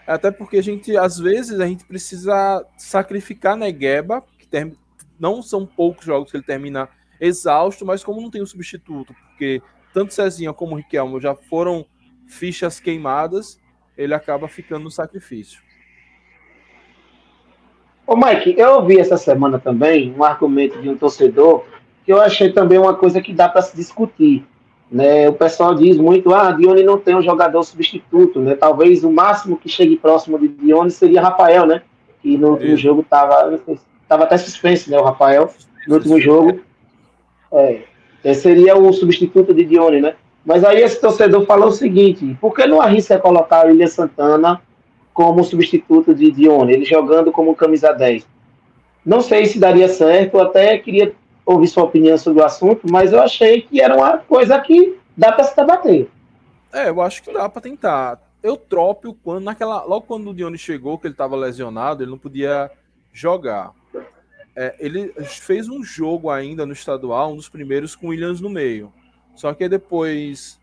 [0.06, 4.72] Até porque a gente, às vezes, a gente precisa sacrificar Negueba, que ter...
[5.20, 6.88] não são poucos jogos que ele termina
[7.20, 9.62] exausto, mas como não tem o um substituto, porque
[9.92, 11.84] tanto Cezinha como Riquelmo já foram
[12.26, 13.58] fichas queimadas,
[13.96, 15.60] ele acaba ficando no sacrifício.
[18.06, 21.64] Ô Mike, eu ouvi essa semana também um argumento de um torcedor
[22.04, 24.46] que eu achei também uma coisa que dá para se discutir.
[24.90, 25.28] Né?
[25.28, 28.54] O pessoal diz muito, ah, Dione não tem um jogador substituto, né?
[28.54, 31.82] Talvez o máximo que chegue próximo de Dione seria Rafael, né?
[32.22, 33.60] Que no último jogo estava
[34.08, 34.98] tava até suspenso, né?
[34.98, 35.50] O Rafael,
[35.86, 36.60] no último jogo.
[37.52, 40.14] É, seria o substituto de Dione, né?
[40.44, 44.60] Mas aí esse torcedor falou o seguinte: por que não arrisca colocar o William Santana
[45.12, 48.26] como substituto de Dione, ele jogando como camisa 10?
[49.04, 51.14] Não sei se daria certo, até queria
[51.44, 55.32] ouvir sua opinião sobre o assunto, mas eu achei que era uma coisa que dá
[55.32, 56.08] para se debater.
[56.72, 58.20] É, eu acho que dá para tentar.
[58.42, 62.18] Eu tropo quando naquela, logo quando o Dione chegou, que ele estava lesionado, ele não
[62.18, 62.70] podia
[63.12, 63.72] jogar.
[64.60, 68.92] É, ele fez um jogo ainda no estadual, um dos primeiros com Williams no meio.
[69.36, 70.60] Só que depois.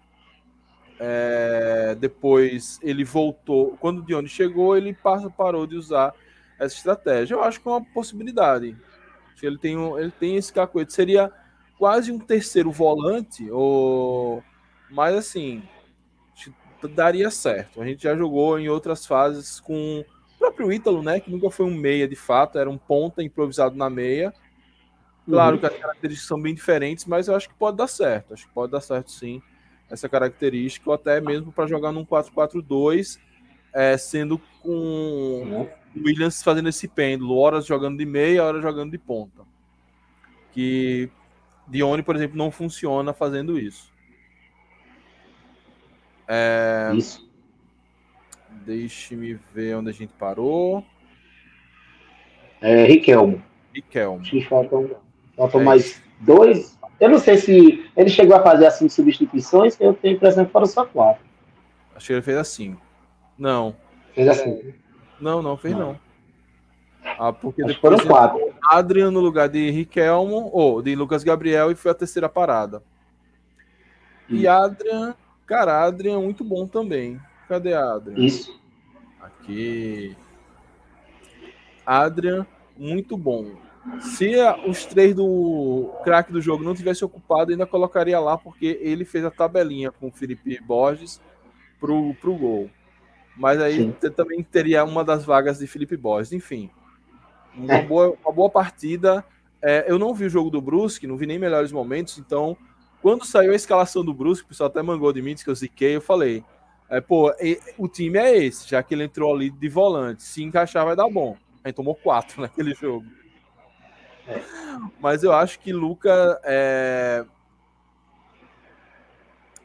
[1.00, 3.78] É, depois ele voltou.
[3.80, 4.94] Quando o Dione chegou, ele
[5.38, 6.14] parou de usar
[6.60, 7.36] essa estratégia.
[7.36, 8.76] Eu acho que é uma possibilidade.
[9.42, 10.92] Ele tem, um, ele tem esse cacoete.
[10.92, 11.32] Seria
[11.78, 14.44] quase um terceiro volante, ou
[14.90, 15.64] mas assim
[16.94, 17.82] daria certo.
[17.82, 20.04] A gente já jogou em outras fases com
[20.46, 21.20] próprio Ítalo, né?
[21.20, 24.34] Que nunca foi um meia de fato, era um ponta improvisado na meia.
[25.28, 25.60] Claro uhum.
[25.60, 28.34] que as características são bem diferentes, mas eu acho que pode dar certo.
[28.34, 29.42] Acho que pode dar certo sim,
[29.90, 33.20] essa característica, ou até mesmo para jogar num 4-4-2,
[33.74, 39.00] é, sendo com o Williams fazendo esse pêndulo, horas jogando de meia, horas jogando de
[39.00, 39.44] ponta.
[40.52, 41.10] Que
[41.68, 43.92] Dione, por exemplo, não funciona fazendo isso.
[46.28, 46.92] É...
[46.96, 47.25] Isso.
[48.66, 50.84] Deixe-me ver onde a gente parou.
[52.60, 53.42] É, Riquelmo.
[53.74, 54.22] Riquelmo.
[54.22, 54.90] Acho que faltam,
[55.36, 56.80] faltam é mais dois.
[57.00, 60.52] Eu não sei se ele chegou a fazer assim substituições, eu tenho a impressão que
[60.52, 61.24] foram só quatro.
[61.96, 62.76] Acho que ele fez assim.
[63.38, 63.76] Não.
[64.14, 64.74] Fez assim.
[65.20, 65.94] Não, não, fez não.
[65.94, 66.00] não.
[67.20, 68.54] Ah, porque Acho depois foram quatro.
[68.64, 72.82] Adrian no lugar de Riquelmo, ou de Lucas Gabriel, e foi a terceira parada.
[74.28, 75.16] E Adrian,
[75.46, 77.20] cara, Adrian é muito bom também.
[77.48, 78.26] Cadê Adrian?
[78.26, 78.60] Isso.
[79.22, 80.16] Aqui.
[81.86, 82.46] Adrian,
[82.78, 83.56] muito bom.
[84.00, 84.34] Se
[84.68, 89.24] os três do craque do jogo não tivesse ocupado, ainda colocaria lá, porque ele fez
[89.24, 91.22] a tabelinha com o Felipe Borges
[91.80, 92.70] pro, pro gol.
[93.38, 96.34] Mas aí também teria uma das vagas de Felipe Borges.
[96.34, 96.70] Enfim,
[97.56, 97.86] uma, é.
[97.86, 99.24] boa, uma boa partida.
[99.62, 102.58] É, eu não vi o jogo do Brusque, não vi nem melhores momentos, então
[103.02, 105.96] quando saiu a escalação do Brusque, o pessoal até mangou de mim, que eu ziquei,
[105.96, 106.44] eu falei,
[106.90, 107.34] é, pô,
[107.78, 110.24] o time é esse, já que ele entrou ali de volante.
[110.24, 111.36] Se encaixar, vai dar bom.
[111.64, 113.06] A gente tomou quatro naquele jogo.
[114.28, 114.42] É.
[115.00, 117.26] Mas eu acho que Luca é.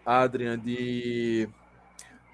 [0.04, 1.48] Adrian de,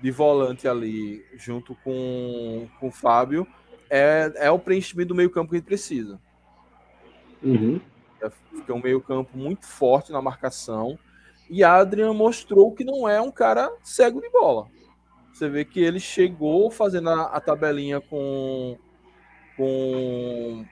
[0.01, 3.47] de volante ali, junto com, com o Fábio,
[3.91, 6.21] é, é o preenchimento do meio-campo que a gente precisa.
[7.43, 7.81] Uhum.
[8.23, 10.99] É, fica um meio-campo muito forte na marcação.
[11.51, 14.69] E Adrian mostrou que não é um cara cego de bola.
[15.37, 18.79] Você vê que ele chegou fazendo a, a tabelinha com,
[19.55, 20.65] com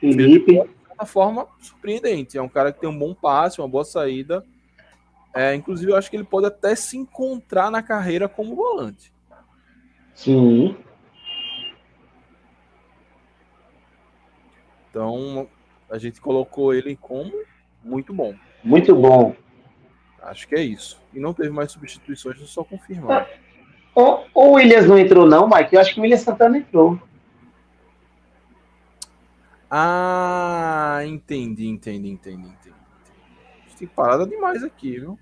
[0.00, 0.58] Felipe
[0.94, 2.38] uma forma surpreendente.
[2.38, 4.42] É um cara que tem um bom passe, uma boa saída.
[5.34, 9.12] É, inclusive, eu acho que ele pode até se encontrar na carreira como volante.
[10.14, 10.74] Sim.
[14.88, 15.46] Então,
[15.90, 17.34] a gente colocou ele como
[17.84, 18.34] muito bom.
[18.64, 19.36] Muito bom.
[20.22, 20.98] Acho que é isso.
[21.12, 23.28] E não teve mais substituições, só confirmar.
[24.40, 25.74] O, o Williams não entrou, não, Mike?
[25.74, 26.98] Eu acho que o Williams Santana entrou.
[29.70, 32.74] Ah, entendi, entendi, entendi, entendi.
[33.78, 35.18] Tem parada demais aqui, viu?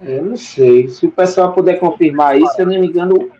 [0.00, 0.88] Eu não sei.
[0.88, 3.30] Se o pessoal puder confirmar isso, se eu não me engano.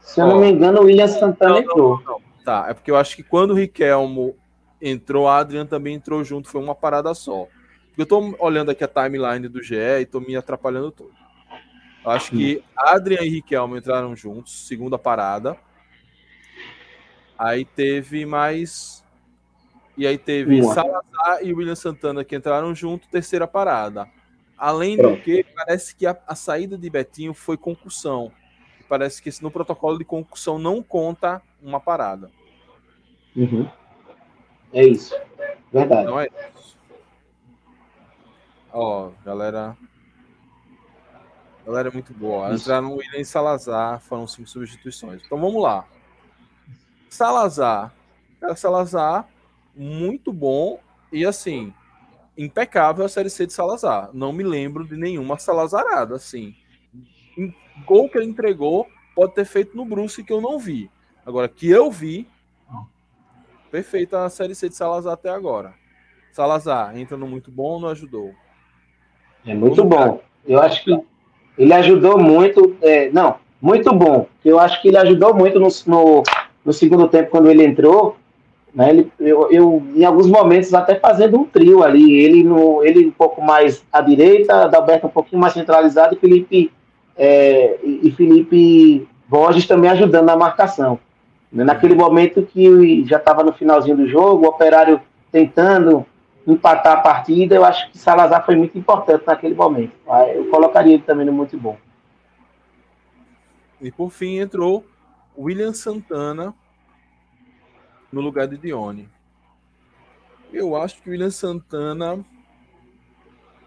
[0.00, 1.98] Se eu não me engano, o William Santana entrou.
[2.44, 4.36] Tá, é porque eu acho que quando o Riquelmo
[4.80, 7.48] entrou, a Adrian também entrou junto, foi uma parada só.
[7.96, 11.23] Eu tô olhando aqui a timeline do GE e tô me atrapalhando todo.
[12.04, 15.56] Eu acho que Adrian e Riquelmo entraram juntos, segunda parada.
[17.38, 19.02] Aí teve mais.
[19.96, 20.74] E aí teve Uma.
[20.74, 24.08] Salazar e William Santana que entraram junto, terceira parada.
[24.56, 25.22] Além do Pronto.
[25.22, 28.30] que, parece que a, a saída de Betinho foi concussão.
[28.88, 32.30] Parece que no protocolo de concussão não conta uma parada.
[33.34, 33.68] Uhum.
[34.72, 35.14] É isso.
[35.72, 36.06] Verdade.
[36.06, 36.76] Não é isso.
[38.72, 39.76] Ó, galera.
[41.66, 42.52] Galera é muito boa.
[42.52, 42.64] Isso.
[42.64, 45.22] Entraram William e Salazar, foram cinco substituições.
[45.24, 45.86] Então vamos lá.
[47.08, 47.92] Salazar.
[48.40, 49.28] Cara, Salazar,
[49.74, 50.78] muito bom.
[51.12, 51.72] E assim,
[52.36, 54.10] impecável a Série C de Salazar.
[54.12, 56.54] Não me lembro de nenhuma Salazarada, assim.
[57.36, 57.54] Em-
[57.86, 58.86] Gol que ele entregou
[59.16, 60.88] pode ter feito no Brusque que eu não vi.
[61.26, 62.28] Agora, que eu vi,
[63.70, 65.74] perfeita a Série C de Salazar até agora.
[66.32, 68.32] Salazar, entrando muito bom, não ajudou.
[69.44, 70.20] É muito bom.
[70.46, 71.04] Eu acho que
[71.56, 72.76] ele ajudou muito.
[72.82, 74.26] é, não, muito bom.
[74.44, 76.22] Eu acho que ele ajudou muito no, no,
[76.64, 78.16] no segundo tempo, quando ele entrou.
[78.74, 82.20] Né, ele, eu, eu, em alguns momentos, até fazendo um trio ali.
[82.20, 86.72] Ele, no, ele um pouco mais à direita, Adalberto um pouquinho mais centralizado e Felipe,
[87.16, 90.98] é, e Felipe Borges também ajudando na marcação.
[91.50, 95.00] Né, Naquele momento que já estava no finalzinho do jogo, o operário
[95.30, 96.04] tentando
[96.46, 99.92] empatar a partida, eu acho que Salazar foi muito importante naquele momento.
[100.34, 101.76] Eu colocaria ele também no muito bom.
[103.80, 104.84] E por fim entrou
[105.36, 106.54] William Santana
[108.12, 109.08] no lugar de Dione.
[110.52, 112.24] Eu acho que o William Santana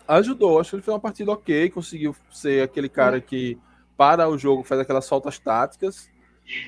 [0.07, 0.59] ajudou.
[0.59, 3.59] Acho que ele fez uma partida ok, conseguiu ser aquele cara que
[3.97, 6.09] para o jogo, faz aquelas faltas táticas,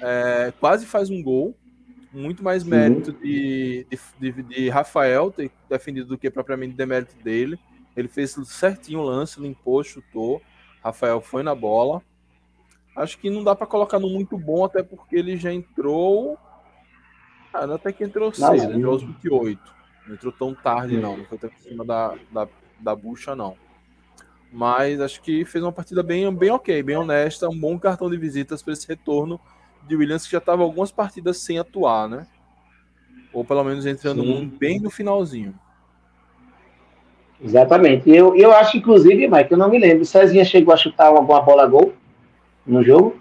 [0.02, 1.56] é, quase faz um gol.
[2.12, 3.86] Muito mais mérito de,
[4.20, 7.60] de, de- de Rafael ter defendido do que propriamente demérito dele.
[7.96, 10.42] Ele fez certinho o lance, limpou, chutou.
[10.84, 12.02] Rafael foi na bola.
[12.96, 16.38] Acho que não dá para colocar no muito bom, até porque ele já entrou.
[17.54, 19.76] Ah, até que entrou cedo, entrou aos 28.
[20.08, 21.18] Não entrou tão tarde, não.
[21.18, 22.48] Não foi tão em cima da, da,
[22.80, 23.56] da bucha, não.
[24.52, 27.48] Mas acho que fez uma partida bem, bem ok, bem honesta.
[27.48, 29.40] Um bom cartão de visitas para esse retorno
[29.88, 32.28] de Williams, que já estava algumas partidas sem atuar, né?
[33.34, 34.52] Ou pelo menos entrando Sim.
[34.60, 35.54] bem no finalzinho.
[37.42, 38.10] Exatamente.
[38.10, 40.02] Eu, eu acho, inclusive, Mike, eu não me lembro.
[40.02, 41.94] O Cezinha chegou a chutar alguma bola gol
[42.66, 43.16] no jogo?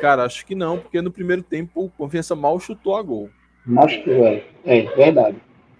[0.00, 3.30] Cara, acho que não, porque no primeiro tempo o Confiança mal chutou a gol.
[3.78, 4.46] Acho que é.
[4.64, 5.36] É, verdade.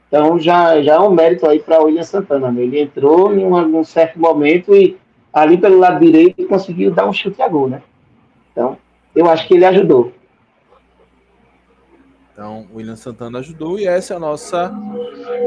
[0.09, 2.51] Então já, já é um mérito aí para o William Santana.
[2.51, 2.62] né?
[2.62, 4.97] Ele entrou em um, um certo momento e
[5.32, 7.82] ali pelo lado direito conseguiu dar um chute a gol, né?
[8.52, 8.78] Então,
[9.16, 10.12] eu acho que ele ajudou.
[12.32, 14.70] Então, o William Santana ajudou e essa é a nossa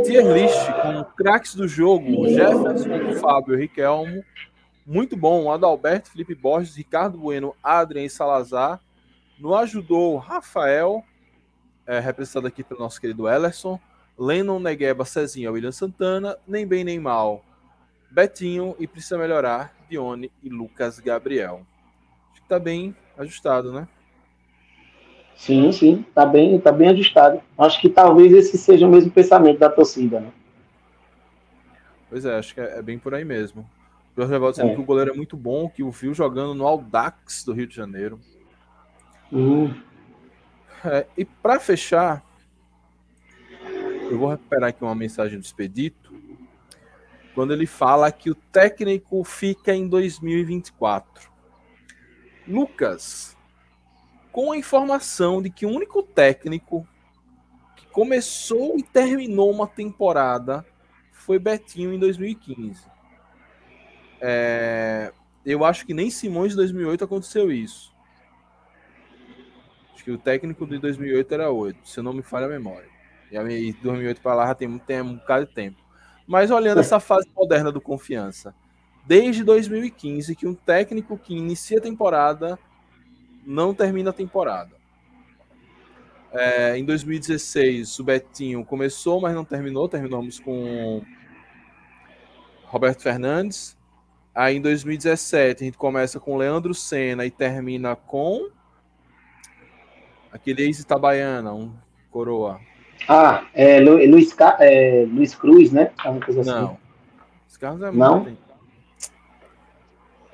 [0.03, 4.23] tier list com craques do jogo: Jefferson, Fábio, Riquelmo.
[4.87, 5.51] Muito bom.
[5.51, 8.81] Adalberto, Felipe Borges, Ricardo Bueno, Adrien Salazar.
[9.39, 11.03] No ajudou Rafael,
[11.85, 13.79] é, representado aqui pelo nosso querido Ellerson.
[14.17, 16.37] Lennon, Negueba, Cezinha, William Santana.
[16.47, 17.45] Nem bem nem mal.
[18.09, 19.75] Betinho e precisa melhorar.
[19.87, 21.68] Dione e Lucas Gabriel.
[22.49, 23.87] Tá bem ajustado, né?
[25.35, 27.41] Sim, sim, tá bem, tá bem ajustado.
[27.55, 30.31] Acho que talvez esse seja o mesmo pensamento da torcida, né?
[32.09, 33.61] Pois é, acho que é, é bem por aí mesmo.
[34.17, 34.75] O Jorge Evaldo dizendo É.
[34.75, 37.75] que o goleiro é muito bom, que o viu jogando no Audax do Rio de
[37.75, 38.19] Janeiro.
[39.31, 39.71] Hum,
[40.83, 42.23] É, e para fechar,
[44.09, 46.13] eu vou recuperar aqui uma mensagem do Expedito,
[47.35, 51.28] quando ele fala que o técnico fica em 2024.
[52.49, 53.37] Lucas,
[54.31, 56.87] com a informação de que o único técnico
[57.75, 60.65] que começou e terminou uma temporada
[61.11, 62.85] foi Betinho em 2015.
[64.19, 65.13] É,
[65.45, 67.93] eu acho que nem Simões de 2008 aconteceu isso.
[69.93, 72.89] Acho que o técnico de 2008 era 8, se não me falha a memória.
[73.31, 75.77] E de 2008 para lá já tem, tem um bocado de tempo.
[76.25, 78.55] Mas olhando essa fase moderna do confiança,
[79.09, 82.59] desde 2015 que um técnico que inicia a temporada
[83.43, 84.69] não termina a temporada.
[86.31, 89.89] É, em 2016, o Betinho começou, mas não terminou.
[89.89, 91.01] Terminamos com
[92.67, 93.75] Roberto Fernandes.
[94.35, 98.47] Aí em 2017 a gente começa com Leandro Senna e termina com
[100.31, 101.73] aquele ex-Itabaiana, um
[102.11, 102.59] coroa.
[103.07, 105.89] Ah, é, Lu- Luiz, Ca- é, Luiz Cruz, né?
[105.97, 106.51] Alguma coisa assim.
[106.51, 106.77] Não.
[107.49, 108.19] Esse Carlos é Não?
[108.19, 108.48] muito.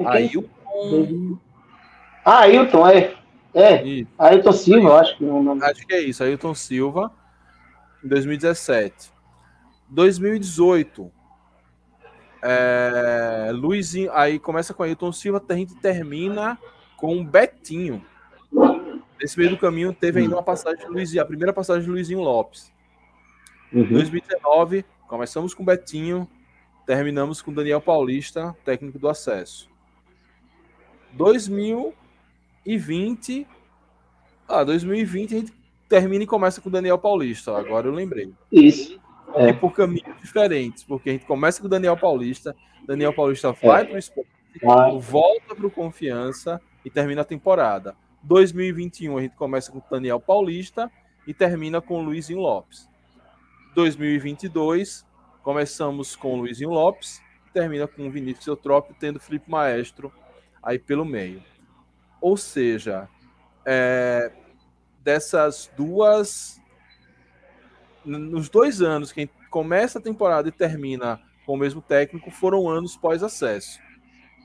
[0.03, 1.37] Ailton.
[2.23, 3.15] Ah, Ailton, é.
[3.53, 4.11] É, Isso.
[4.17, 5.63] Ailton Silva, eu acho que é o nome.
[5.63, 7.09] Acho que é isso, Ailton Silva,
[8.03, 9.11] em 2017.
[9.87, 11.09] 2018,
[12.43, 16.59] é, Luizinho, aí começa com Ailton Silva, a gente termina
[16.97, 18.03] com Betinho.
[19.19, 22.19] Nesse meio do caminho teve ainda uma passagem de Luizinho, a primeira passagem de Luizinho
[22.19, 22.73] Lopes.
[23.71, 23.87] Uhum.
[23.87, 26.27] 2019, começamos com Betinho,
[26.85, 29.69] terminamos com Daniel Paulista, técnico do acesso.
[31.15, 33.47] 2020,
[34.47, 35.53] ah, 2020 a gente
[35.87, 38.33] termina e começa com Daniel Paulista, agora eu lembrei.
[38.51, 38.99] Isso.
[39.33, 39.49] É.
[39.49, 39.53] É.
[39.53, 42.55] por caminhos diferentes, porque a gente começa com o Daniel Paulista,
[42.85, 44.29] Daniel Paulista vai para o esporte,
[44.61, 44.97] Vai.
[44.99, 47.95] volta para o Confiança e termina a temporada.
[48.23, 50.91] 2021 a gente começa com o Daniel Paulista
[51.27, 52.87] e termina com o Luizinho Lopes.
[53.73, 55.05] 2022
[55.43, 60.11] começamos com o Luizinho Lopes e termina com o Vinícius Eutrópio, tendo Felipe Maestro
[60.65, 61.43] aí pelo meio.
[62.19, 63.07] Ou seja,
[63.63, 64.31] é,
[65.03, 66.59] dessas duas
[68.03, 72.95] nos dois anos que começa a temporada e termina com o mesmo técnico foram anos
[72.95, 73.79] pós-acesso.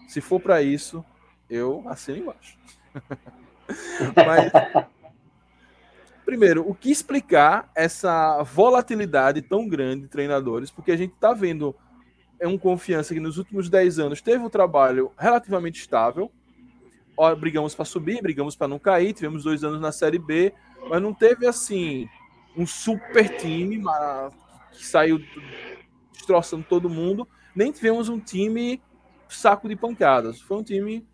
[0.08, 1.04] Se for para isso,
[1.48, 2.58] eu assino embaixo.
[4.16, 4.52] Mas,
[6.24, 10.70] primeiro, o que explicar essa volatilidade tão grande de treinadores?
[10.70, 11.74] Porque a gente está vendo
[12.40, 16.32] é um confiança que nos últimos 10 anos teve um trabalho relativamente estável.
[17.38, 20.54] Brigamos para subir, brigamos para não cair, tivemos dois anos na Série B,
[20.88, 22.08] mas não teve assim
[22.56, 23.82] um super time
[24.72, 25.20] que saiu
[26.12, 28.82] destroçando todo mundo, nem tivemos um time
[29.28, 30.40] saco de pancadas.
[30.40, 31.06] Foi um time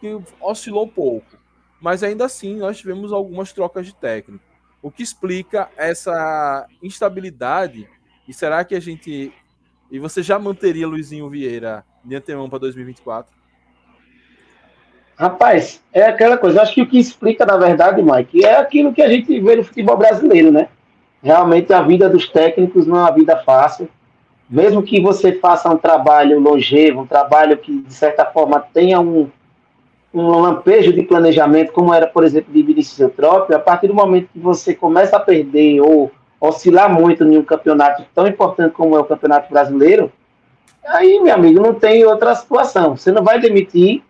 [0.00, 1.36] que oscilou pouco,
[1.78, 4.42] mas ainda assim nós tivemos algumas trocas de técnico.
[4.80, 7.86] O que explica essa instabilidade?
[8.26, 9.30] E será que a gente
[9.94, 13.32] e você já manteria Luizinho Vieira de antemão para 2024?
[15.16, 16.62] Rapaz, é aquela coisa.
[16.62, 19.62] Acho que o que explica, na verdade, Mike, é aquilo que a gente vê no
[19.62, 20.66] futebol brasileiro, né?
[21.22, 23.88] Realmente a vida dos técnicos não é uma vida fácil.
[24.50, 29.30] Mesmo que você faça um trabalho longevo, um trabalho que, de certa forma, tenha um,
[30.12, 34.28] um lampejo de planejamento, como era, por exemplo, de Vinícius Eutrópio, a partir do momento
[34.32, 39.00] que você começa a perder ou oscilar muito em um campeonato tão importante como é
[39.00, 40.12] o Campeonato Brasileiro,
[40.86, 42.96] aí, meu amigo, não tem outra situação.
[42.96, 44.02] Você não vai demitir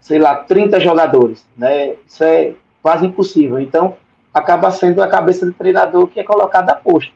[0.00, 1.94] sei lá, 30 jogadores, né?
[2.06, 3.60] Isso é quase impossível.
[3.60, 3.96] Então,
[4.32, 7.12] acaba sendo a cabeça do treinador que é colocada a posto.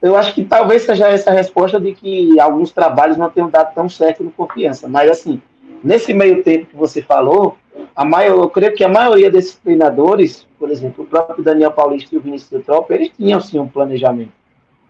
[0.00, 3.74] Eu acho que talvez seja essa a resposta de que alguns trabalhos não tenham dado
[3.74, 4.88] tão certo no confiança.
[4.88, 5.42] Mas, assim,
[5.84, 7.56] nesse meio tempo que você falou,
[7.94, 12.14] a maior, eu creio que a maioria desses treinadores, por exemplo, o próprio Daniel Paulista
[12.14, 14.32] e o Vinícius Eutrópio, eles tinham, sim, um planejamento.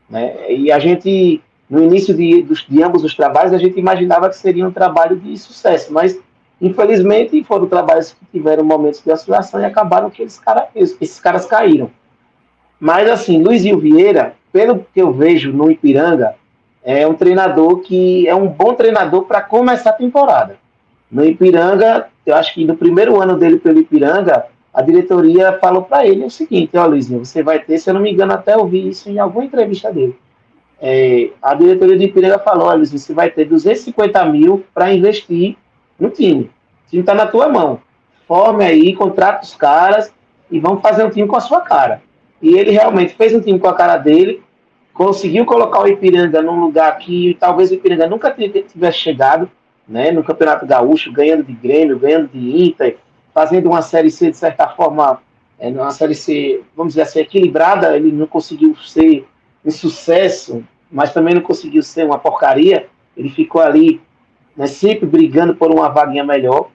[0.08, 0.52] Né?
[0.52, 4.36] E a gente, no início de, dos, de ambos os trabalhos, a gente imaginava que
[4.36, 6.18] seria um trabalho de sucesso, mas
[6.60, 11.46] Infelizmente, foram trabalhos que tiveram momentos de oscilação e acabaram que eles cara, esses caras
[11.46, 11.90] caíram.
[12.78, 16.34] Mas, assim, Luizinho Vieira, pelo que eu vejo no Ipiranga,
[16.84, 20.58] é um treinador que é um bom treinador para começar a temporada.
[21.10, 26.06] No Ipiranga, eu acho que no primeiro ano dele pelo Ipiranga, a diretoria falou para
[26.06, 28.88] ele o seguinte: Ó, Luizinho, você vai ter, se eu não me engano, até ouvi
[28.88, 30.16] isso em alguma entrevista dele.
[30.80, 35.56] É, a diretoria do Ipiranga falou: Olha, Luizinho, você vai ter 250 mil para investir
[35.98, 36.44] no time.
[36.86, 37.80] O time está na tua mão.
[38.26, 40.12] Forme aí, contrata os caras
[40.50, 42.02] e vamos fazer um time com a sua cara.
[42.40, 44.42] E ele realmente fez um time com a cara dele,
[44.94, 49.50] conseguiu colocar o Ipiranga num lugar que talvez o Ipiranga nunca tivesse chegado,
[49.90, 52.96] né, no Campeonato Gaúcho, ganhando de Grêmio, ganhando de Inter,
[53.34, 55.20] fazendo uma Série C, de certa forma,
[55.58, 59.26] é, uma Série C, vamos dizer assim, equilibrada, ele não conseguiu ser
[59.64, 62.86] um sucesso, mas também não conseguiu ser uma porcaria,
[63.16, 64.00] ele ficou ali
[64.56, 66.70] né, sempre brigando por uma vaguinha melhor.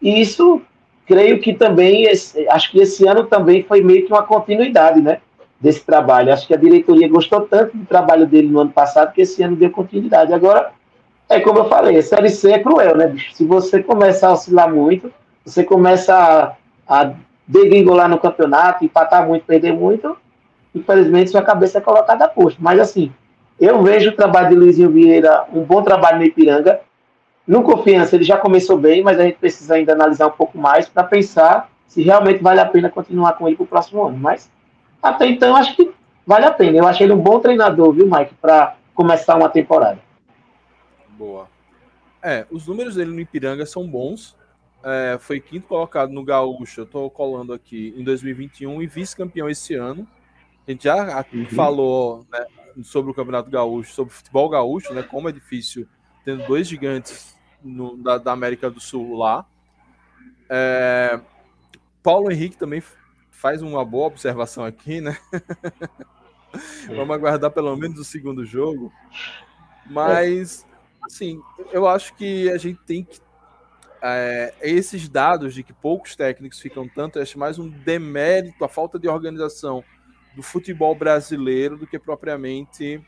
[0.00, 0.60] E isso,
[1.06, 5.22] creio que também, esse, acho que esse ano também foi meio que uma continuidade, né,
[5.58, 6.32] desse trabalho.
[6.34, 9.56] Acho que a diretoria gostou tanto do trabalho dele no ano passado que esse ano
[9.56, 10.34] deu continuidade.
[10.34, 10.72] Agora,
[11.28, 13.34] é como eu falei, a Série C é cruel, né, bicho?
[13.34, 15.12] Se você começar a oscilar muito,
[15.44, 17.12] você começa a, a
[17.46, 20.16] degringolar no campeonato, empatar muito, perder muito,
[20.74, 22.58] infelizmente sua cabeça é colocada a posto.
[22.62, 23.12] Mas assim,
[23.60, 26.80] eu vejo o trabalho de Luizinho Vieira, um bom trabalho no Ipiranga,
[27.46, 30.88] no Confiança, ele já começou bem, mas a gente precisa ainda analisar um pouco mais
[30.88, 34.18] para pensar se realmente vale a pena continuar com ele para o próximo ano.
[34.18, 34.50] Mas
[35.02, 35.90] até então, acho que
[36.26, 36.76] vale a pena.
[36.76, 39.98] Eu achei ele um bom treinador, viu, Mike, para começar uma temporada.
[41.18, 41.48] Boa.
[42.22, 44.36] É, os números dele no Ipiranga são bons.
[44.84, 49.74] É, foi quinto colocado no Gaúcho, eu estou colando aqui, em 2021 e vice-campeão esse
[49.74, 50.06] ano.
[50.66, 51.46] A gente já uhum.
[51.46, 52.46] falou né,
[52.84, 55.02] sobre o Campeonato Gaúcho, sobre o futebol gaúcho, né?
[55.02, 55.88] Como é difícil
[56.24, 59.44] tendo dois gigantes no- da, da América do Sul lá.
[60.48, 61.18] É,
[62.02, 62.82] Paulo Henrique também
[63.30, 65.16] faz uma boa observação aqui, né?
[66.86, 68.92] Vamos aguardar pelo menos o segundo jogo.
[69.86, 70.66] Mas,
[71.08, 71.40] assim,
[71.72, 73.18] eu acho que a gente tem que.
[74.02, 78.98] é, esses dados de que poucos técnicos ficam tanto, acho mais um demérito, a falta
[78.98, 79.82] de organização
[80.36, 83.00] do futebol brasileiro do que propriamente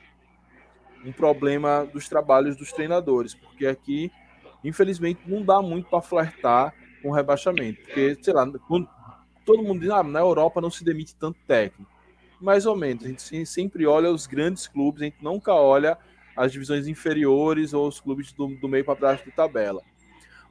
[1.05, 4.11] um problema dos trabalhos dos treinadores, porque aqui,
[4.65, 8.47] infelizmente, não dá muito para flertar com rebaixamento, porque, sei lá,
[9.47, 11.91] todo mundo diz, ah, na Europa não se demite tanto técnico.
[12.41, 15.97] Mais ou menos, a gente se- sempre olha os grandes clubes, a gente nunca olha
[16.37, 19.83] as divisões inferiores ou os clubes do, do meio para baixo de tabela.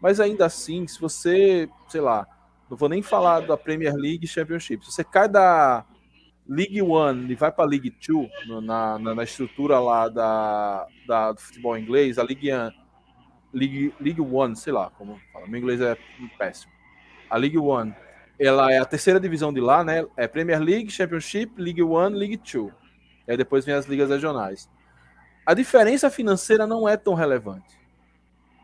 [0.02, 2.28] Mas ainda assim, se você, sei lá,
[2.70, 5.86] não vou nem falar da Premier League Championship, se você cai da
[6.48, 8.30] League One e vai para League Two,
[8.62, 12.50] na, na, na estrutura lá da, da, do futebol inglês, a League,
[13.54, 15.98] League, League One, sei lá como fala, meu inglês é
[16.38, 16.72] péssimo.
[17.30, 17.94] A League One,
[18.40, 20.06] ela é a terceira divisão de lá, né?
[20.16, 22.72] É Premier League, Championship, League One, League Two.
[23.28, 24.70] E aí depois vem as ligas regionais.
[25.50, 27.76] A diferença financeira não é tão relevante.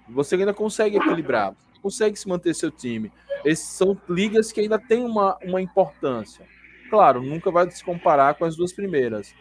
[0.08, 3.12] Você ainda consegue equilibrar, consegue se manter seu time.
[3.44, 6.46] Esses são ligas que ainda têm uma, uma importância.
[6.88, 9.34] Claro, nunca vai se comparar com as duas primeiras.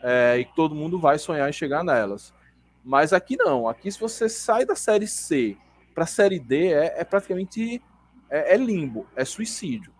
[0.00, 2.32] É, e todo mundo vai sonhar em chegar nelas.
[2.84, 3.66] Mas aqui não.
[3.66, 5.56] Aqui, se você sai da série C
[5.92, 7.82] para a série D, é, é praticamente
[8.30, 9.92] é, é limbo, é suicídio.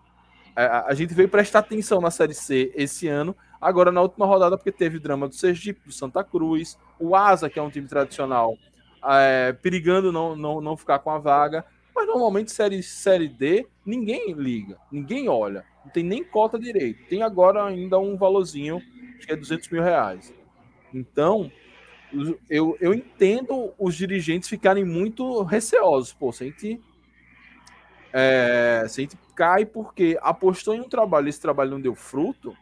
[0.55, 4.57] É, a gente veio prestar atenção na série C esse ano, agora na última rodada,
[4.57, 8.57] porque teve drama do Sergipe, do Santa Cruz, o Asa, que é um time tradicional,
[9.05, 11.65] é, perigando não, não, não ficar com a vaga.
[11.95, 17.07] Mas normalmente série, série D, ninguém liga, ninguém olha, não tem nem cota direito.
[17.07, 18.81] Tem agora ainda um valorzinho,
[19.17, 20.33] acho que é 200 mil reais.
[20.93, 21.51] Então,
[22.49, 26.13] eu, eu entendo os dirigentes ficarem muito receosos.
[26.13, 26.47] Pô, se a
[28.15, 32.55] é, se a gente cai porque apostou em um trabalho esse trabalho não deu fruto,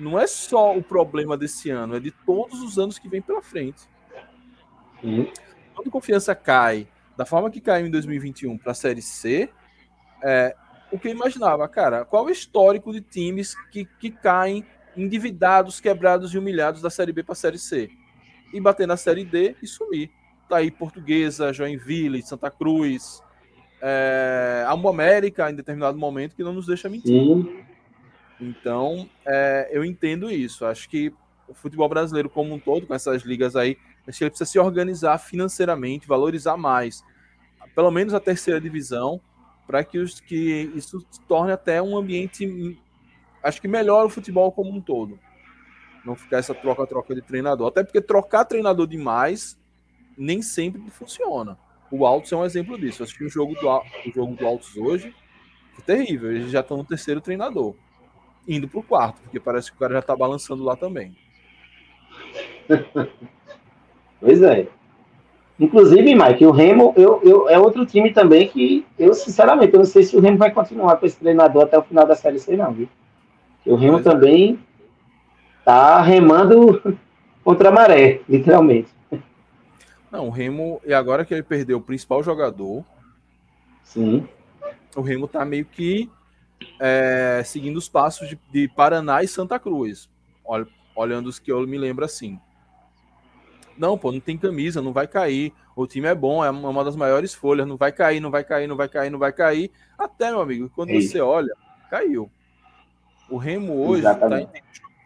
[0.00, 3.42] não é só o problema desse ano, é de todos os anos que vem pela
[3.42, 3.88] frente.
[5.74, 9.50] Quando confiança cai da forma que caiu em 2021 para a Série C,
[10.22, 10.54] é,
[10.90, 14.64] o que eu imaginava, cara, qual é o histórico de times que, que caem
[14.96, 17.90] endividados, quebrados e humilhados da Série B para a Série C?
[18.52, 20.10] E bater na Série D e sumir.
[20.48, 23.22] Tá aí Portuguesa, Joinville, Santa Cruz,
[23.80, 27.12] é, a América em determinado momento que não nos deixa mentir.
[27.12, 27.64] Sim.
[28.40, 30.64] Então, é, eu entendo isso.
[30.64, 31.12] Acho que
[31.46, 33.76] o futebol brasileiro como um todo, com essas ligas aí,
[34.06, 37.04] acho que ele precisa se organizar financeiramente, valorizar mais,
[37.74, 39.20] pelo menos a terceira divisão,
[39.66, 42.78] para que, que isso torne até um ambiente,
[43.42, 45.18] acho que melhor o futebol como um todo.
[46.04, 47.68] Não ficar essa troca-troca de treinador.
[47.68, 49.60] Até porque trocar treinador demais
[50.16, 51.58] nem sempre funciona.
[51.90, 53.02] O Altos é um exemplo disso.
[53.02, 55.14] Eu assisti o jogo do, o jogo do Altos hoje,
[55.74, 56.32] foi terrível.
[56.32, 57.76] Eles já estão no terceiro treinador
[58.56, 61.14] indo pro quarto, porque parece que o cara já tá balançando lá também.
[64.20, 64.68] Pois é.
[65.58, 69.86] Inclusive, Mike, o Remo eu, eu, é outro time também que eu, sinceramente, eu não
[69.86, 72.56] sei se o Remo vai continuar com esse treinador até o final da Série C,
[72.56, 72.88] não, viu?
[73.56, 74.02] Porque o Remo é.
[74.02, 74.58] também
[75.64, 76.98] tá remando
[77.44, 78.88] contra a maré, literalmente.
[80.10, 82.84] Não, o Remo, e agora que ele perdeu o principal jogador,
[83.84, 84.26] Sim.
[84.96, 86.10] o Remo tá meio que
[86.78, 90.08] é, seguindo os passos de, de Paraná e Santa Cruz.
[90.44, 92.38] Olha, olhando os que eu me lembro assim.
[93.76, 95.52] Não, pô, não tem camisa, não vai cair.
[95.74, 98.66] O time é bom, é uma das maiores folhas, não vai cair, não vai cair,
[98.66, 99.70] não vai cair, não vai cair.
[99.98, 101.12] Até, meu amigo, quando É isso.
[101.12, 101.54] você olha,
[101.88, 102.30] caiu.
[103.30, 104.48] O Remo hoje tá em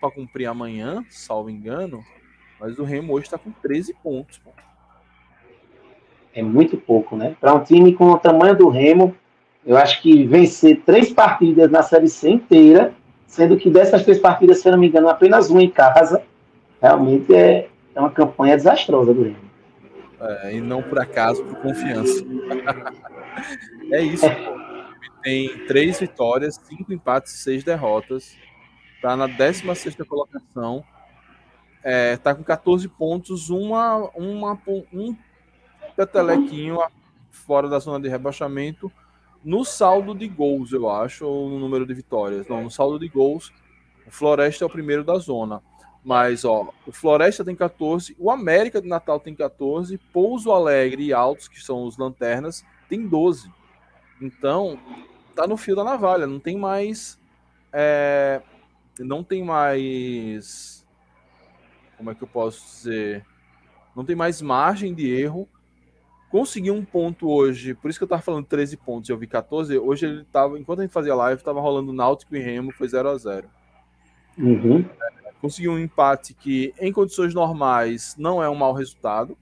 [0.01, 2.05] para cumprir amanhã, salvo engano,
[2.61, 4.39] mas o Remo hoje tá com 13 pontos.
[4.39, 4.51] Pô.
[6.35, 7.37] É muito pouco, né?
[7.41, 9.17] Para um time com o tamanho do Remo,
[9.67, 12.93] eu acho que vencer três partidas na Série C inteira,
[13.27, 16.23] sendo que dessas três partidas, se eu não me engano, apenas uma em casa,
[16.81, 19.37] realmente é, é uma campanha desastrosa do Remo.
[20.21, 22.25] É, e não por acaso, por confiança.
[23.91, 24.27] é isso.
[24.29, 24.65] pô.
[25.23, 28.37] Tem três vitórias, cinco empates e seis derrotas.
[29.01, 30.85] Tá na 16 colocação.
[31.83, 34.59] É, tá com 14 pontos, uma, uma,
[34.93, 35.17] um
[35.97, 36.79] petelequinho
[37.31, 38.93] fora da zona de rebaixamento.
[39.45, 42.49] No saldo de gols, eu acho, ou no número de vitórias.
[42.49, 43.53] Não, no saldo de gols,
[44.07, 45.63] o Floresta é o primeiro da zona.
[46.03, 51.13] Mas, ó, o Floresta tem 14, o América de Natal tem 14, Pouso Alegre e
[51.13, 53.51] Altos, que são os lanternas, tem 12.
[54.21, 54.79] Então,
[55.35, 57.19] tá no fio da navalha, não tem mais.
[57.73, 58.41] é,
[58.99, 60.87] não tem mais.
[61.97, 63.25] Como é que eu posso dizer?
[63.95, 65.49] Não tem mais margem de erro
[66.35, 69.79] conseguiu um ponto hoje, por isso que eu tava falando 13 pontos, eu vi 14.
[69.79, 73.09] Hoje ele tava, enquanto a gente fazia live, tava rolando Náutico e Remo, foi 0
[73.09, 73.49] a 0
[74.37, 74.85] Uhum.
[75.41, 79.39] Conseguiu um empate que, em condições normais, não é um mau resultado.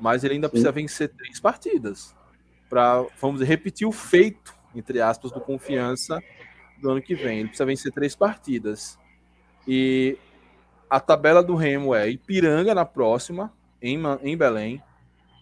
[0.00, 0.52] Mas ele ainda Sim.
[0.52, 2.16] precisa vencer três partidas.
[2.70, 6.22] Para, vamos dizer, repetir o feito, entre aspas, do confiança
[6.80, 7.40] do ano que vem.
[7.40, 8.98] Ele precisa vencer três partidas.
[9.68, 10.16] E
[10.88, 14.82] a tabela do Remo é Ipiranga na próxima, em, em Belém.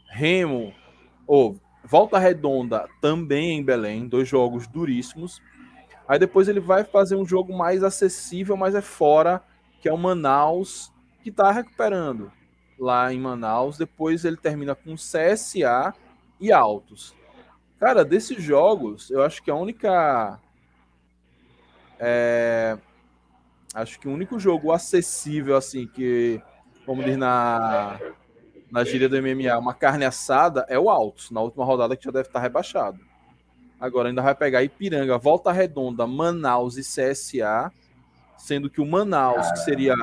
[0.08, 0.72] Remo,
[1.26, 5.42] ou Volta Redonda também em Belém, dois jogos duríssimos.
[6.08, 9.42] Aí depois ele vai fazer um jogo mais acessível, mas é fora,
[9.80, 10.92] que é o Manaus,
[11.22, 12.30] que tá recuperando
[12.78, 13.76] lá em Manaus.
[13.76, 15.94] Depois ele termina com CSA
[16.40, 17.14] e Altos.
[17.78, 20.40] Cara, desses jogos, eu acho que a única.
[21.98, 22.78] é,
[23.74, 26.40] acho que o único jogo acessível, assim, que,
[26.86, 27.98] vamos dizer, na,
[28.70, 32.10] na gíria do MMA, uma carne assada, é o Altos, na última rodada que já
[32.10, 32.98] deve estar rebaixado.
[33.80, 37.72] Agora ainda vai pegar Ipiranga, Volta Redonda, Manaus e CSA,
[38.38, 39.94] sendo que o Manaus, que seria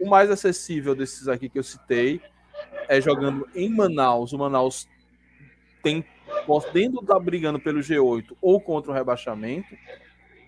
[0.00, 2.20] o mais acessível desses aqui que eu citei,
[2.88, 4.32] é jogando em Manaus.
[4.32, 4.88] O Manaus
[5.82, 6.04] tem
[6.46, 9.74] podendo estar brigando pelo G8 ou contra o rebaixamento.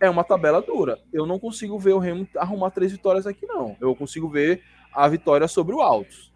[0.01, 0.99] É uma tabela dura.
[1.13, 3.77] Eu não consigo ver o Remo arrumar três vitórias aqui, não.
[3.81, 6.30] Eu consigo ver a vitória sobre o Altos.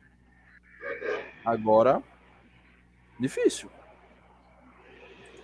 [1.45, 2.03] Agora,
[3.19, 3.69] difícil.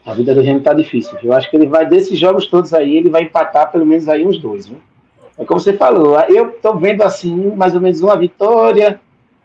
[0.05, 1.19] A vida do Remo tá difícil.
[1.23, 4.27] Eu acho que ele vai, desses jogos todos aí, ele vai empatar pelo menos aí
[4.27, 4.81] uns dois, viu?
[5.37, 9.01] É como você falou, eu tô vendo assim, mais ou menos uma vitória,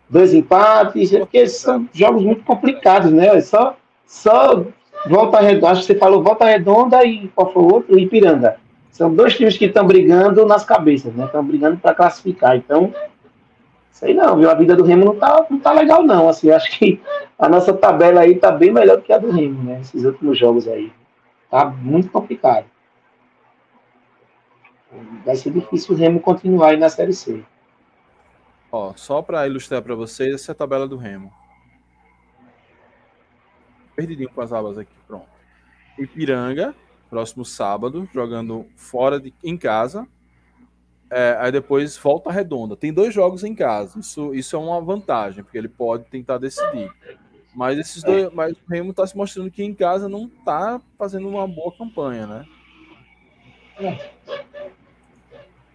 [0.10, 3.40] dois empates, é porque são jogos muito complicados, né?
[3.42, 4.66] Só, só
[5.08, 8.00] Volta Redonda, acho que você falou Volta Redonda e qual foi o outro?
[8.00, 8.58] Ipiranga.
[8.92, 11.26] São dois times que estão brigando nas cabeças, né?
[11.26, 12.56] Estão brigando para classificar.
[12.56, 12.94] Então,
[13.96, 14.50] sei não, viu?
[14.50, 16.28] A vida do Remo não tá, não tá legal, não.
[16.28, 17.02] Assim, acho que
[17.40, 19.80] a nossa tabela aí tá bem melhor do que a do Remo, né?
[19.80, 20.92] Esses últimos jogos aí.
[21.50, 22.66] Tá muito complicado.
[25.26, 27.42] Vai ser difícil o Remo continuar aí na Série C.
[28.70, 31.32] Ó, só para ilustrar para vocês, essa é a tabela do Remo.
[33.96, 35.30] Perdidinho com as abas aqui, pronto.
[35.98, 36.76] Ipiranga,
[37.10, 40.06] próximo sábado, jogando fora de em casa.
[41.18, 42.76] É, aí depois volta redonda.
[42.76, 43.98] Tem dois jogos em casa.
[43.98, 46.92] Isso, isso é uma vantagem, porque ele pode tentar decidir.
[47.56, 51.30] Mas esses dois, mas o Remo está se mostrando que em casa não está fazendo
[51.30, 52.46] uma boa campanha, né?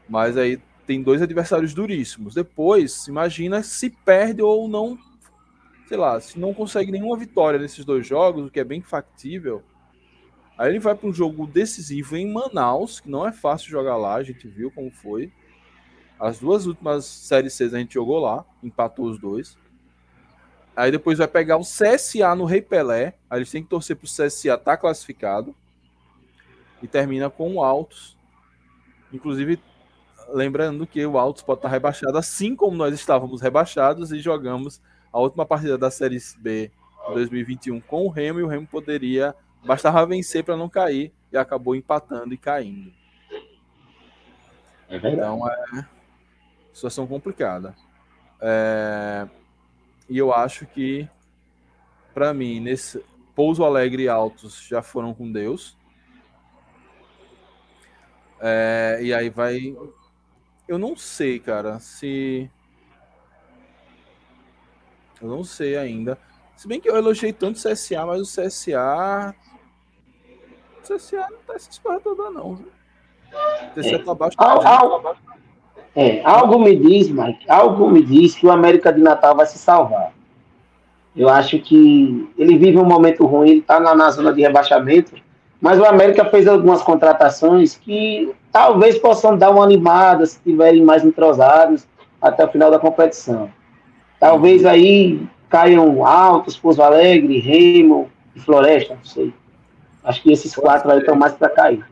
[0.07, 2.35] Mas aí tem dois adversários duríssimos.
[2.35, 4.99] Depois, imagina se perde ou não,
[5.89, 9.63] sei lá, se não consegue nenhuma vitória nesses dois jogos, o que é bem factível.
[10.61, 14.17] Aí ele vai para um jogo decisivo em Manaus, que não é fácil jogar lá,
[14.17, 15.33] a gente viu como foi.
[16.19, 19.57] As duas últimas séries C a gente jogou lá, empatou os dois.
[20.77, 23.15] Aí depois vai pegar o CSA no Rei Pelé.
[23.31, 25.57] Aí eles têm que torcer para o CSA estar tá classificado.
[26.83, 28.15] E termina com o Altos.
[29.11, 29.59] Inclusive,
[30.29, 34.79] lembrando que o Altos pode estar rebaixado, assim como nós estávamos rebaixados e jogamos
[35.11, 36.71] a última partida da Série B
[37.15, 39.35] 2021 com o Remo e o Remo poderia
[39.65, 42.93] bastava vencer para não cair e acabou empatando e caindo.
[44.89, 44.97] É.
[44.97, 45.87] Então é
[46.73, 47.75] situação complicada.
[48.41, 49.29] É,
[50.09, 51.09] e eu acho que
[52.15, 53.05] para mim nesse
[53.35, 55.77] Pouso Alegre e Altos já foram com Deus.
[58.41, 59.77] É, e aí vai
[60.71, 62.49] eu não sei, cara, se.
[65.21, 66.17] Eu não sei ainda.
[66.57, 69.35] Se bem que eu elogiei tanto o CSA, mas o CSA.
[70.83, 71.53] O CSA não tá
[71.83, 72.55] coisas todas, não.
[72.55, 72.67] viu?
[73.77, 75.17] O CSA tá abaixo Al- al-
[75.97, 79.59] é, algo me diz, Mike, algo me diz que o América de Natal vai se
[79.59, 80.13] salvar.
[81.17, 85.13] Eu acho que ele vive um momento ruim, ele está na, na zona de rebaixamento,
[85.61, 91.05] mas o América fez algumas contratações que talvez possam dar uma animada se estiverem mais
[91.05, 91.87] entrosados
[92.23, 93.51] até o final da competição.
[94.21, 99.35] Talvez aí caiam altos, Pouso Alegre, Remo e Floresta, não sei.
[100.03, 101.85] Acho que esses quatro aí estão mais para cair.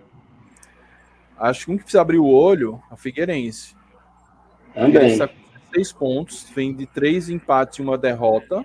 [1.38, 3.76] Acho que um que precisa abrir o olho é o Figueirense.
[4.74, 5.12] Também.
[5.12, 5.34] Está com
[5.72, 8.64] seis pontos, vem de três empates e uma derrota.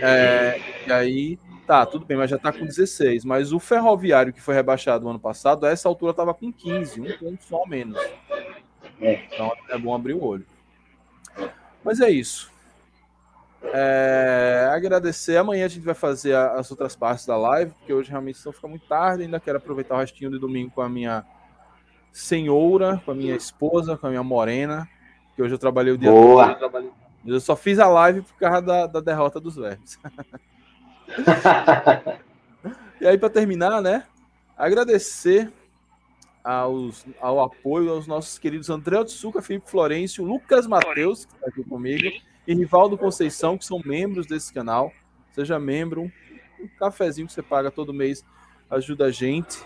[0.00, 3.24] É, e aí, tá, tudo bem, mas já tá com 16.
[3.24, 7.00] Mas o Ferroviário, que foi rebaixado no ano passado, a essa altura tava com 15,
[7.00, 7.98] um ponto só menos.
[9.00, 9.24] É.
[9.32, 10.46] Então é bom abrir o olho.
[11.82, 12.49] Mas é isso.
[13.62, 15.36] É, agradecer.
[15.36, 18.66] Amanhã a gente vai fazer as outras partes da live, porque hoje realmente não fica
[18.66, 19.24] muito tarde.
[19.24, 21.24] Ainda quero aproveitar o restinho de domingo com a minha
[22.12, 24.88] senhora, com a minha esposa, com a minha morena.
[25.36, 26.44] Que hoje eu trabalhei o dia Boa.
[26.44, 26.52] todo.
[26.54, 26.90] eu trabalhei-
[27.26, 29.98] Eu só fiz a live por causa da, da derrota dos vermes.
[33.00, 34.04] e aí, para terminar, né?
[34.56, 35.52] Agradecer
[36.42, 41.62] aos, ao apoio aos nossos queridos André Otsuka, Felipe Florencio, Lucas Matheus, que está aqui
[41.64, 42.10] comigo,
[42.46, 44.92] e Rivaldo Conceição, que são membros desse canal.
[45.32, 46.10] Seja membro,
[46.60, 48.24] um cafezinho que você paga todo mês
[48.68, 49.62] ajuda a gente.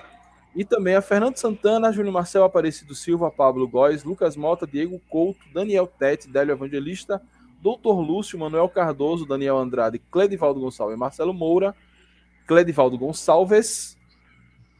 [0.55, 5.41] E também a Fernando Santana, Júnior Marcel Aparecido Silva, Pablo Góes, Lucas Mota, Diego Couto,
[5.53, 7.21] Daniel Tete, Délio Evangelista,
[7.61, 11.75] Doutor Lúcio, Manuel Cardoso, Daniel Andrade, Cledivaldo Gonçalves, Marcelo Moura,
[12.47, 13.99] Cledivaldo Gonçalves,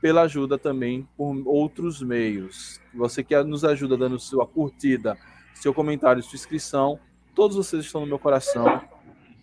[0.01, 2.81] pela ajuda também por outros meios.
[2.95, 5.19] Você que nos ajuda dando sua curtida,
[5.55, 7.01] seu comentário, sua inscrição,
[7.35, 8.81] todos vocês estão no meu coração.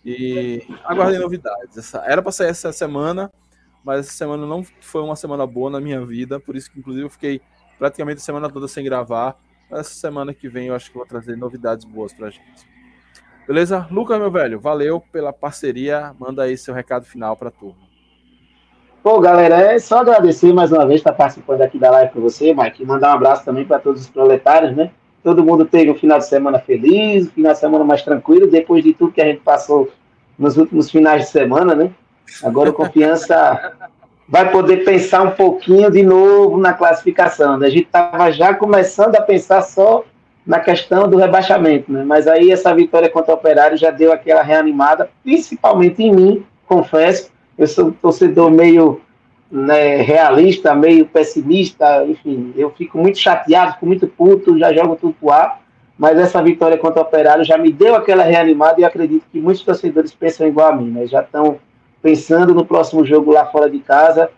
[0.04, 1.76] E aguardem novidades.
[1.76, 3.30] Essa, era para sair essa semana,
[3.84, 7.04] mas essa semana não foi uma semana boa na minha vida, por isso que inclusive
[7.04, 7.40] eu fiquei
[7.78, 9.36] praticamente a semana toda sem gravar.
[9.70, 12.70] Mas essa semana que vem eu acho que vou trazer novidades boas pra gente.
[13.46, 13.86] Beleza?
[13.90, 16.14] Lucas, meu velho, valeu pela parceria.
[16.18, 17.92] Manda aí seu recado final pra turma.
[19.02, 22.54] Pô, galera, é só agradecer mais uma vez estar participando aqui da live com você,
[22.54, 22.84] Mike.
[22.84, 24.92] Mandar um abraço também para todos os proletários, né?
[25.22, 28.82] Todo mundo teve um final de semana feliz, um final de semana mais tranquilo, depois
[28.82, 29.90] de tudo que a gente passou
[30.38, 31.90] nos últimos finais de semana, né?
[32.42, 33.72] Agora o Confiança
[34.28, 37.58] vai poder pensar um pouquinho de novo na classificação.
[37.58, 37.66] Né?
[37.66, 40.04] A gente estava já começando a pensar só
[40.44, 42.02] na questão do rebaixamento, né?
[42.04, 47.30] Mas aí essa vitória contra o Operário já deu aquela reanimada, principalmente em mim, confesso.
[47.56, 49.00] Eu sou um torcedor meio
[49.52, 55.14] né, realista, meio pessimista, enfim, eu fico muito chateado, fico muito puto, já jogo tudo
[55.20, 55.60] pro ar.
[55.98, 59.62] Mas essa vitória contra o Operário já me deu aquela reanimada e acredito que muitos
[59.62, 61.06] torcedores pensam igual a mim, né?
[61.06, 61.58] Já estão
[62.00, 64.30] pensando no próximo jogo lá fora de casa,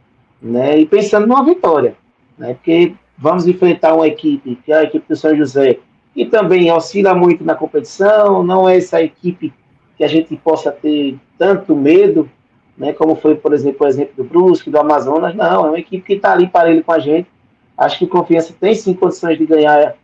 [0.43, 0.77] né?
[0.79, 1.95] E pensando numa vitória,
[2.37, 2.55] né?
[2.55, 5.79] Porque vamos enfrentar uma equipe, que é a equipe do São José,
[6.13, 9.55] que também oscila muito na competição, não é essa equipe
[9.97, 12.29] que a gente possa ter tanto medo,
[12.77, 12.93] né?
[12.93, 16.13] Como foi, por exemplo, o exemplo do Brusque, do Amazonas, não, é uma equipe que
[16.15, 17.29] está ali para ele com a gente.
[17.77, 19.95] Acho que Confiança tem sim condições de ganhar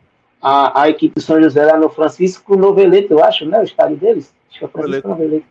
[0.40, 3.60] a, a equipe do São José lá no Francisco Noveleto, eu acho, né?
[3.60, 4.34] O estádio deles.
[4.48, 5.46] Acho que é Francisco Noveleto.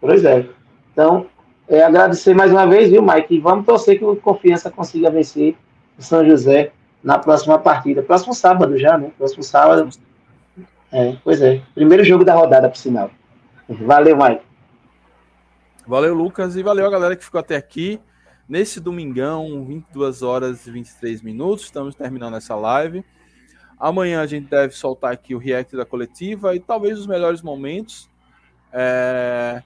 [0.00, 0.46] Pois é.
[0.92, 1.26] Então,
[1.68, 3.34] é, agradecer mais uma vez, viu, Mike?
[3.34, 5.56] E vamos torcer que o Confiança consiga vencer
[5.98, 8.02] o São José na próxima partida.
[8.02, 9.10] Próximo sábado já, né?
[9.18, 9.88] Próximo sábado.
[10.90, 11.60] É, pois é.
[11.74, 13.10] Primeiro jogo da rodada, por sinal.
[13.68, 14.47] Valeu, Mike.
[15.88, 16.54] Valeu, Lucas.
[16.54, 17.98] E valeu a galera que ficou até aqui.
[18.46, 21.64] Nesse domingão, 22 horas e 23 minutos.
[21.64, 23.02] Estamos terminando essa live.
[23.78, 28.06] Amanhã a gente deve soltar aqui o react da coletiva e talvez os melhores momentos.
[28.70, 29.62] É...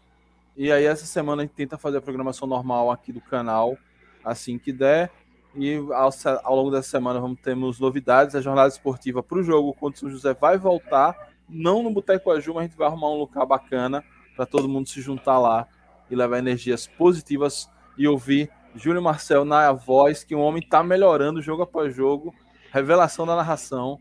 [0.57, 3.77] E aí, essa semana a gente tenta fazer a programação normal aqui do canal,
[4.25, 5.11] assim que der.
[5.57, 6.11] E ao,
[6.45, 8.37] ao longo dessa semana vamos termos novidades.
[8.37, 11.17] A jornada esportiva para o jogo contra o São José vai voltar.
[11.49, 14.05] Não no Boteco Aju, mas a gente vai arrumar um lugar bacana
[14.37, 15.67] para todo mundo se juntar lá
[16.13, 21.43] e levar energias positivas e ouvir Júlio Marcel na voz que o homem está melhorando
[21.43, 22.35] jogo após jogo.
[22.71, 23.99] Revelação da narração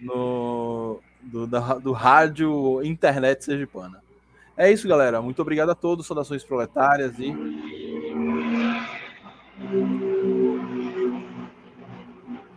[0.00, 4.02] no, do, da, do rádio internet sergipana.
[4.56, 5.22] É isso, galera.
[5.22, 6.06] Muito obrigado a todos.
[6.06, 7.32] Saudações proletárias e.